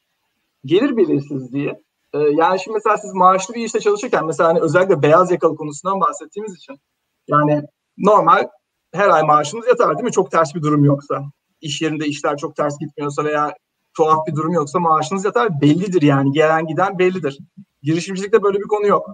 Gelir 0.64 0.96
belirsizliği. 0.96 1.74
Ee, 2.12 2.18
yani 2.18 2.60
şimdi 2.60 2.74
mesela 2.74 2.96
siz 2.96 3.14
maaşlı 3.14 3.54
bir 3.54 3.64
işte 3.64 3.80
çalışırken 3.80 4.26
mesela 4.26 4.48
hani 4.48 4.60
özellikle 4.60 5.02
beyaz 5.02 5.30
yakalı 5.30 5.56
konusundan 5.56 6.00
bahsettiğimiz 6.00 6.54
için 6.54 6.80
yani 7.28 7.62
normal 7.98 8.48
her 8.94 9.08
ay 9.08 9.22
maaşınız 9.22 9.66
yatar 9.66 9.96
değil 9.96 10.04
mi? 10.04 10.12
Çok 10.12 10.30
ters 10.30 10.54
bir 10.54 10.62
durum 10.62 10.84
yoksa. 10.84 11.22
İş 11.60 11.82
yerinde 11.82 12.06
işler 12.06 12.36
çok 12.36 12.56
ters 12.56 12.78
gitmiyorsa 12.78 13.24
veya 13.24 13.54
tuhaf 13.96 14.26
bir 14.26 14.36
durum 14.36 14.52
yoksa 14.52 14.78
maaşınız 14.78 15.24
yatar 15.24 15.60
bellidir 15.60 16.02
yani. 16.02 16.32
Gelen 16.32 16.66
giden 16.66 16.98
bellidir. 16.98 17.38
Girişimcilikte 17.82 18.42
böyle 18.42 18.58
bir 18.58 18.68
konu 18.68 18.86
yok. 18.86 19.06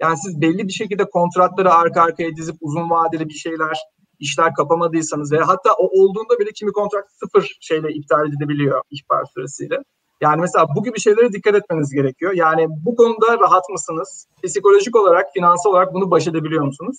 Yani 0.00 0.16
siz 0.18 0.40
belli 0.40 0.66
bir 0.66 0.72
şekilde 0.72 1.04
kontratları 1.04 1.72
arka 1.72 2.02
arkaya 2.02 2.36
dizip 2.36 2.56
uzun 2.60 2.90
vadeli 2.90 3.28
bir 3.28 3.34
şeyler, 3.34 3.78
işler 4.18 4.54
kapamadıysanız 4.54 5.32
veya 5.32 5.48
hatta 5.48 5.72
o 5.78 6.02
olduğunda 6.02 6.38
bile 6.38 6.50
kimi 6.52 6.72
kontrat 6.72 7.04
sıfır 7.12 7.58
şeyle 7.60 7.88
iptal 7.92 8.28
edilebiliyor 8.28 8.82
ihbar 8.90 9.24
süresiyle. 9.24 9.78
Yani 10.20 10.40
mesela 10.40 10.66
bu 10.76 10.84
gibi 10.84 11.00
şeylere 11.00 11.32
dikkat 11.32 11.54
etmeniz 11.54 11.90
gerekiyor. 11.92 12.32
Yani 12.32 12.66
bu 12.68 12.96
konuda 12.96 13.38
rahat 13.38 13.68
mısınız? 13.70 14.26
Psikolojik 14.44 14.96
olarak, 14.96 15.26
finansal 15.34 15.70
olarak 15.70 15.94
bunu 15.94 16.10
baş 16.10 16.28
edebiliyor 16.28 16.64
musunuz? 16.64 16.96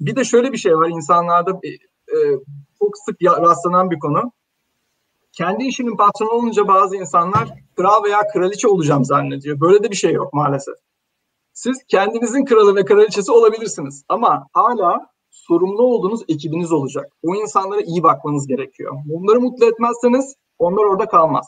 Bir 0.00 0.16
de 0.16 0.24
şöyle 0.24 0.52
bir 0.52 0.58
şey 0.58 0.76
var 0.76 0.88
insanlarda 0.88 1.50
e, 1.50 1.68
e, 2.16 2.18
çok 2.78 2.98
sık 2.98 3.22
rastlanan 3.22 3.90
bir 3.90 3.98
konu. 3.98 4.32
Kendi 5.32 5.64
işinin 5.64 5.96
patronu 5.96 6.30
olunca 6.30 6.68
bazı 6.68 6.96
insanlar 6.96 7.48
kral 7.76 8.04
veya 8.04 8.20
kraliçe 8.32 8.68
olacağım 8.68 9.04
zannediyor. 9.04 9.60
Böyle 9.60 9.82
de 9.82 9.90
bir 9.90 9.96
şey 9.96 10.12
yok 10.12 10.32
maalesef. 10.32 10.74
Siz 11.52 11.84
kendinizin 11.88 12.44
kralı 12.44 12.76
ve 12.76 12.84
kraliçesi 12.84 13.32
olabilirsiniz. 13.32 14.04
Ama 14.08 14.46
hala 14.52 15.06
sorumlu 15.30 15.82
olduğunuz 15.82 16.20
ekibiniz 16.28 16.72
olacak. 16.72 17.12
O 17.22 17.34
insanlara 17.34 17.80
iyi 17.80 18.02
bakmanız 18.02 18.46
gerekiyor. 18.46 18.92
Bunları 19.04 19.40
mutlu 19.40 19.66
etmezseniz 19.66 20.34
onlar 20.58 20.84
orada 20.84 21.06
kalmaz. 21.06 21.46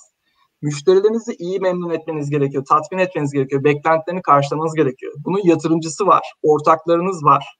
Müşterilerinizi 0.62 1.34
iyi 1.38 1.60
memnun 1.60 1.90
etmeniz 1.90 2.30
gerekiyor, 2.30 2.64
tatmin 2.64 2.98
etmeniz 2.98 3.32
gerekiyor, 3.32 3.64
beklentilerini 3.64 4.22
karşılamanız 4.22 4.74
gerekiyor. 4.74 5.12
Bunun 5.24 5.40
yatırımcısı 5.44 6.06
var, 6.06 6.32
ortaklarınız 6.42 7.24
var. 7.24 7.56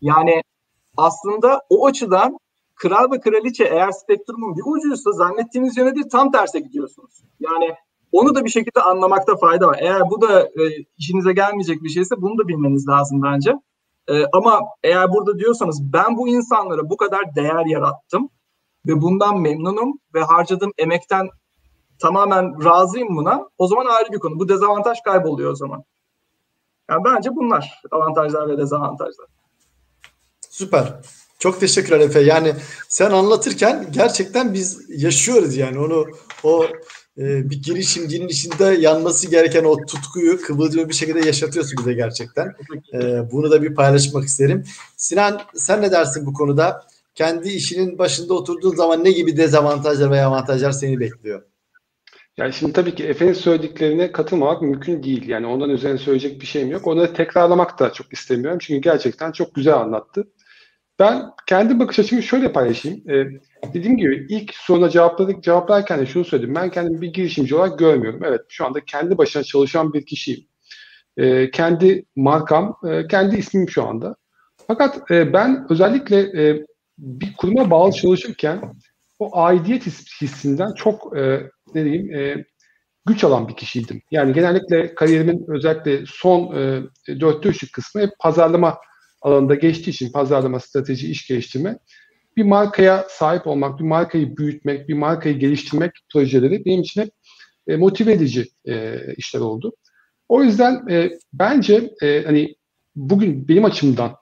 Yani 0.00 0.42
aslında 0.96 1.60
o 1.68 1.86
açıdan 1.86 2.38
kral 2.74 3.12
ve 3.12 3.20
kraliçe 3.20 3.64
eğer 3.64 3.90
spektrumun 3.90 4.56
bir 4.56 4.62
ucuysa 4.66 5.12
zannettiğiniz 5.12 5.76
yöne 5.76 5.94
değil 5.94 6.08
tam 6.12 6.32
terse 6.32 6.60
gidiyorsunuz. 6.60 7.22
Yani 7.40 7.74
onu 8.12 8.34
da 8.34 8.44
bir 8.44 8.50
şekilde 8.50 8.80
anlamakta 8.80 9.36
fayda 9.36 9.66
var. 9.66 9.78
Eğer 9.80 10.10
bu 10.10 10.22
da 10.22 10.42
e, 10.42 10.84
işinize 10.98 11.32
gelmeyecek 11.32 11.82
bir 11.82 11.88
şeyse 11.88 12.22
bunu 12.22 12.38
da 12.38 12.48
bilmeniz 12.48 12.88
lazım 12.88 13.22
bence. 13.22 13.54
E, 14.08 14.24
ama 14.32 14.60
eğer 14.82 15.12
burada 15.12 15.38
diyorsanız 15.38 15.92
ben 15.92 16.16
bu 16.16 16.28
insanlara 16.28 16.90
bu 16.90 16.96
kadar 16.96 17.34
değer 17.34 17.66
yarattım 17.66 18.28
ve 18.86 19.00
bundan 19.00 19.40
memnunum 19.40 19.98
ve 20.14 20.22
harcadığım 20.22 20.72
emekten 20.78 21.28
tamamen 21.98 22.64
razıyım 22.64 23.16
buna. 23.16 23.48
O 23.58 23.66
zaman 23.66 23.86
ayrı 23.86 24.12
bir 24.12 24.18
konu. 24.18 24.38
Bu 24.38 24.48
dezavantaj 24.48 24.98
kayboluyor 25.00 25.50
o 25.50 25.54
zaman. 25.54 25.84
Yani 26.90 27.04
bence 27.04 27.36
bunlar 27.36 27.82
avantajlar 27.90 28.48
ve 28.48 28.58
dezavantajlar. 28.58 29.26
Süper. 30.56 30.92
Çok 31.38 31.60
teşekkürler 31.60 32.00
Efe. 32.00 32.20
Yani 32.20 32.52
sen 32.88 33.10
anlatırken 33.10 33.86
gerçekten 33.90 34.54
biz 34.54 34.80
yaşıyoruz 35.02 35.56
yani 35.56 35.78
onu 35.78 36.06
o 36.42 36.66
e, 37.18 37.50
bir 37.50 37.62
girişimcinin 37.62 38.28
içinde 38.28 38.64
yanması 38.64 39.30
gereken 39.30 39.64
o 39.64 39.86
tutkuyu 39.86 40.40
kıvılcımı 40.40 40.88
bir 40.88 40.94
şekilde 40.94 41.26
yaşatıyorsun 41.26 41.78
bize 41.78 41.92
gerçekten. 41.92 42.54
E, 42.94 43.30
bunu 43.32 43.50
da 43.50 43.62
bir 43.62 43.74
paylaşmak 43.74 44.24
isterim. 44.24 44.64
Sinan 44.96 45.40
sen 45.54 45.82
ne 45.82 45.90
dersin 45.90 46.26
bu 46.26 46.32
konuda? 46.32 46.86
Kendi 47.14 47.48
işinin 47.48 47.98
başında 47.98 48.34
oturduğun 48.34 48.74
zaman 48.74 49.04
ne 49.04 49.10
gibi 49.10 49.36
dezavantajlar 49.36 50.10
veya 50.10 50.26
avantajlar 50.26 50.72
seni 50.72 51.00
bekliyor? 51.00 51.42
Yani 52.36 52.52
şimdi 52.52 52.72
tabii 52.72 52.94
ki 52.94 53.04
Efe'nin 53.04 53.32
söylediklerine 53.32 54.12
katılmamak 54.12 54.62
mümkün 54.62 55.02
değil. 55.02 55.28
Yani 55.28 55.46
ondan 55.46 55.70
üzerine 55.70 55.98
söyleyecek 55.98 56.40
bir 56.40 56.46
şeyim 56.46 56.70
yok. 56.70 56.86
Onları 56.86 57.14
tekrarlamak 57.14 57.78
da 57.78 57.92
çok 57.92 58.12
istemiyorum. 58.12 58.58
Çünkü 58.62 58.80
gerçekten 58.80 59.32
çok 59.32 59.54
güzel 59.54 59.74
anlattı. 59.74 60.26
Ben 60.98 61.22
kendi 61.46 61.78
bakış 61.78 61.98
açımı 61.98 62.22
şöyle 62.22 62.52
paylaşayım. 62.52 63.10
Ee, 63.10 63.26
dediğim 63.74 63.96
gibi 63.96 64.26
ilk 64.28 64.54
soruna 64.54 64.90
cevapladık, 64.90 65.44
cevaplarken 65.44 66.00
de 66.00 66.06
şunu 66.06 66.24
söyledim. 66.24 66.54
Ben 66.54 66.70
kendimi 66.70 67.00
bir 67.00 67.12
girişimci 67.12 67.54
olarak 67.54 67.78
görmüyorum. 67.78 68.20
Evet 68.24 68.40
şu 68.48 68.66
anda 68.66 68.84
kendi 68.84 69.18
başına 69.18 69.42
çalışan 69.42 69.92
bir 69.92 70.06
kişiyim. 70.06 70.40
Ee, 71.16 71.50
kendi 71.50 72.04
markam, 72.16 72.76
e, 72.88 73.06
kendi 73.06 73.36
ismim 73.36 73.68
şu 73.68 73.86
anda. 73.86 74.16
Fakat 74.66 75.10
e, 75.10 75.32
ben 75.32 75.66
özellikle 75.70 76.20
e, 76.20 76.64
bir 76.98 77.36
kuruma 77.36 77.70
bağlı 77.70 77.92
çalışırken 77.92 78.60
o 79.18 79.38
aidiyet 79.38 79.86
hissinden 80.20 80.74
çok 80.74 81.18
e, 81.18 81.50
ne 81.74 81.84
diyeyim 81.84 82.14
e, 82.14 82.44
güç 83.06 83.24
alan 83.24 83.48
bir 83.48 83.56
kişiydim. 83.56 84.02
Yani 84.10 84.32
genellikle 84.32 84.94
kariyerimin 84.94 85.44
özellikle 85.48 86.04
son 86.06 86.54
e, 86.56 86.82
dörtte 87.20 87.48
üçlük 87.48 87.72
kısmı 87.72 88.00
hep 88.00 88.10
pazarlama 88.18 88.78
alanında 89.26 89.54
geçtiği 89.54 89.90
için 89.90 90.12
pazarlama, 90.12 90.60
strateji, 90.60 91.10
iş 91.10 91.28
geliştirme 91.28 91.78
bir 92.36 92.44
markaya 92.44 93.06
sahip 93.08 93.46
olmak, 93.46 93.78
bir 93.78 93.84
markayı 93.84 94.36
büyütmek, 94.36 94.88
bir 94.88 94.94
markayı 94.94 95.38
geliştirmek 95.38 95.92
projeleri 96.12 96.64
benim 96.64 96.80
için 96.80 97.02
hep 97.02 97.10
e, 97.68 97.76
motive 97.76 98.12
edici 98.12 98.46
e, 98.68 98.98
işler 99.16 99.40
oldu. 99.40 99.72
O 100.28 100.42
yüzden 100.42 100.88
e, 100.90 101.10
bence 101.32 101.90
hani 102.00 102.54
bugün 102.96 103.48
benim 103.48 103.64
açımdan 103.64 104.16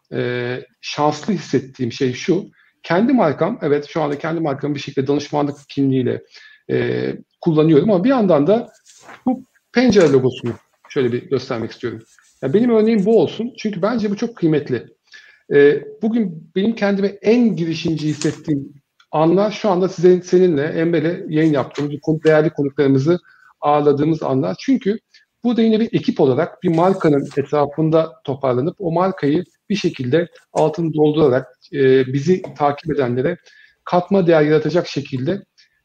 şanslı 0.80 1.32
hissettiğim 1.32 1.92
şey 1.92 2.12
şu. 2.12 2.44
Kendi 2.82 3.12
markam, 3.12 3.58
evet 3.62 3.86
şu 3.88 4.02
anda 4.02 4.18
kendi 4.18 4.40
markamı 4.40 4.74
bir 4.74 4.80
şekilde 4.80 5.06
danışmanlık 5.06 5.56
kimliğiyle 5.68 6.22
kullanıyorum 7.40 7.90
ama 7.90 8.04
bir 8.04 8.08
yandan 8.08 8.46
da 8.46 8.68
bu 9.26 9.44
pencere 9.72 10.12
logosunu 10.12 10.52
şöyle 10.88 11.12
bir 11.12 11.30
göstermek 11.30 11.70
istiyorum. 11.70 12.02
Yani 12.42 12.54
benim 12.54 12.70
örneğim 12.70 13.04
bu 13.04 13.20
olsun. 13.20 13.52
Çünkü 13.58 13.82
bence 13.82 14.10
bu 14.10 14.16
çok 14.16 14.36
kıymetli. 14.36 14.93
E, 15.52 15.84
bugün 16.02 16.50
benim 16.56 16.74
kendime 16.74 17.08
en 17.08 17.56
girişimci 17.56 18.08
hissettiğim 18.08 18.72
anlar 19.10 19.50
şu 19.50 19.70
anda 19.70 19.88
size, 19.88 20.22
seninle 20.22 20.62
Emre'yle 20.62 21.24
yayın 21.28 21.52
yaptığımız 21.52 21.92
değerli 22.24 22.50
konuklarımızı 22.50 23.18
ağırladığımız 23.60 24.22
anlar. 24.22 24.56
Çünkü 24.60 24.98
burada 25.44 25.62
yine 25.62 25.80
bir 25.80 25.88
ekip 25.92 26.20
olarak 26.20 26.62
bir 26.62 26.68
markanın 26.68 27.28
etrafında 27.36 28.12
toparlanıp 28.24 28.76
o 28.78 28.92
markayı 28.92 29.44
bir 29.70 29.76
şekilde 29.76 30.28
altını 30.52 30.94
doldurarak 30.94 31.46
e, 31.72 32.06
bizi 32.06 32.42
takip 32.58 32.94
edenlere 32.94 33.36
katma 33.84 34.26
değer 34.26 34.42
yaratacak 34.42 34.88
şekilde 34.88 35.42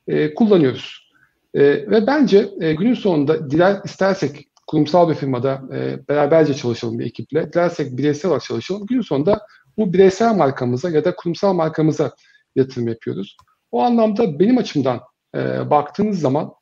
e, 0.07 0.34
kullanıyoruz. 0.34 1.10
E, 1.53 1.62
ve 1.64 2.07
bence 2.07 2.49
e, 2.62 2.74
günün 2.74 2.93
sonunda 2.93 3.51
diler 3.51 3.82
istersek 3.86 4.49
kurumsal 4.70 5.09
bir 5.09 5.15
firmada 5.15 5.61
e, 5.74 6.07
beraberce 6.07 6.53
çalışalım 6.53 6.99
bir 6.99 7.05
ekiple, 7.05 7.53
dilersek 7.53 7.97
bireysel 7.97 8.30
olarak 8.30 8.43
çalışalım. 8.43 8.86
Günün 8.86 9.01
sonunda 9.01 9.41
bu 9.78 9.93
bireysel 9.93 10.36
markamıza 10.36 10.89
ya 10.89 11.05
da 11.05 11.15
kurumsal 11.15 11.53
markamıza 11.53 12.11
yatırım 12.55 12.88
yapıyoruz. 12.88 13.38
O 13.72 13.82
anlamda 13.82 14.39
benim 14.39 14.57
açımdan 14.57 15.01
e, 15.36 15.70
baktığınız 15.70 16.20
zaman 16.20 16.53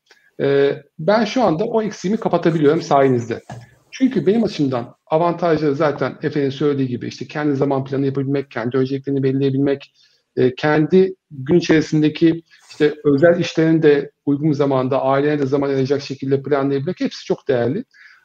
e, 0.41 0.71
ben 0.99 1.25
şu 1.25 1.43
anda 1.43 1.63
o 1.65 1.81
eksiğimi 1.81 2.19
kapatabiliyorum 2.19 2.81
sayenizde. 2.81 3.41
Çünkü 3.91 4.25
benim 4.27 4.43
açımdan 4.43 4.95
avantajları 5.07 5.75
zaten 5.75 6.17
Efe'nin 6.23 6.49
söylediği 6.49 6.87
gibi 6.87 7.07
işte 7.07 7.27
kendi 7.27 7.55
zaman 7.55 7.85
planı 7.85 8.05
yapabilmek, 8.05 8.51
kendi 8.51 8.77
önceliklerini 8.77 9.23
belirleyebilmek, 9.23 9.93
e, 10.35 10.55
kendi 10.55 11.15
gün 11.31 11.55
içerisindeki 11.55 12.43
işte 12.69 12.95
özel 13.03 13.39
işlerini 13.39 13.83
de 13.83 14.11
uygun 14.25 14.51
zamanda 14.51 15.01
ailene 15.01 15.39
de 15.39 15.45
zaman 15.45 15.69
ayıracak 15.69 16.01
şekilde 16.01 16.41
planlayabilmek 16.41 16.99
hepsi 16.99 17.25
çok 17.25 17.47
değerli. 17.47 17.83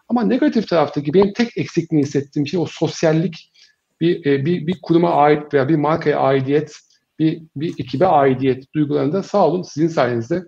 Ama 0.08 0.24
negatif 0.24 0.68
taraftaki 0.68 1.14
benim 1.14 1.32
tek 1.32 1.56
eksikliğini 1.56 2.06
hissettiğim 2.06 2.46
şey 2.46 2.60
o 2.60 2.66
sosyallik 2.66 3.52
bir, 4.00 4.26
e, 4.26 4.44
bir, 4.46 4.66
bir 4.66 4.80
kuruma 4.82 5.10
ait 5.10 5.54
veya 5.54 5.68
bir 5.68 5.76
markaya 5.76 6.20
aidiyet, 6.20 6.76
bir, 7.18 7.42
bir 7.56 7.74
ekibe 7.78 8.06
aidiyet 8.06 8.74
duygularında 8.74 9.22
sağ 9.22 9.46
olun 9.48 9.62
sizin 9.62 9.88
sayenizde 9.88 10.42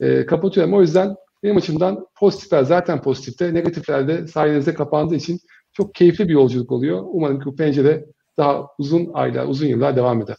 e, 0.00 0.26
kapatıyorum. 0.26 0.74
O 0.74 0.80
yüzden 0.80 1.14
benim 1.42 1.56
açımdan 1.56 2.06
pozitifler 2.14 2.62
zaten 2.62 3.02
pozitifte, 3.02 3.54
negatifler 3.54 4.08
de 4.08 4.26
sayenizde 4.26 4.74
kapandığı 4.74 5.14
için 5.14 5.40
çok 5.72 5.94
keyifli 5.94 6.28
bir 6.28 6.32
yolculuk 6.32 6.72
oluyor. 6.72 7.02
Umarım 7.06 7.40
ki 7.40 7.46
bu 7.46 7.56
pencere 7.56 8.04
daha 8.38 8.66
uzun 8.78 9.10
aylar, 9.14 9.46
uzun 9.46 9.66
yıllar 9.66 9.96
devam 9.96 10.22
eder. 10.22 10.36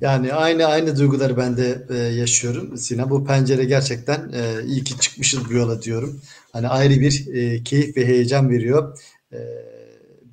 Yani 0.00 0.32
aynı 0.34 0.66
aynı 0.66 0.98
duyguları 0.98 1.36
ben 1.36 1.56
de 1.56 1.86
e, 1.90 1.94
yaşıyorum 1.96 2.76
Sinan. 2.76 3.10
Bu 3.10 3.24
pencere 3.24 3.64
gerçekten 3.64 4.32
e, 4.32 4.64
iyi 4.66 4.84
ki 4.84 5.00
çıkmışız 5.00 5.50
bu 5.50 5.52
yola 5.52 5.82
diyorum. 5.82 6.20
Hani 6.52 6.68
ayrı 6.68 7.00
bir 7.00 7.26
e, 7.34 7.62
keyif 7.62 7.96
ve 7.96 8.06
heyecan 8.06 8.50
veriyor. 8.50 8.98
E, 9.32 9.38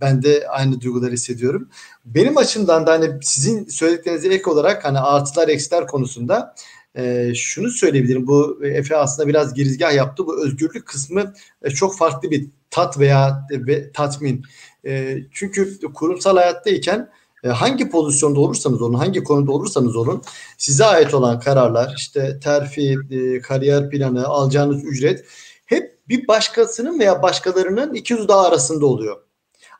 ben 0.01 0.24
de 0.24 0.47
aynı 0.47 0.82
duyguları 0.82 1.12
hissediyorum. 1.12 1.70
Benim 2.05 2.38
açımdan 2.38 2.88
da 2.88 2.91
hani 2.91 3.09
sizin 3.22 3.66
söylediklerinize 3.66 4.34
ek 4.34 4.49
olarak 4.49 4.86
hani 4.86 4.99
artılar 4.99 5.47
eksiler 5.47 5.88
konusunda 5.88 6.55
e, 6.95 7.34
şunu 7.36 7.70
söyleyebilirim. 7.70 8.28
Bu 8.28 8.66
Efe 8.66 8.97
aslında 8.97 9.28
biraz 9.28 9.53
girizgah 9.53 9.93
yaptı. 9.93 10.28
Bu 10.28 10.45
özgürlük 10.45 10.86
kısmı 10.86 11.34
e, 11.64 11.70
çok 11.70 11.97
farklı 11.97 12.32
bir 12.32 12.49
tat 12.70 12.99
veya 12.99 13.47
ve 13.51 13.91
tatmin. 13.91 14.45
E, 14.86 15.18
çünkü 15.32 15.80
kurumsal 15.93 16.38
hayattayken 16.38 16.99
e, 16.99 17.09
hangi 17.49 17.89
pozisyonda 17.89 18.39
olursanız 18.39 18.81
olun, 18.81 18.93
hangi 18.93 19.23
konuda 19.23 19.51
olursanız 19.51 19.95
olun 19.95 20.21
size 20.57 20.85
ait 20.85 21.13
olan 21.13 21.39
kararlar, 21.39 21.93
işte 21.97 22.39
terfi, 22.43 22.97
e, 23.11 23.41
kariyer 23.41 23.89
planı, 23.89 24.27
alacağınız 24.27 24.85
ücret 24.85 25.25
hep 25.65 25.97
bir 26.09 26.27
başkasının 26.27 26.99
veya 26.99 27.23
başkalarının 27.23 27.93
iki 27.93 28.17
dudağı 28.17 28.47
arasında 28.47 28.85
oluyor. 28.85 29.17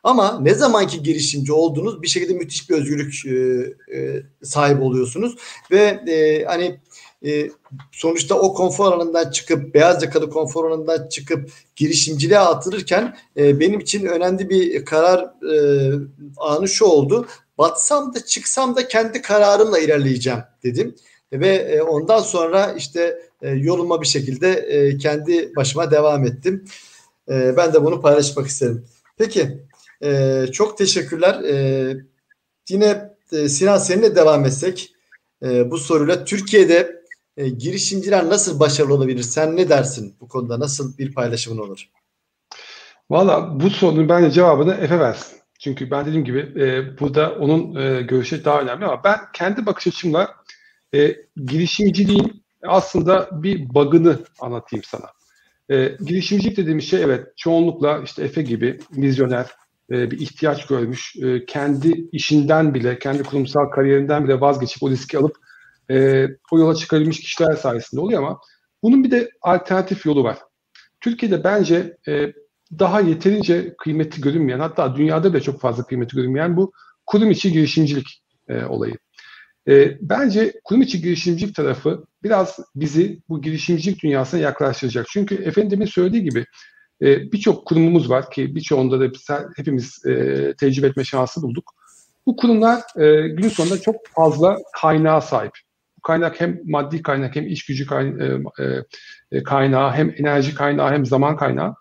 Ama 0.04 0.40
ne 0.42 0.54
zamanki 0.54 1.04
girişimci 1.04 1.54
oldunuz 1.54 2.02
bir 2.02 2.08
şekilde 2.08 2.34
müthiş 2.34 2.70
bir 2.70 2.76
özgürlük 2.76 3.26
e, 3.26 3.36
e, 3.98 4.24
sahibi 4.44 4.82
oluyorsunuz 4.82 5.36
ve 5.72 5.82
e, 6.08 6.46
hani 6.46 6.80
e, 7.26 7.50
sonuçta 7.92 8.36
o 8.36 8.54
konfor 8.54 8.86
alanından 8.94 9.32
çıkıp 9.32 9.74
beyaz 9.74 10.04
yakalı 10.04 10.30
konfor 10.30 10.72
alanından 10.72 11.10
çıkıp 11.10 11.52
girişimciliğe 11.76 12.40
atılırken 12.40 13.18
e, 13.38 13.60
benim 13.60 13.80
için 13.80 14.06
önemli 14.06 14.50
bir 14.50 14.86
karar 14.86 15.20
e, 15.54 15.56
anı 16.38 16.68
şu 16.68 16.86
oldu. 16.86 17.28
Batsam 17.62 18.14
da 18.16 18.26
çıksam 18.26 18.76
da 18.76 18.88
kendi 18.88 19.22
kararımla 19.22 19.80
ilerleyeceğim 19.80 20.40
dedim. 20.64 20.96
Ve 21.34 21.48
e, 21.48 21.82
ondan 21.82 22.20
sonra 22.20 22.74
işte 22.78 23.22
e, 23.42 23.50
yoluma 23.50 24.02
bir 24.02 24.08
şekilde 24.08 24.50
e, 24.52 24.98
kendi 24.98 25.56
başıma 25.56 25.92
devam 25.92 26.26
ettim. 26.26 26.66
Ben 27.28 27.74
de 27.74 27.84
bunu 27.84 28.02
paylaşmak 28.02 28.48
isterim. 28.48 28.86
Peki 29.18 29.58
çok 30.52 30.78
teşekkürler. 30.78 31.42
Yine 32.70 33.12
Sinan 33.48 33.78
seninle 33.78 34.16
devam 34.16 34.46
etsek 34.46 34.94
bu 35.42 35.78
soruyla 35.78 36.26
Türkiye'de 36.26 37.04
girişimciler 37.58 38.30
nasıl 38.30 38.60
başarılı 38.60 38.94
olabilir? 38.94 39.24
Sen 39.24 39.58
ne 39.58 39.70
dersin 39.70 40.16
bu 40.22 40.28
konuda? 40.28 40.60
Nasıl 40.60 40.98
bir 40.98 41.14
paylaşımın 41.14 41.58
olur? 41.58 41.90
Valla 43.10 43.60
bu 43.60 43.70
sorunun 43.70 44.10
bence 44.10 44.32
cevabını 44.32 44.74
Efe 44.74 45.00
versin. 45.00 45.41
Çünkü 45.64 45.92
ben 45.92 46.06
dediğim 46.06 46.26
gibi 46.26 46.40
e, 46.40 47.00
burada 47.00 47.36
onun 47.36 47.76
e, 47.76 48.02
görüşü 48.02 48.46
daha 48.46 48.62
önemli 48.62 48.86
ama 48.86 49.04
ben 49.04 49.20
kendi 49.34 49.66
bakış 49.66 49.88
açımla 49.88 50.36
e, 50.96 51.16
girişimciliğin 51.46 52.44
aslında 52.64 53.30
bir 53.32 53.70
bug'ını 53.74 54.20
anlatayım 54.40 54.84
sana. 54.84 55.06
E, 55.70 55.98
girişimcilik 56.06 56.58
dediğimiz 56.58 56.90
şey 56.90 57.04
evet 57.04 57.28
çoğunlukla 57.38 58.02
işte 58.06 58.24
Efe 58.24 58.42
gibi 58.42 58.80
vizyoner, 58.92 59.46
e, 59.92 60.12
bir 60.12 60.20
ihtiyaç 60.20 60.68
görmüş, 60.68 61.16
e, 61.16 61.46
kendi 61.46 62.08
işinden 62.12 62.74
bile, 62.74 63.00
kendi 63.00 63.24
kurumsal 63.24 63.66
kariyerinden 63.66 64.24
bile 64.24 64.42
vazgeçip 64.42 64.84
o 64.84 64.90
riski 64.90 65.18
alıp 65.18 65.36
e, 65.92 66.26
o 66.52 66.60
yola 66.60 66.76
çıkarılmış 66.76 67.20
kişiler 67.20 67.54
sayesinde 67.54 68.02
oluyor 68.02 68.24
ama 68.24 68.40
bunun 68.84 69.04
bir 69.04 69.12
de 69.12 69.30
alternatif 69.42 70.06
yolu 70.06 70.24
var. 70.24 70.38
Türkiye'de 71.02 71.44
bence 71.44 71.98
e, 72.08 72.34
daha 72.80 73.02
yeterince 73.02 73.76
kıymeti 73.78 74.22
görünmeyen, 74.22 74.60
hatta 74.60 74.96
dünyada 74.96 75.34
bile 75.34 75.42
çok 75.42 75.62
fazla 75.62 75.84
kıymeti 75.84 76.16
görünmeyen 76.16 76.58
bu 76.58 76.72
kurum 77.06 77.32
içi 77.32 77.52
girişimcilik 77.52 78.22
e, 78.48 78.66
olayı. 78.66 78.98
E, 79.68 79.98
bence 80.02 80.54
kurum 80.64 80.82
içi 80.82 81.02
girişimcilik 81.02 81.56
tarafı 81.56 82.06
biraz 82.24 82.60
bizi 82.76 83.20
bu 83.30 83.42
girişimcilik 83.42 84.04
dünyasına 84.04 84.40
yaklaştıracak. 84.40 85.08
Çünkü 85.10 85.36
efendimin 85.36 85.86
söylediği 85.86 86.24
gibi 86.24 86.46
e, 87.02 87.32
birçok 87.32 87.68
kurumumuz 87.68 88.10
var 88.10 88.32
ki 88.32 88.56
birçoğunda 88.56 89.00
da 89.00 89.12
hepimiz 89.58 90.06
e, 90.06 90.54
tecrübe 90.60 90.88
etme 90.88 91.04
şansı 91.04 91.42
bulduk. 91.42 91.74
Bu 92.26 92.36
kurumlar 92.36 92.82
e, 92.98 93.28
gün 93.28 93.50
sonunda 93.50 93.82
çok 93.82 93.96
fazla 94.16 94.58
kaynağa 94.82 95.22
sahip. 95.22 95.52
Bu 95.98 96.02
kaynak 96.02 96.42
hem 96.42 96.60
maddi 96.66 97.02
kaynak 97.02 97.36
hem 97.36 97.48
iş 97.48 97.66
gücü 97.66 97.86
e, 98.60 98.64
e, 99.32 99.44
kaynağı 99.44 99.92
hem 99.92 100.14
enerji 100.18 100.56
kaynağı 100.56 100.92
hem 100.92 101.06
zaman 101.06 101.38
kaynağı. 101.38 101.76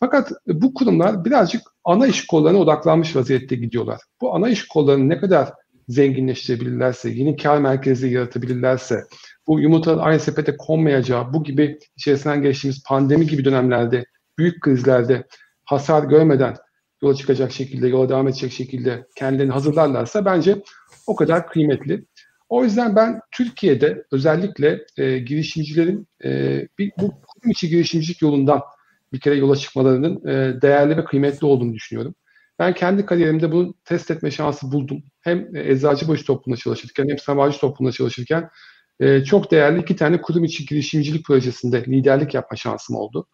Fakat 0.00 0.32
bu 0.46 0.74
kurumlar 0.74 1.24
birazcık 1.24 1.62
ana 1.84 2.06
iş 2.06 2.26
kollarına 2.26 2.58
odaklanmış 2.58 3.16
vaziyette 3.16 3.56
gidiyorlar. 3.56 4.00
Bu 4.20 4.34
ana 4.34 4.48
iş 4.48 4.68
kollarını 4.68 5.08
ne 5.08 5.18
kadar 5.18 5.52
zenginleştirebilirlerse, 5.88 7.10
yeni 7.10 7.36
kar 7.36 7.58
merkezi 7.58 8.08
yaratabilirlerse, 8.08 9.04
bu 9.46 9.60
yumurtaların 9.60 10.02
aynı 10.02 10.20
sepete 10.20 10.56
konmayacağı, 10.56 11.32
bu 11.32 11.44
gibi 11.44 11.78
içerisinden 11.96 12.42
geçtiğimiz 12.42 12.82
pandemi 12.82 13.26
gibi 13.26 13.44
dönemlerde, 13.44 14.04
büyük 14.38 14.60
krizlerde 14.60 15.26
hasar 15.64 16.04
görmeden 16.04 16.56
yola 17.02 17.14
çıkacak 17.14 17.52
şekilde, 17.52 17.88
yola 17.88 18.08
devam 18.08 18.28
edecek 18.28 18.52
şekilde 18.52 19.06
kendilerini 19.16 19.52
hazırlarlarsa 19.52 20.24
bence 20.24 20.62
o 21.06 21.16
kadar 21.16 21.48
kıymetli. 21.48 22.04
O 22.48 22.64
yüzden 22.64 22.96
ben 22.96 23.20
Türkiye'de 23.30 24.04
özellikle 24.12 24.84
e, 24.96 25.18
girişimcilerin 25.18 26.08
e, 26.24 26.60
bir, 26.78 26.92
bu 26.98 27.08
kurum 27.08 27.50
içi 27.50 27.68
girişimcilik 27.68 28.22
yolundan 28.22 28.62
bir 29.16 29.20
kere 29.20 29.34
yola 29.34 29.56
çıkmalarının 29.56 30.28
e, 30.28 30.62
değerli 30.62 30.96
ve 30.96 31.04
kıymetli 31.04 31.46
olduğunu 31.46 31.74
düşünüyorum. 31.74 32.14
Ben 32.58 32.74
kendi 32.74 33.06
kariyerimde 33.06 33.52
bunu 33.52 33.74
test 33.84 34.10
etme 34.10 34.30
şansı 34.30 34.72
buldum. 34.72 35.02
Hem 35.20 35.56
e, 35.56 35.72
Eczacıbaşı 35.72 36.26
toplumunda 36.26 36.60
çalışırken 36.60 37.08
hem 37.08 37.18
Sanayici 37.18 37.60
toplumunda 37.60 37.92
çalışırken 37.92 38.48
e, 39.00 39.24
çok 39.24 39.50
değerli 39.50 39.80
iki 39.80 39.96
tane 39.96 40.20
kurum 40.20 40.44
içi 40.44 40.66
girişimcilik 40.66 41.26
projesinde 41.26 41.84
liderlik 41.84 42.34
yapma 42.34 42.56
şansım 42.56 42.96
oldu. 42.96 43.26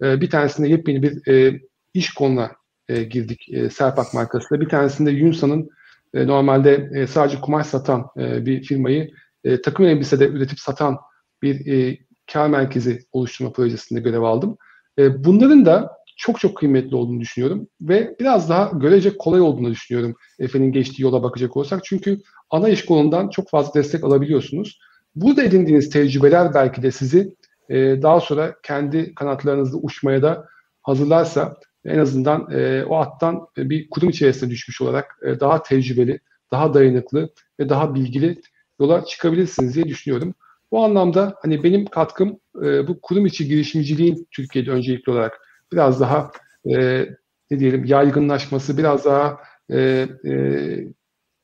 Bir 0.00 0.30
tanesinde 0.30 0.68
yepyeni 0.68 1.02
bir 1.02 1.62
iş 1.94 2.14
konuna 2.14 2.52
girdik 2.88 3.48
Serpak 3.72 4.14
markasıyla. 4.14 4.64
Bir 4.64 4.68
tanesinde 4.68 5.10
Yunsa'nın 5.10 5.70
normalde 6.14 7.06
sadece 7.06 7.40
kumaş 7.40 7.66
satan 7.66 8.06
bir 8.16 8.62
firmayı 8.62 9.10
e, 9.44 9.62
takım 9.62 9.86
elbisede 9.86 10.28
üretip 10.28 10.60
satan 10.60 10.98
bir 11.42 11.66
e, 11.72 11.98
kar 12.32 12.48
merkezi 12.48 13.06
oluşturma 13.12 13.52
projesinde 13.52 14.00
görev 14.00 14.22
aldım. 14.22 14.56
E, 14.98 15.24
bunların 15.24 15.66
da 15.66 15.98
çok 16.16 16.40
çok 16.40 16.56
kıymetli 16.56 16.96
olduğunu 16.96 17.20
düşünüyorum 17.20 17.68
ve 17.80 18.16
biraz 18.20 18.48
daha 18.48 18.70
görecek 18.74 19.18
kolay 19.18 19.40
olduğunu 19.40 19.70
düşünüyorum 19.70 20.14
Efe'nin 20.38 20.72
geçtiği 20.72 21.02
yola 21.02 21.22
bakacak 21.22 21.56
olursak. 21.56 21.84
Çünkü 21.84 22.20
ana 22.50 22.68
iş 22.68 22.84
kolundan 22.84 23.28
çok 23.28 23.50
fazla 23.50 23.74
destek 23.74 24.04
alabiliyorsunuz. 24.04 24.78
Burada 25.14 25.42
edindiğiniz 25.42 25.90
tecrübeler 25.90 26.54
belki 26.54 26.82
de 26.82 26.90
sizi 26.90 27.34
e, 27.68 28.02
daha 28.02 28.20
sonra 28.20 28.54
kendi 28.62 29.14
kanatlarınızda 29.14 29.76
uçmaya 29.76 30.22
da 30.22 30.46
hazırlarsa 30.82 31.56
en 31.84 31.98
azından 31.98 32.50
e, 32.50 32.84
o 32.84 32.96
attan 32.96 33.46
bir 33.56 33.90
kurum 33.90 34.08
içerisinde 34.10 34.50
düşmüş 34.50 34.80
olarak 34.80 35.18
daha 35.40 35.62
tecrübeli, 35.62 36.20
daha 36.50 36.74
dayanıklı 36.74 37.28
ve 37.60 37.68
daha 37.68 37.94
bilgili 37.94 38.40
yola 38.80 39.04
çıkabilirsiniz 39.04 39.74
diye 39.74 39.84
düşünüyorum. 39.84 40.34
Bu 40.70 40.84
anlamda 40.84 41.34
hani 41.42 41.64
benim 41.64 41.86
katkım 41.86 42.40
e, 42.62 42.88
bu 42.88 43.00
kurum 43.00 43.26
içi 43.26 43.48
girişimciliğin 43.48 44.28
Türkiye'de 44.30 44.70
öncelikli 44.70 45.10
olarak 45.10 45.40
biraz 45.72 46.00
daha 46.00 46.30
e, 46.66 47.06
ne 47.50 47.60
diyelim 47.60 47.84
yaygınlaşması, 47.84 48.78
biraz 48.78 49.04
daha 49.04 49.38
e, 49.70 50.08
e, 50.26 50.32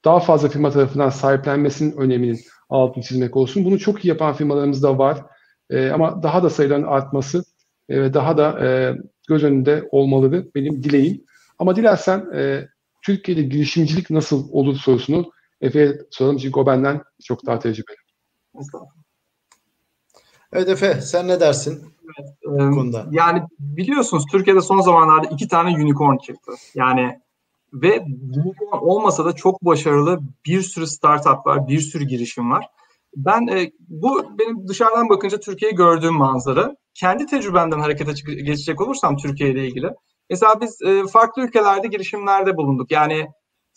daha 0.04 0.20
fazla 0.20 0.48
firma 0.48 0.70
tarafından 0.70 1.08
sahiplenmesinin 1.08 1.96
öneminin 1.96 2.40
altını 2.68 3.04
çizmek 3.04 3.36
olsun. 3.36 3.64
Bunu 3.64 3.78
çok 3.78 4.04
iyi 4.04 4.08
yapan 4.08 4.34
firmalarımız 4.34 4.82
da 4.82 4.98
var. 4.98 5.18
E, 5.70 5.90
ama 5.90 6.22
daha 6.22 6.42
da 6.42 6.50
sayıların 6.50 6.82
artması 6.82 7.44
e, 7.88 8.02
ve 8.02 8.14
daha 8.14 8.36
da 8.38 8.66
e, 8.66 8.96
göz 9.28 9.44
önünde 9.44 9.88
olmalıdır 9.90 10.46
benim 10.54 10.82
dileğim. 10.82 11.24
Ama 11.58 11.76
dilersen 11.76 12.26
e, 12.34 12.68
Türkiye'de 13.02 13.42
girişimcilik 13.42 14.10
nasıl 14.10 14.48
olur 14.52 14.76
sorusunu 14.76 15.32
Efe'ye 15.60 15.98
soralım 16.10 16.36
çünkü 16.36 16.60
o 16.60 16.66
benden 16.66 17.02
çok 17.24 17.46
daha 17.46 17.58
tecrübeli. 17.58 17.96
Evet 20.52 20.68
Efe 20.68 21.00
sen 21.00 21.28
ne 21.28 21.40
dersin? 21.40 21.80
Evet, 22.04 22.28
bu 22.44 22.74
konuda? 22.74 23.06
Yani 23.10 23.42
biliyorsunuz 23.58 24.24
Türkiye'de 24.32 24.60
son 24.60 24.80
zamanlarda 24.80 25.28
iki 25.30 25.48
tane 25.48 25.84
unicorn 25.84 26.16
çıktı. 26.16 26.52
Yani 26.74 27.20
ve 27.72 28.00
unicorn 28.00 28.78
olmasa 28.80 29.24
da 29.24 29.32
çok 29.32 29.64
başarılı 29.64 30.20
bir 30.46 30.62
sürü 30.62 30.86
startup 30.86 31.46
var, 31.46 31.68
bir 31.68 31.80
sürü 31.80 32.04
girişim 32.04 32.50
var. 32.50 32.66
Ben 33.16 33.46
e, 33.46 33.70
bu 33.88 34.24
benim 34.38 34.68
dışarıdan 34.68 35.08
bakınca 35.08 35.40
Türkiye'yi 35.40 35.76
gördüğüm 35.76 36.14
manzara. 36.14 36.76
Kendi 36.94 37.26
tecrübemden 37.26 37.80
harekete 37.80 38.12
geçecek 38.32 38.80
olursam 38.80 39.16
Türkiye 39.16 39.50
ile 39.50 39.66
ilgili. 39.66 39.90
Mesela 40.30 40.60
biz 40.60 40.82
e, 40.82 41.06
farklı 41.06 41.42
ülkelerde 41.42 41.88
girişimlerde 41.88 42.56
bulunduk. 42.56 42.90
Yani 42.90 43.26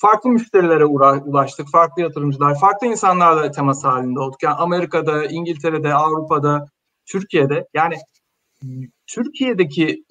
farklı 0.04 0.30
müşterilere 0.30 0.86
ulaştık, 0.86 1.70
farklı 1.72 2.02
yatırımcılar, 2.02 2.60
farklı 2.60 2.88
insanlarla 2.88 3.52
temas 3.52 3.84
halinde 3.84 4.20
olduk. 4.20 4.44
Yani 4.44 4.56
Amerika'da, 4.56 5.26
İngiltere'de, 5.26 5.94
Avrupa'da, 5.94 6.66
Türkiye'de. 7.06 7.68
Yani 7.74 7.96
Türkiye'deki 9.08 10.04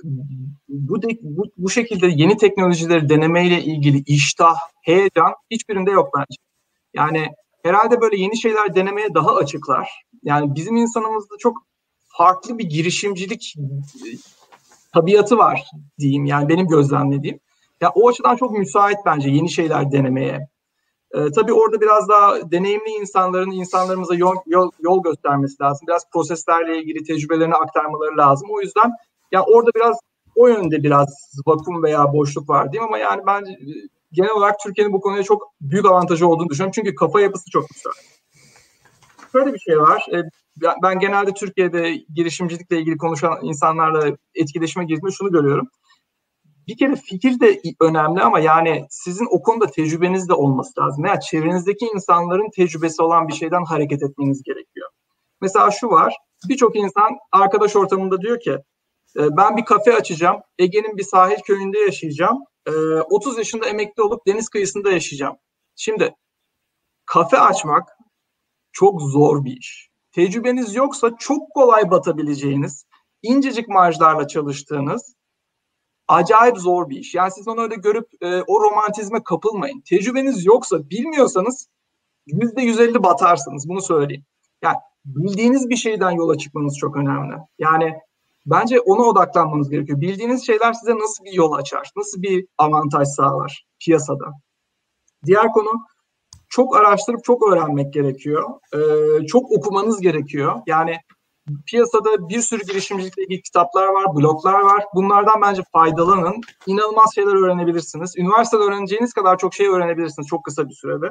bu, 0.69 1.03
de, 1.03 1.09
bu, 1.23 1.43
bu 1.57 1.71
şekilde 1.71 2.07
yeni 2.07 2.37
teknolojileri 2.37 3.09
denemeyle 3.09 3.63
ilgili 3.63 4.03
iştah, 4.07 4.55
heyecan 4.83 5.35
hiçbirinde 5.51 5.91
yok 5.91 6.09
bence. 6.19 6.37
Yani 6.95 7.27
herhalde 7.65 8.01
böyle 8.01 8.17
yeni 8.17 8.41
şeyler 8.41 8.75
denemeye 8.75 9.15
daha 9.15 9.35
açıklar. 9.35 9.89
Yani 10.23 10.55
bizim 10.55 10.77
insanımızda 10.77 11.35
çok 11.39 11.57
farklı 12.05 12.59
bir 12.59 12.65
girişimcilik 12.65 13.55
tabiatı 14.95 15.39
var 15.39 15.63
diyeyim. 15.99 16.25
Yani 16.25 16.49
benim 16.49 16.69
gözlemlediğim. 16.69 17.41
Ya 17.83 17.91
o 17.95 18.09
açıdan 18.09 18.37
çok 18.37 18.59
müsait 18.59 18.99
bence 19.07 19.31
yeni 19.31 19.51
şeyler 19.51 19.93
denemeye. 19.93 20.49
Ee, 21.15 21.31
tabii 21.35 21.53
orada 21.53 21.81
biraz 21.81 22.09
daha 22.09 22.51
deneyimli 22.51 22.91
insanların 22.91 23.51
insanlarımıza 23.51 24.15
yol, 24.15 24.37
yol, 24.47 24.71
yol 24.81 25.03
göstermesi 25.03 25.63
lazım. 25.63 25.87
Biraz 25.87 26.11
proseslerle 26.13 26.79
ilgili 26.79 27.05
tecrübelerini 27.05 27.55
aktarmaları 27.55 28.17
lazım. 28.17 28.49
O 28.51 28.61
yüzden 28.61 28.93
ya 29.33 29.43
orada 29.43 29.71
biraz 29.75 29.99
o 30.37 30.49
yönde 30.49 30.83
biraz 30.83 31.09
vakum 31.47 31.83
veya 31.83 32.13
boşluk 32.13 32.49
var 32.49 32.73
diyeyim 32.73 32.89
ama 32.89 32.99
yani 32.99 33.23
bence 33.27 33.59
genel 34.13 34.31
olarak 34.31 34.59
Türkiye'nin 34.61 34.93
bu 34.93 35.01
konuya 35.01 35.23
çok 35.23 35.53
büyük 35.61 35.87
avantajı 35.87 36.29
olduğunu 36.29 36.49
düşünüyorum. 36.49 36.73
Çünkü 36.75 36.95
kafa 36.95 37.21
yapısı 37.21 37.51
çok 37.51 37.69
güzel. 37.69 37.93
Şöyle 39.33 39.55
bir 39.55 39.59
şey 39.59 39.79
var. 39.79 40.07
E, 40.13 40.23
ben 40.83 40.99
genelde 40.99 41.33
Türkiye'de 41.35 41.95
girişimcilikle 42.15 42.79
ilgili 42.79 42.97
konuşan 42.97 43.39
insanlarla 43.43 44.17
etkileşime 44.35 44.85
girdiğimde 44.85 45.11
şunu 45.11 45.33
görüyorum. 45.33 45.69
Bir 46.69 46.77
kere 46.77 46.97
fikir 46.97 47.41
de 47.41 47.61
önemli 47.81 48.21
ama 48.21 48.41
yani 48.41 48.87
sizin 48.91 49.27
o 49.31 49.43
konuda 49.43 49.67
tecrübeniz 49.67 50.29
de 50.29 50.35
olması 50.35 50.81
lazım. 50.81 51.05
Yani 51.05 51.21
çevrenizdeki 51.21 51.87
insanların 51.95 52.51
tecrübesi 52.57 53.03
olan 53.03 53.29
bir 53.29 53.33
şeyden 53.33 53.65
hareket 53.65 54.03
etmeniz 54.03 54.43
gerekiyor. 54.43 54.89
Mesela 55.41 55.71
şu 55.71 55.89
var. 55.89 56.17
Birçok 56.49 56.77
insan 56.77 57.11
arkadaş 57.33 57.77
ortamında 57.77 58.21
diyor 58.21 58.41
ki 58.41 58.59
e, 59.17 59.37
ben 59.37 59.57
bir 59.57 59.65
kafe 59.65 59.97
açacağım. 59.97 60.37
Ege'nin 60.59 60.97
bir 60.97 61.03
sahil 61.03 61.37
köyünde 61.47 61.79
yaşayacağım. 61.79 62.39
30 63.11 63.37
ee, 63.37 63.41
yaşında 63.41 63.69
emekli 63.69 64.03
olup 64.03 64.27
deniz 64.27 64.49
kıyısında 64.49 64.91
yaşayacağım. 64.91 65.37
Şimdi 65.77 66.15
kafe 67.07 67.39
açmak 67.39 67.89
çok 68.73 69.03
zor 69.03 69.45
bir 69.45 69.57
iş. 69.57 69.91
Tecrübeniz 70.13 70.75
yoksa 70.75 71.17
çok 71.19 71.51
kolay 71.51 71.91
batabileceğiniz, 71.91 72.87
incecik 73.23 73.69
marjlarla 73.69 74.29
çalıştığınız 74.29 75.15
acayip 76.13 76.59
zor 76.59 76.89
bir 76.89 76.97
iş. 76.97 77.15
Yani 77.15 77.31
siz 77.31 77.49
onu 77.49 77.61
öyle 77.61 77.75
görüp 77.75 78.09
e, 78.21 78.43
o 78.47 78.61
romantizme 78.61 79.23
kapılmayın. 79.25 79.81
Tecrübeniz 79.81 80.47
yoksa, 80.47 80.91
bilmiyorsanız 80.91 81.69
yüzde 82.27 82.63
yüz 82.63 82.81
elli 82.81 83.03
batarsınız. 83.03 83.69
Bunu 83.69 83.83
söyleyeyim. 83.83 84.25
Yani 84.63 84.77
bildiğiniz 85.05 85.69
bir 85.69 85.77
şeyden 85.77 86.11
yola 86.11 86.39
çıkmanız 86.39 86.79
çok 86.79 86.97
önemli. 86.97 87.35
Yani 87.59 87.95
Bence 88.47 88.81
ona 88.81 89.03
odaklanmanız 89.03 89.71
gerekiyor. 89.71 90.01
Bildiğiniz 90.01 90.47
şeyler 90.47 90.73
size 90.73 90.99
nasıl 90.99 91.25
bir 91.25 91.33
yol 91.33 91.53
açar, 91.53 91.91
nasıl 91.97 92.23
bir 92.23 92.47
avantaj 92.59 93.09
sağlar 93.09 93.67
piyasada. 93.81 94.33
Diğer 95.25 95.53
konu 95.53 95.87
çok 96.49 96.77
araştırıp 96.77 97.25
çok 97.25 97.53
öğrenmek 97.53 97.93
gerekiyor. 97.93 98.51
Ee, 98.75 99.27
çok 99.27 99.53
okumanız 99.53 100.01
gerekiyor. 100.01 100.63
Yani 100.67 100.97
piyasada 101.67 102.29
bir 102.29 102.41
sürü 102.41 102.63
girişimcilikle 102.63 103.23
ilgili 103.23 103.43
kitaplar 103.43 103.87
var, 103.87 104.17
bloglar 104.17 104.61
var. 104.61 104.85
Bunlardan 104.95 105.43
bence 105.43 105.63
faydalanın. 105.73 106.41
İnanılmaz 106.67 107.15
şeyler 107.15 107.45
öğrenebilirsiniz. 107.45 108.19
Üniversitede 108.19 108.63
öğreneceğiniz 108.63 109.13
kadar 109.13 109.39
çok 109.39 109.55
şey 109.55 109.69
öğrenebilirsiniz 109.69 110.29
çok 110.29 110.45
kısa 110.45 110.69
bir 110.69 110.75
sürede. 110.75 111.07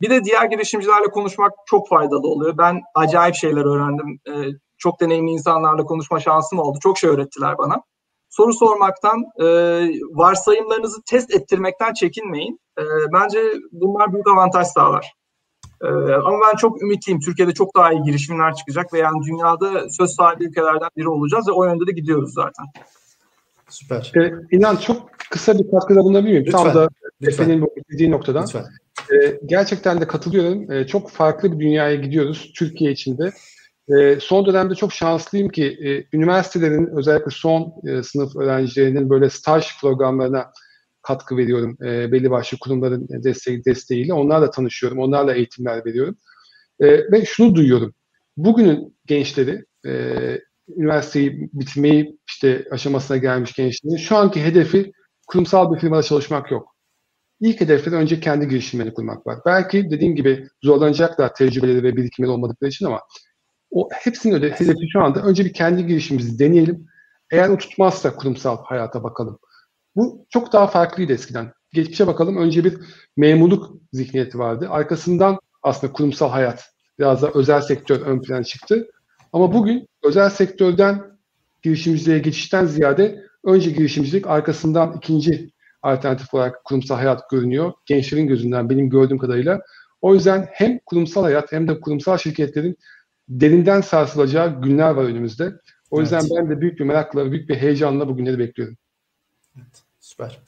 Bir 0.00 0.10
de 0.10 0.24
diğer 0.24 0.44
girişimcilerle 0.44 1.06
konuşmak 1.06 1.52
çok 1.66 1.88
faydalı 1.88 2.28
oluyor. 2.28 2.58
Ben 2.58 2.80
acayip 2.94 3.34
şeyler 3.34 3.64
öğrendim. 3.64 4.20
Ee, 4.28 4.50
çok 4.78 5.00
deneyimli 5.00 5.30
insanlarla 5.30 5.84
konuşma 5.84 6.20
şansım 6.20 6.58
oldu. 6.58 6.78
Çok 6.82 6.98
şey 6.98 7.10
öğrettiler 7.10 7.58
bana. 7.58 7.82
Soru 8.28 8.52
sormaktan, 8.52 9.24
e, 9.40 9.44
varsayımlarınızı 10.10 11.02
test 11.06 11.34
ettirmekten 11.34 11.92
çekinmeyin. 11.92 12.60
E, 12.78 12.82
bence 13.12 13.38
bunlar 13.72 14.12
büyük 14.12 14.28
avantaj 14.28 14.66
sağlar. 14.66 15.12
E, 15.84 15.88
ama 16.14 16.38
ben 16.50 16.56
çok 16.56 16.82
ümitliyim. 16.82 17.20
Türkiye'de 17.20 17.54
çok 17.54 17.76
daha 17.76 17.92
iyi 17.92 18.02
girişimler 18.02 18.54
çıkacak 18.54 18.92
ve 18.92 18.98
yani 18.98 19.24
dünyada 19.26 19.90
söz 19.90 20.10
sahibi 20.10 20.44
ülkelerden 20.44 20.88
biri 20.96 21.08
olacağız 21.08 21.48
ve 21.48 21.52
o 21.52 21.64
yönde 21.64 21.86
de 21.86 21.92
gidiyoruz 21.92 22.34
zaten. 22.34 22.66
Süper. 23.68 24.12
Ee, 24.16 24.32
İnan 24.50 24.76
çok 24.76 25.10
kısa 25.30 25.58
bir 25.58 25.70
katkıda 25.70 26.00
bulunabilir 26.00 26.40
miyim? 26.40 26.52
Tam 26.52 26.74
da 26.74 26.88
Efe'nin 27.22 27.68
dediği 27.92 28.10
noktadan. 28.10 28.42
Lütfen. 28.42 28.64
Ee, 29.12 29.40
gerçekten 29.46 30.00
de 30.00 30.06
katılıyorum. 30.06 30.72
Ee, 30.72 30.86
çok 30.86 31.10
farklı 31.10 31.52
bir 31.52 31.64
dünyaya 31.64 31.94
gidiyoruz 31.94 32.52
Türkiye 32.56 32.92
içinde. 32.92 33.32
Ee, 33.88 34.18
son 34.20 34.46
dönemde 34.46 34.74
çok 34.74 34.92
şanslıyım 34.92 35.48
ki 35.48 35.64
e, 35.64 36.16
üniversitelerin 36.16 36.96
özellikle 36.96 37.30
son 37.30 37.74
e, 37.86 38.02
sınıf 38.02 38.36
öğrencilerinin 38.36 39.10
böyle 39.10 39.30
staj 39.30 39.80
programlarına 39.80 40.52
katkı 41.02 41.36
veriyorum. 41.36 41.76
E, 41.82 42.12
belli 42.12 42.30
başlı 42.30 42.58
kurumların 42.58 43.08
desteği, 43.10 43.64
desteğiyle. 43.64 44.14
Onlarla 44.14 44.50
tanışıyorum. 44.50 44.98
Onlarla 44.98 45.34
eğitimler 45.34 45.86
veriyorum. 45.86 46.16
E, 46.80 47.12
ve 47.12 47.24
şunu 47.24 47.54
duyuyorum. 47.54 47.94
Bugünün 48.36 48.96
gençleri 49.06 49.64
e, 49.86 50.14
üniversiteyi 50.76 51.50
bitirmeyi 51.52 52.18
işte 52.28 52.64
aşamasına 52.70 53.16
gelmiş 53.16 53.52
gençlerin 53.52 53.96
şu 53.96 54.16
anki 54.16 54.44
hedefi 54.44 54.92
kurumsal 55.26 55.74
bir 55.74 55.80
firmada 55.80 56.02
çalışmak 56.02 56.50
yok. 56.50 56.74
İlk 57.40 57.60
hedefleri 57.60 57.94
önce 57.94 58.20
kendi 58.20 58.48
girişimlerini 58.48 58.94
kurmak 58.94 59.26
var. 59.26 59.38
Belki 59.46 59.90
dediğim 59.90 60.14
gibi 60.16 60.48
zorlanacaklar 60.62 61.34
tecrübeleri 61.34 61.82
ve 61.82 61.96
birikimleri 61.96 62.32
olmadıkları 62.32 62.70
için 62.70 62.86
ama 62.86 63.00
o 63.70 63.88
hepsinin 63.92 64.34
öde, 64.34 64.50
hedefi 64.50 64.90
şu 64.92 65.00
anda 65.00 65.22
önce 65.22 65.44
bir 65.44 65.52
kendi 65.52 65.86
girişimimizi 65.86 66.38
deneyelim. 66.38 66.86
Eğer 67.30 67.48
o 67.48 67.58
tutmazsa 67.58 68.16
kurumsal 68.16 68.64
hayata 68.64 69.02
bakalım. 69.02 69.38
Bu 69.96 70.26
çok 70.28 70.52
daha 70.52 70.66
farklıydı 70.66 71.12
eskiden. 71.12 71.52
Geçmişe 71.72 72.06
bakalım. 72.06 72.36
Önce 72.36 72.64
bir 72.64 72.78
memurluk 73.16 73.72
zihniyeti 73.92 74.38
vardı. 74.38 74.66
Arkasından 74.70 75.38
aslında 75.62 75.92
kurumsal 75.92 76.30
hayat, 76.30 76.64
biraz 76.98 77.22
da 77.22 77.30
özel 77.34 77.60
sektör 77.60 78.00
ön 78.00 78.20
plana 78.20 78.44
çıktı. 78.44 78.90
Ama 79.32 79.52
bugün 79.52 79.88
özel 80.04 80.30
sektörden 80.30 81.02
girişimciliğe 81.62 82.18
geçişten 82.18 82.64
ziyade 82.64 83.24
önce 83.44 83.70
girişimcilik 83.70 84.26
arkasından 84.26 84.96
ikinci 84.96 85.50
alternatif 85.82 86.34
olarak 86.34 86.64
kurumsal 86.64 86.96
hayat 86.96 87.30
görünüyor. 87.30 87.72
Gençlerin 87.86 88.26
gözünden 88.26 88.70
benim 88.70 88.90
gördüğüm 88.90 89.18
kadarıyla. 89.18 89.60
O 90.02 90.14
yüzden 90.14 90.48
hem 90.52 90.78
kurumsal 90.86 91.22
hayat 91.22 91.52
hem 91.52 91.68
de 91.68 91.80
kurumsal 91.80 92.18
şirketlerin 92.18 92.76
derinden 93.28 93.80
sarsılacağı 93.80 94.62
günler 94.62 94.90
var 94.90 95.04
önümüzde. 95.04 95.52
O 95.90 96.00
yüzden 96.00 96.20
evet. 96.20 96.30
ben 96.36 96.50
de 96.50 96.60
büyük 96.60 96.78
bir 96.78 96.84
merakla, 96.84 97.32
büyük 97.32 97.48
bir 97.48 97.56
heyecanla 97.56 98.08
bugünleri 98.08 98.38
bekliyorum. 98.38 98.76
Evet, 99.56 99.82
süper. 100.00 100.40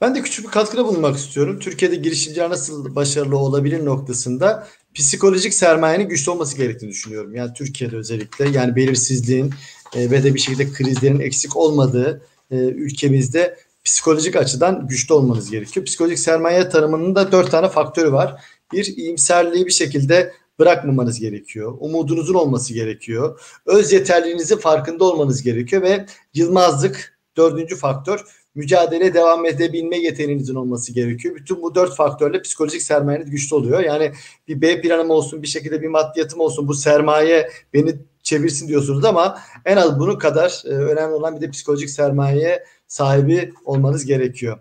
Ben 0.00 0.14
de 0.14 0.22
küçük 0.22 0.46
bir 0.46 0.50
katkıda 0.50 0.86
bulunmak 0.86 1.16
istiyorum. 1.16 1.58
Türkiye'de 1.58 1.96
girişimciler 1.96 2.50
nasıl 2.50 2.94
başarılı 2.94 3.38
olabilir 3.38 3.84
noktasında 3.84 4.68
psikolojik 4.94 5.54
sermayenin 5.54 6.08
güçlü 6.08 6.30
olması 6.30 6.56
gerektiğini 6.56 6.90
düşünüyorum. 6.90 7.34
Yani 7.34 7.52
Türkiye'de 7.52 7.96
özellikle 7.96 8.48
yani 8.48 8.76
belirsizliğin 8.76 9.54
e, 9.94 10.10
ve 10.10 10.24
de 10.24 10.34
bir 10.34 10.40
şekilde 10.40 10.72
krizlerin 10.72 11.20
eksik 11.20 11.56
olmadığı 11.56 12.22
e, 12.50 12.56
ülkemizde 12.56 13.58
psikolojik 13.84 14.36
açıdan 14.36 14.86
güçlü 14.88 15.14
olmanız 15.14 15.50
gerekiyor. 15.50 15.86
Psikolojik 15.86 16.18
sermaye 16.18 16.68
tanımının 16.68 17.14
da 17.14 17.32
dört 17.32 17.50
tane 17.50 17.68
faktörü 17.68 18.12
var. 18.12 18.44
Bir, 18.72 18.96
iyimserliği 18.96 19.66
bir 19.66 19.72
şekilde 19.72 20.32
bırakmamanız 20.58 21.20
gerekiyor. 21.20 21.74
Umudunuzun 21.80 22.34
olması 22.34 22.74
gerekiyor. 22.74 23.40
Öz 23.66 23.92
yeterliliğinizin 23.92 24.56
farkında 24.56 25.04
olmanız 25.04 25.42
gerekiyor 25.42 25.82
ve 25.82 26.06
yılmazlık 26.34 27.13
dördüncü 27.36 27.76
faktör 27.76 28.24
mücadele 28.54 29.14
devam 29.14 29.46
edebilme 29.46 29.98
yeteneğinizin 29.98 30.54
olması 30.54 30.92
gerekiyor. 30.92 31.34
Bütün 31.34 31.62
bu 31.62 31.74
dört 31.74 31.94
faktörle 31.94 32.42
psikolojik 32.42 32.82
sermayeniz 32.82 33.30
güçlü 33.30 33.56
oluyor. 33.56 33.80
Yani 33.80 34.12
bir 34.48 34.60
B 34.60 34.80
planım 34.80 35.10
olsun, 35.10 35.42
bir 35.42 35.48
şekilde 35.48 35.82
bir 35.82 35.88
maddiyatım 35.88 36.40
olsun, 36.40 36.68
bu 36.68 36.74
sermaye 36.74 37.50
beni 37.72 37.94
çevirsin 38.22 38.68
diyorsunuz 38.68 39.04
ama 39.04 39.38
en 39.64 39.76
az 39.76 39.98
bunun 39.98 40.18
kadar 40.18 40.62
e, 40.64 40.68
önemli 40.68 41.14
olan 41.14 41.36
bir 41.36 41.40
de 41.40 41.50
psikolojik 41.50 41.90
sermaye 41.90 42.64
sahibi 42.86 43.52
olmanız 43.64 44.04
gerekiyor. 44.04 44.58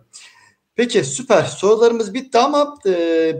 Peki 0.75 1.03
süper. 1.03 1.43
Sorularımız 1.43 2.13
bitti 2.13 2.37
ama 2.37 2.77
e, 2.85 3.35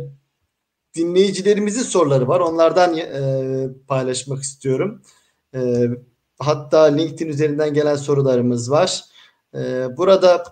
dinleyicilerimizin 0.95 1.81
soruları 1.81 2.27
var. 2.27 2.39
Onlardan 2.39 2.97
e, 2.97 3.67
paylaşmak 3.87 4.43
istiyorum. 4.43 5.01
E, 5.55 5.87
hatta 6.39 6.83
LinkedIn 6.83 7.29
üzerinden 7.29 7.73
gelen 7.73 7.95
sorularımız 7.95 8.71
var. 8.71 9.12
E, 9.55 9.87
burada 9.97 10.43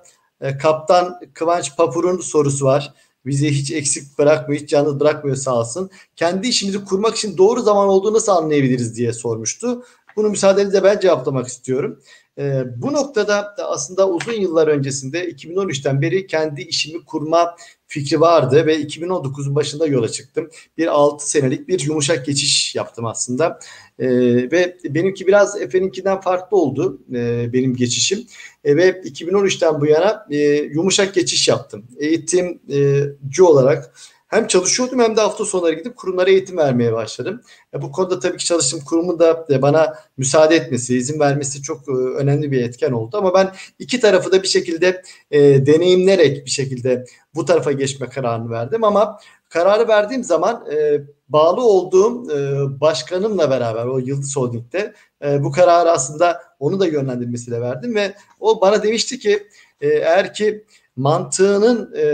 e, 0.41 0.57
Kaptan 0.57 1.19
Kıvanç 1.33 1.77
Papur'un 1.77 2.19
sorusu 2.19 2.65
var. 2.65 2.93
Bizi 3.25 3.49
hiç 3.49 3.71
eksik 3.71 4.19
bırakmıyor, 4.19 4.61
hiç 4.61 4.73
yalnız 4.73 4.99
bırakmıyor 4.99 5.37
sağ 5.37 5.59
olsun. 5.59 5.89
Kendi 6.15 6.47
işimizi 6.47 6.85
kurmak 6.85 7.15
için 7.15 7.37
doğru 7.37 7.61
zaman 7.61 7.87
olduğunu 7.87 8.13
nasıl 8.13 8.31
anlayabiliriz 8.31 8.95
diye 8.95 9.13
sormuştu. 9.13 9.83
Bunu 10.15 10.29
müsaadenizle 10.29 10.83
ben 10.83 10.99
cevaplamak 10.99 11.47
istiyorum. 11.47 11.99
E, 12.37 12.63
bu 12.81 12.93
noktada 12.93 13.55
aslında 13.57 14.09
uzun 14.09 14.33
yıllar 14.33 14.67
öncesinde 14.67 15.31
2013'ten 15.31 16.01
beri 16.01 16.27
kendi 16.27 16.61
işimi 16.61 17.05
kurma 17.05 17.55
fikri 17.87 18.21
vardı 18.21 18.65
ve 18.65 18.81
2019'un 18.81 19.55
başında 19.55 19.87
yola 19.87 20.09
çıktım. 20.09 20.49
Bir 20.77 20.87
6 20.87 21.29
senelik 21.29 21.67
bir 21.67 21.79
yumuşak 21.79 22.25
geçiş 22.25 22.75
yaptım 22.75 23.05
aslında. 23.05 23.59
E, 24.01 24.07
ve 24.51 24.77
benimki 24.83 25.27
biraz 25.27 25.61
Efe'ninkinden 25.61 26.21
farklı 26.21 26.57
oldu 26.57 27.01
e, 27.13 27.53
benim 27.53 27.75
geçişim. 27.75 28.25
E, 28.63 28.75
ve 28.75 28.89
2013'ten 28.89 29.81
bu 29.81 29.85
yana 29.85 30.27
e, 30.29 30.37
yumuşak 30.53 31.13
geçiş 31.13 31.47
yaptım. 31.47 31.85
Eğitimci 31.97 33.43
olarak 33.43 33.93
hem 34.27 34.47
çalışıyordum 34.47 34.99
hem 34.99 35.17
de 35.17 35.21
hafta 35.21 35.45
sonları 35.45 35.73
gidip 35.73 35.97
kurumlara 35.97 36.29
eğitim 36.29 36.57
vermeye 36.57 36.93
başladım. 36.93 37.41
E, 37.73 37.81
bu 37.81 37.91
konuda 37.91 38.19
tabii 38.19 38.37
ki 38.37 38.45
çalıştığım 38.45 38.79
kurumun 38.79 39.19
da 39.19 39.45
e, 39.49 39.61
bana 39.61 39.95
müsaade 40.17 40.55
etmesi, 40.55 40.97
izin 40.97 41.19
vermesi 41.19 41.61
çok 41.61 41.89
e, 41.89 41.91
önemli 41.91 42.51
bir 42.51 42.63
etken 42.63 42.91
oldu. 42.91 43.17
Ama 43.17 43.33
ben 43.33 43.51
iki 43.79 43.99
tarafı 43.99 44.31
da 44.31 44.43
bir 44.43 44.47
şekilde 44.47 45.01
e, 45.31 45.65
deneyimlerek 45.65 46.45
bir 46.45 46.51
şekilde 46.51 47.05
bu 47.35 47.45
tarafa 47.45 47.71
geçme 47.71 48.09
kararını 48.09 48.49
verdim. 48.49 48.83
Ama 48.83 49.19
kararı 49.51 49.87
verdiğim 49.87 50.23
zaman 50.23 50.65
e, 50.71 51.01
bağlı 51.29 51.61
olduğum 51.61 52.31
e, 52.31 52.39
başkanımla 52.81 53.49
beraber 53.49 53.85
o 53.85 53.97
Yıldız 53.97 54.35
Holding'de 54.35 54.93
e, 55.25 55.43
bu 55.43 55.51
kararı 55.51 55.91
aslında 55.91 56.41
onu 56.59 56.79
da 56.79 56.87
yönlendirmesiyle 56.87 57.61
verdim 57.61 57.95
ve 57.95 58.13
o 58.39 58.61
bana 58.61 58.83
demişti 58.83 59.19
ki 59.19 59.47
e, 59.81 59.87
eğer 59.87 60.33
ki 60.33 60.65
mantığının 60.95 61.95
e, 61.95 62.05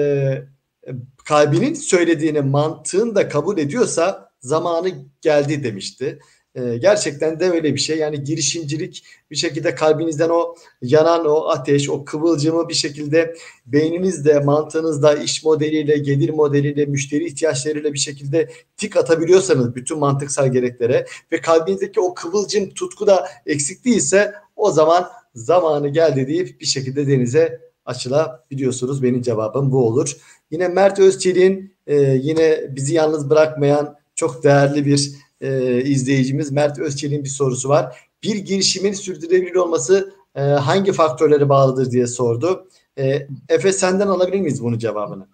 kalbinin 1.26 1.74
söylediğini 1.74 2.42
mantığın 2.42 3.16
da 3.16 3.30
kabul 3.30 3.58
ediyorsa 3.58 4.32
zamanı 4.40 4.90
geldi 5.22 5.64
demişti. 5.64 6.20
Ee, 6.58 6.78
gerçekten 6.78 7.39
de 7.39 7.49
öyle 7.49 7.74
bir 7.74 7.80
şey. 7.80 7.97
Yani 7.97 8.24
girişimcilik 8.24 9.03
bir 9.32 9.36
şekilde 9.36 9.76
kalbinizden 9.76 10.30
o 10.30 10.55
yanan 10.82 11.26
o 11.26 11.47
ateş, 11.47 11.89
o 11.89 12.05
kıvılcımı 12.05 12.70
bir 12.70 12.74
şekilde 12.74 13.36
beyninizde, 13.66 14.39
mantığınızda, 14.39 15.16
iş 15.16 15.43
modeliyle, 15.43 15.97
gelir 15.97 16.30
modeliyle, 16.30 16.86
müşteri 16.86 17.26
ihtiyaçlarıyla 17.26 17.93
bir 17.93 17.99
şekilde 17.99 18.49
tik 18.78 18.97
atabiliyorsanız 18.97 19.76
bütün 19.76 19.99
mantıksal 19.99 20.51
gereklere 20.51 21.05
ve 21.32 21.41
kalbinizdeki 21.41 21.99
o 21.99 22.14
kıvılcım 22.14 22.70
tutku 22.70 23.08
da 23.08 23.28
eksik 23.45 23.86
değilse 23.86 24.34
o 24.55 24.72
zaman 24.72 25.10
zamanı 25.36 25.89
geldi 25.89 26.28
deyip 26.28 26.62
bir 26.62 26.66
şekilde 26.66 27.08
denize 27.08 27.62
açılabiliyorsunuz. 27.86 29.03
Benim 29.03 29.22
cevabım 29.22 29.72
bu 29.72 29.88
olur. 29.88 30.18
Yine 30.51 30.68
Mert 30.68 30.99
Özçelik'in 30.99 31.74
e, 31.88 31.95
yine 32.01 32.62
bizi 32.70 32.93
yalnız 32.93 33.30
bırakmayan 33.30 33.97
çok 34.16 34.43
değerli 34.43 34.86
bir 34.86 35.27
e, 35.42 35.82
izleyicimiz 35.82 36.52
Mert 36.52 36.80
Özçelik'in 36.80 37.24
bir 37.24 37.30
sorusu 37.30 37.70
var. 37.70 38.10
Bir 38.24 38.36
girişimin 38.36 38.94
sürdürülebilir 38.94 39.56
olması 39.56 40.14
e, 40.36 40.42
hangi 40.42 40.92
faktörlere 40.92 41.50
bağlıdır 41.50 41.92
diye 41.92 42.08
sordu. 42.08 42.68
E, 42.98 43.28
Efe 43.50 43.74
senden 43.74 44.08
alabilir 44.08 44.40
miyiz 44.40 44.64
bunun 44.64 44.78
cevabını? 44.78 45.28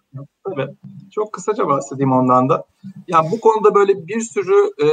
Tabii. 0.43 0.67
Çok 1.11 1.33
kısaca 1.33 1.67
bahsedeyim 1.67 2.11
ondan 2.11 2.49
da. 2.49 2.65
Yani 3.07 3.31
bu 3.31 3.39
konuda 3.39 3.75
böyle 3.75 4.07
bir 4.07 4.21
sürü 4.21 4.71
e, 4.81 4.87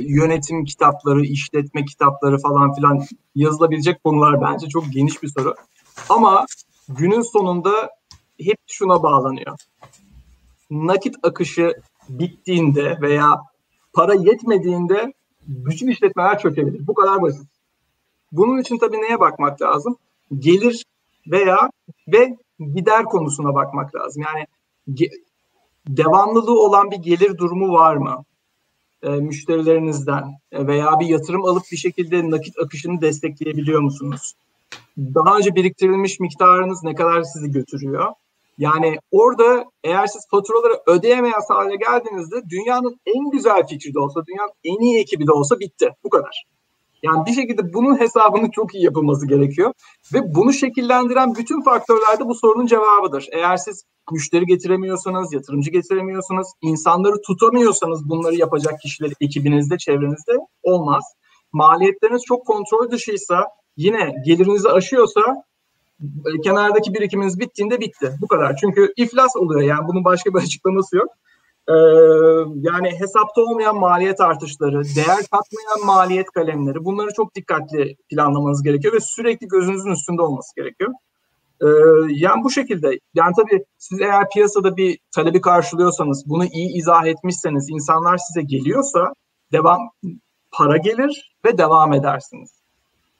yönetim 0.00 0.64
kitapları, 0.64 1.24
işletme 1.24 1.84
kitapları 1.84 2.38
falan 2.38 2.74
filan 2.74 3.04
yazılabilecek 3.34 4.04
konular 4.04 4.40
bence 4.40 4.68
çok 4.68 4.92
geniş 4.92 5.22
bir 5.22 5.28
soru. 5.28 5.54
Ama 6.08 6.46
günün 6.88 7.22
sonunda 7.22 7.90
hep 8.40 8.58
şuna 8.66 9.02
bağlanıyor. 9.02 9.56
Nakit 10.70 11.16
akışı 11.22 11.74
bittiğinde 12.08 12.98
veya 13.00 13.40
para 13.92 14.14
yetmediğinde 14.14 15.12
bütün 15.46 15.88
işletmeler 15.88 16.38
çökebilir. 16.38 16.86
Bu 16.86 16.94
kadar 16.94 17.22
basit. 17.22 17.48
Bunun 18.32 18.58
için 18.58 18.78
tabii 18.78 18.96
neye 18.96 19.20
bakmak 19.20 19.62
lazım? 19.62 19.96
Gelir 20.38 20.84
veya 21.30 21.70
ve 22.08 22.36
gider 22.74 23.04
konusuna 23.04 23.54
bakmak 23.54 23.94
lazım. 23.94 24.22
Yani 24.22 24.46
ge- 24.88 25.22
devamlılığı 25.88 26.60
olan 26.62 26.90
bir 26.90 26.96
gelir 26.96 27.38
durumu 27.38 27.72
var 27.72 27.96
mı? 27.96 28.24
E, 29.02 29.08
müşterilerinizden 29.10 30.24
e, 30.52 30.66
veya 30.66 31.00
bir 31.00 31.06
yatırım 31.06 31.44
alıp 31.44 31.62
bir 31.72 31.76
şekilde 31.76 32.30
nakit 32.30 32.58
akışını 32.58 33.00
destekleyebiliyor 33.00 33.80
musunuz? 33.80 34.34
Daha 34.98 35.36
önce 35.36 35.54
biriktirilmiş 35.54 36.20
miktarınız 36.20 36.82
ne 36.82 36.94
kadar 36.94 37.22
sizi 37.22 37.50
götürüyor? 37.50 38.06
Yani 38.60 38.98
orada 39.10 39.64
eğer 39.84 40.06
siz 40.06 40.28
faturaları 40.30 40.72
ödeyemeyaz 40.86 41.44
hale 41.50 41.76
geldiğinizde 41.76 42.36
dünyanın 42.50 43.00
en 43.06 43.30
güzel 43.30 43.66
fikri 43.66 43.94
de 43.94 43.98
olsa, 43.98 44.26
dünyanın 44.26 44.52
en 44.64 44.78
iyi 44.80 45.00
ekibi 45.00 45.26
de 45.26 45.32
olsa 45.32 45.60
bitti. 45.60 45.88
Bu 46.04 46.08
kadar. 46.10 46.44
Yani 47.02 47.26
bir 47.26 47.32
şekilde 47.32 47.72
bunun 47.74 48.00
hesabını 48.00 48.50
çok 48.50 48.74
iyi 48.74 48.84
yapılması 48.84 49.26
gerekiyor. 49.26 49.72
Ve 50.14 50.34
bunu 50.34 50.52
şekillendiren 50.52 51.34
bütün 51.34 51.62
faktörler 51.62 52.18
de 52.20 52.26
bu 52.26 52.34
sorunun 52.34 52.66
cevabıdır. 52.66 53.28
Eğer 53.32 53.56
siz 53.56 53.84
müşteri 54.12 54.46
getiremiyorsanız, 54.46 55.32
yatırımcı 55.32 55.70
getiremiyorsanız, 55.70 56.52
insanları 56.62 57.20
tutamıyorsanız 57.20 58.08
bunları 58.08 58.34
yapacak 58.34 58.80
kişiler 58.80 59.12
ekibinizde, 59.20 59.78
çevrenizde 59.78 60.32
olmaz. 60.62 61.04
Maliyetleriniz 61.52 62.22
çok 62.26 62.46
kontrol 62.46 62.90
dışıysa, 62.90 63.44
yine 63.76 64.14
gelirinizi 64.26 64.68
aşıyorsa 64.68 65.20
kenardaki 66.44 66.94
birikiminiz 66.94 67.40
bittiğinde 67.40 67.80
bitti. 67.80 68.12
Bu 68.20 68.28
kadar. 68.28 68.56
Çünkü 68.56 68.92
iflas 68.96 69.36
oluyor 69.36 69.60
yani 69.60 69.88
bunun 69.88 70.04
başka 70.04 70.34
bir 70.34 70.38
açıklaması 70.42 70.96
yok. 70.96 71.08
Ee, 71.68 71.72
yani 72.56 72.90
hesapta 73.00 73.42
olmayan 73.42 73.76
maliyet 73.76 74.20
artışları, 74.20 74.82
değer 74.96 75.24
katmayan 75.32 75.86
maliyet 75.86 76.30
kalemleri 76.30 76.84
bunları 76.84 77.12
çok 77.16 77.34
dikkatli 77.34 77.96
planlamanız 78.10 78.62
gerekiyor 78.62 78.94
ve 78.94 79.00
sürekli 79.00 79.48
gözünüzün 79.48 79.90
üstünde 79.90 80.22
olması 80.22 80.56
gerekiyor. 80.56 80.90
Ee, 81.62 81.66
yani 82.08 82.44
bu 82.44 82.50
şekilde 82.50 82.98
yani 83.14 83.32
tabii 83.36 83.64
siz 83.78 84.00
eğer 84.00 84.30
piyasada 84.30 84.76
bir 84.76 84.98
talebi 85.14 85.40
karşılıyorsanız 85.40 86.24
bunu 86.26 86.44
iyi 86.44 86.78
izah 86.78 87.06
etmişseniz 87.06 87.66
insanlar 87.70 88.18
size 88.18 88.42
geliyorsa 88.42 89.12
devam 89.52 89.78
para 90.52 90.76
gelir 90.76 91.36
ve 91.46 91.58
devam 91.58 91.92
edersiniz. 91.92 92.50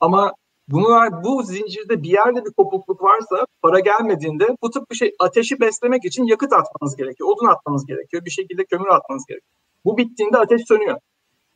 Ama 0.00 0.32
bunu 0.70 1.22
bu 1.24 1.42
zincirde 1.42 2.02
bir 2.02 2.10
yerde 2.10 2.44
bir 2.44 2.50
kopukluk 2.50 3.02
varsa 3.02 3.46
para 3.62 3.80
gelmediğinde 3.80 4.56
bu 4.62 4.70
tip 4.70 4.90
bir 4.90 4.96
şey 4.96 5.14
ateşi 5.18 5.60
beslemek 5.60 6.04
için 6.04 6.24
yakıt 6.24 6.52
atmanız 6.52 6.96
gerekiyor. 6.96 7.28
Odun 7.28 7.46
atmanız 7.46 7.86
gerekiyor. 7.86 8.24
Bir 8.24 8.30
şekilde 8.30 8.64
kömür 8.64 8.88
atmanız 8.88 9.26
gerekiyor. 9.26 9.52
Bu 9.84 9.96
bittiğinde 9.96 10.38
ateş 10.38 10.62
sönüyor. 10.68 10.98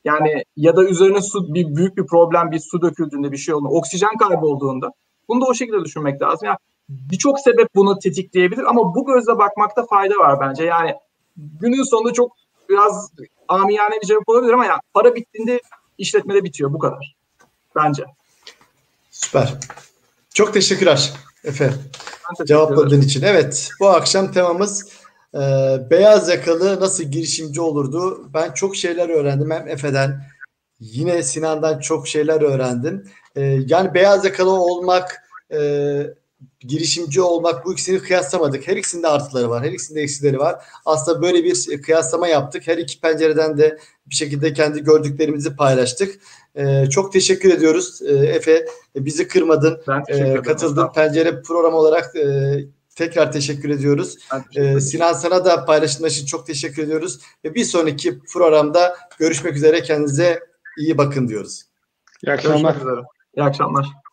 Yani 0.05 0.43
ya 0.57 0.77
da 0.77 0.85
üzerine 0.85 1.23
su 1.23 1.55
bir 1.55 1.77
büyük 1.77 1.97
bir 1.97 2.07
problem 2.07 2.51
bir 2.51 2.59
su 2.59 2.83
döküldüğünde 2.83 3.33
bir 3.33 3.37
şey 3.37 3.55
olduğunda 3.55 3.75
oksijen 3.75 4.17
kaybolduğunda 4.17 4.91
bunu 5.29 5.41
da 5.41 5.47
o 5.47 5.55
şekilde 5.55 5.85
düşünmek 5.85 6.23
lazım. 6.23 6.47
Yani 6.47 6.59
birçok 6.89 7.41
sebep 7.41 7.69
bunu 7.75 7.99
tetikleyebilir 7.99 8.65
ama 8.65 8.95
bu 8.95 9.07
gözle 9.07 9.39
bakmakta 9.39 9.87
fayda 9.87 10.15
var 10.15 10.41
bence. 10.41 10.65
Yani 10.65 10.95
günün 11.37 11.83
sonunda 11.83 12.12
çok 12.12 12.33
biraz 12.69 13.11
amiyane 13.49 13.95
bir 14.03 14.07
cevap 14.07 14.29
olabilir 14.29 14.53
ama 14.53 14.67
yani 14.67 14.81
para 14.95 15.15
bittiğinde 15.15 15.61
işletmede 15.99 16.45
bitiyor 16.45 16.73
bu 16.73 16.79
kadar. 16.79 17.17
Bence. 17.77 18.05
Süper. 19.15 19.55
Çok 20.35 20.55
teşekkürler 20.55 21.12
Efe. 21.45 21.73
Cevapladığın 22.47 23.01
için. 23.01 23.23
Evet 23.23 23.71
bu 23.81 23.89
akşam 23.89 24.33
temamız 24.33 24.89
e, 25.35 25.39
beyaz 25.91 26.29
yakalı 26.29 26.81
nasıl 26.81 27.05
girişimci 27.05 27.61
olurdu? 27.61 28.31
Ben 28.35 28.53
çok 28.53 28.77
şeyler 28.77 29.09
öğrendim 29.09 29.51
hem 29.51 29.69
Efe'den 29.69 30.25
yine 30.81 31.23
Sinan'dan 31.23 31.79
çok 31.79 32.09
şeyler 32.09 32.41
öğrendim. 32.41 33.11
E, 33.37 33.41
yani 33.43 33.95
beyaz 33.95 34.25
yakalı 34.25 34.51
olmak 34.51 35.23
e, 35.53 35.61
girişimci 36.61 37.21
olmak 37.21 37.65
bu 37.65 37.73
ikisini 37.73 37.99
kıyaslamadık. 37.99 38.69
Her 38.69 38.77
ikisinde 38.77 39.09
artıları 39.09 39.51
var. 39.51 39.65
Her 39.65 39.73
ikisinde 39.73 40.01
eksileri 40.01 40.39
var. 40.39 40.65
Aslında 40.85 41.23
böyle 41.23 41.45
bir 41.45 41.83
kıyaslama 41.83 42.29
yaptık. 42.29 42.67
Her 42.67 42.79
iki 42.79 43.01
pencereden 43.01 43.59
de 43.59 43.79
bir 44.07 44.15
şekilde 44.15 44.53
kendi 44.53 44.85
gördüklerimizi 44.85 45.57
paylaştık. 45.57 46.21
Ee, 46.57 46.86
çok 46.90 47.12
teşekkür 47.12 47.50
ediyoruz 47.50 48.02
ee, 48.02 48.12
Efe. 48.12 48.66
Bizi 48.96 49.28
kırmadın. 49.28 49.82
Ben 49.88 50.05
ee, 50.09 50.42
katıldın. 50.42 50.92
Pencere 50.92 51.42
program 51.42 51.74
olarak 51.74 52.16
e, 52.16 52.57
tekrar 52.96 53.32
teşekkür 53.32 53.70
ediyoruz. 53.70 54.16
Teşekkür 54.30 54.76
ee, 54.76 54.80
Sinan 54.80 55.12
sana 55.12 55.44
da 55.44 55.64
paylaşımlar 55.64 56.11
için 56.11 56.26
çok 56.26 56.46
teşekkür 56.46 56.82
ediyoruz. 56.82 57.20
Ve 57.44 57.55
bir 57.55 57.64
sonraki 57.64 58.18
programda 58.18 58.96
görüşmek 59.18 59.57
üzere. 59.57 59.82
Kendinize 59.82 60.40
iyi 60.78 60.98
bakın 60.98 61.28
diyoruz. 61.28 61.62
İyi 62.26 62.32
akşamlar. 62.32 62.76
İyi 63.36 63.42
akşamlar. 63.42 64.03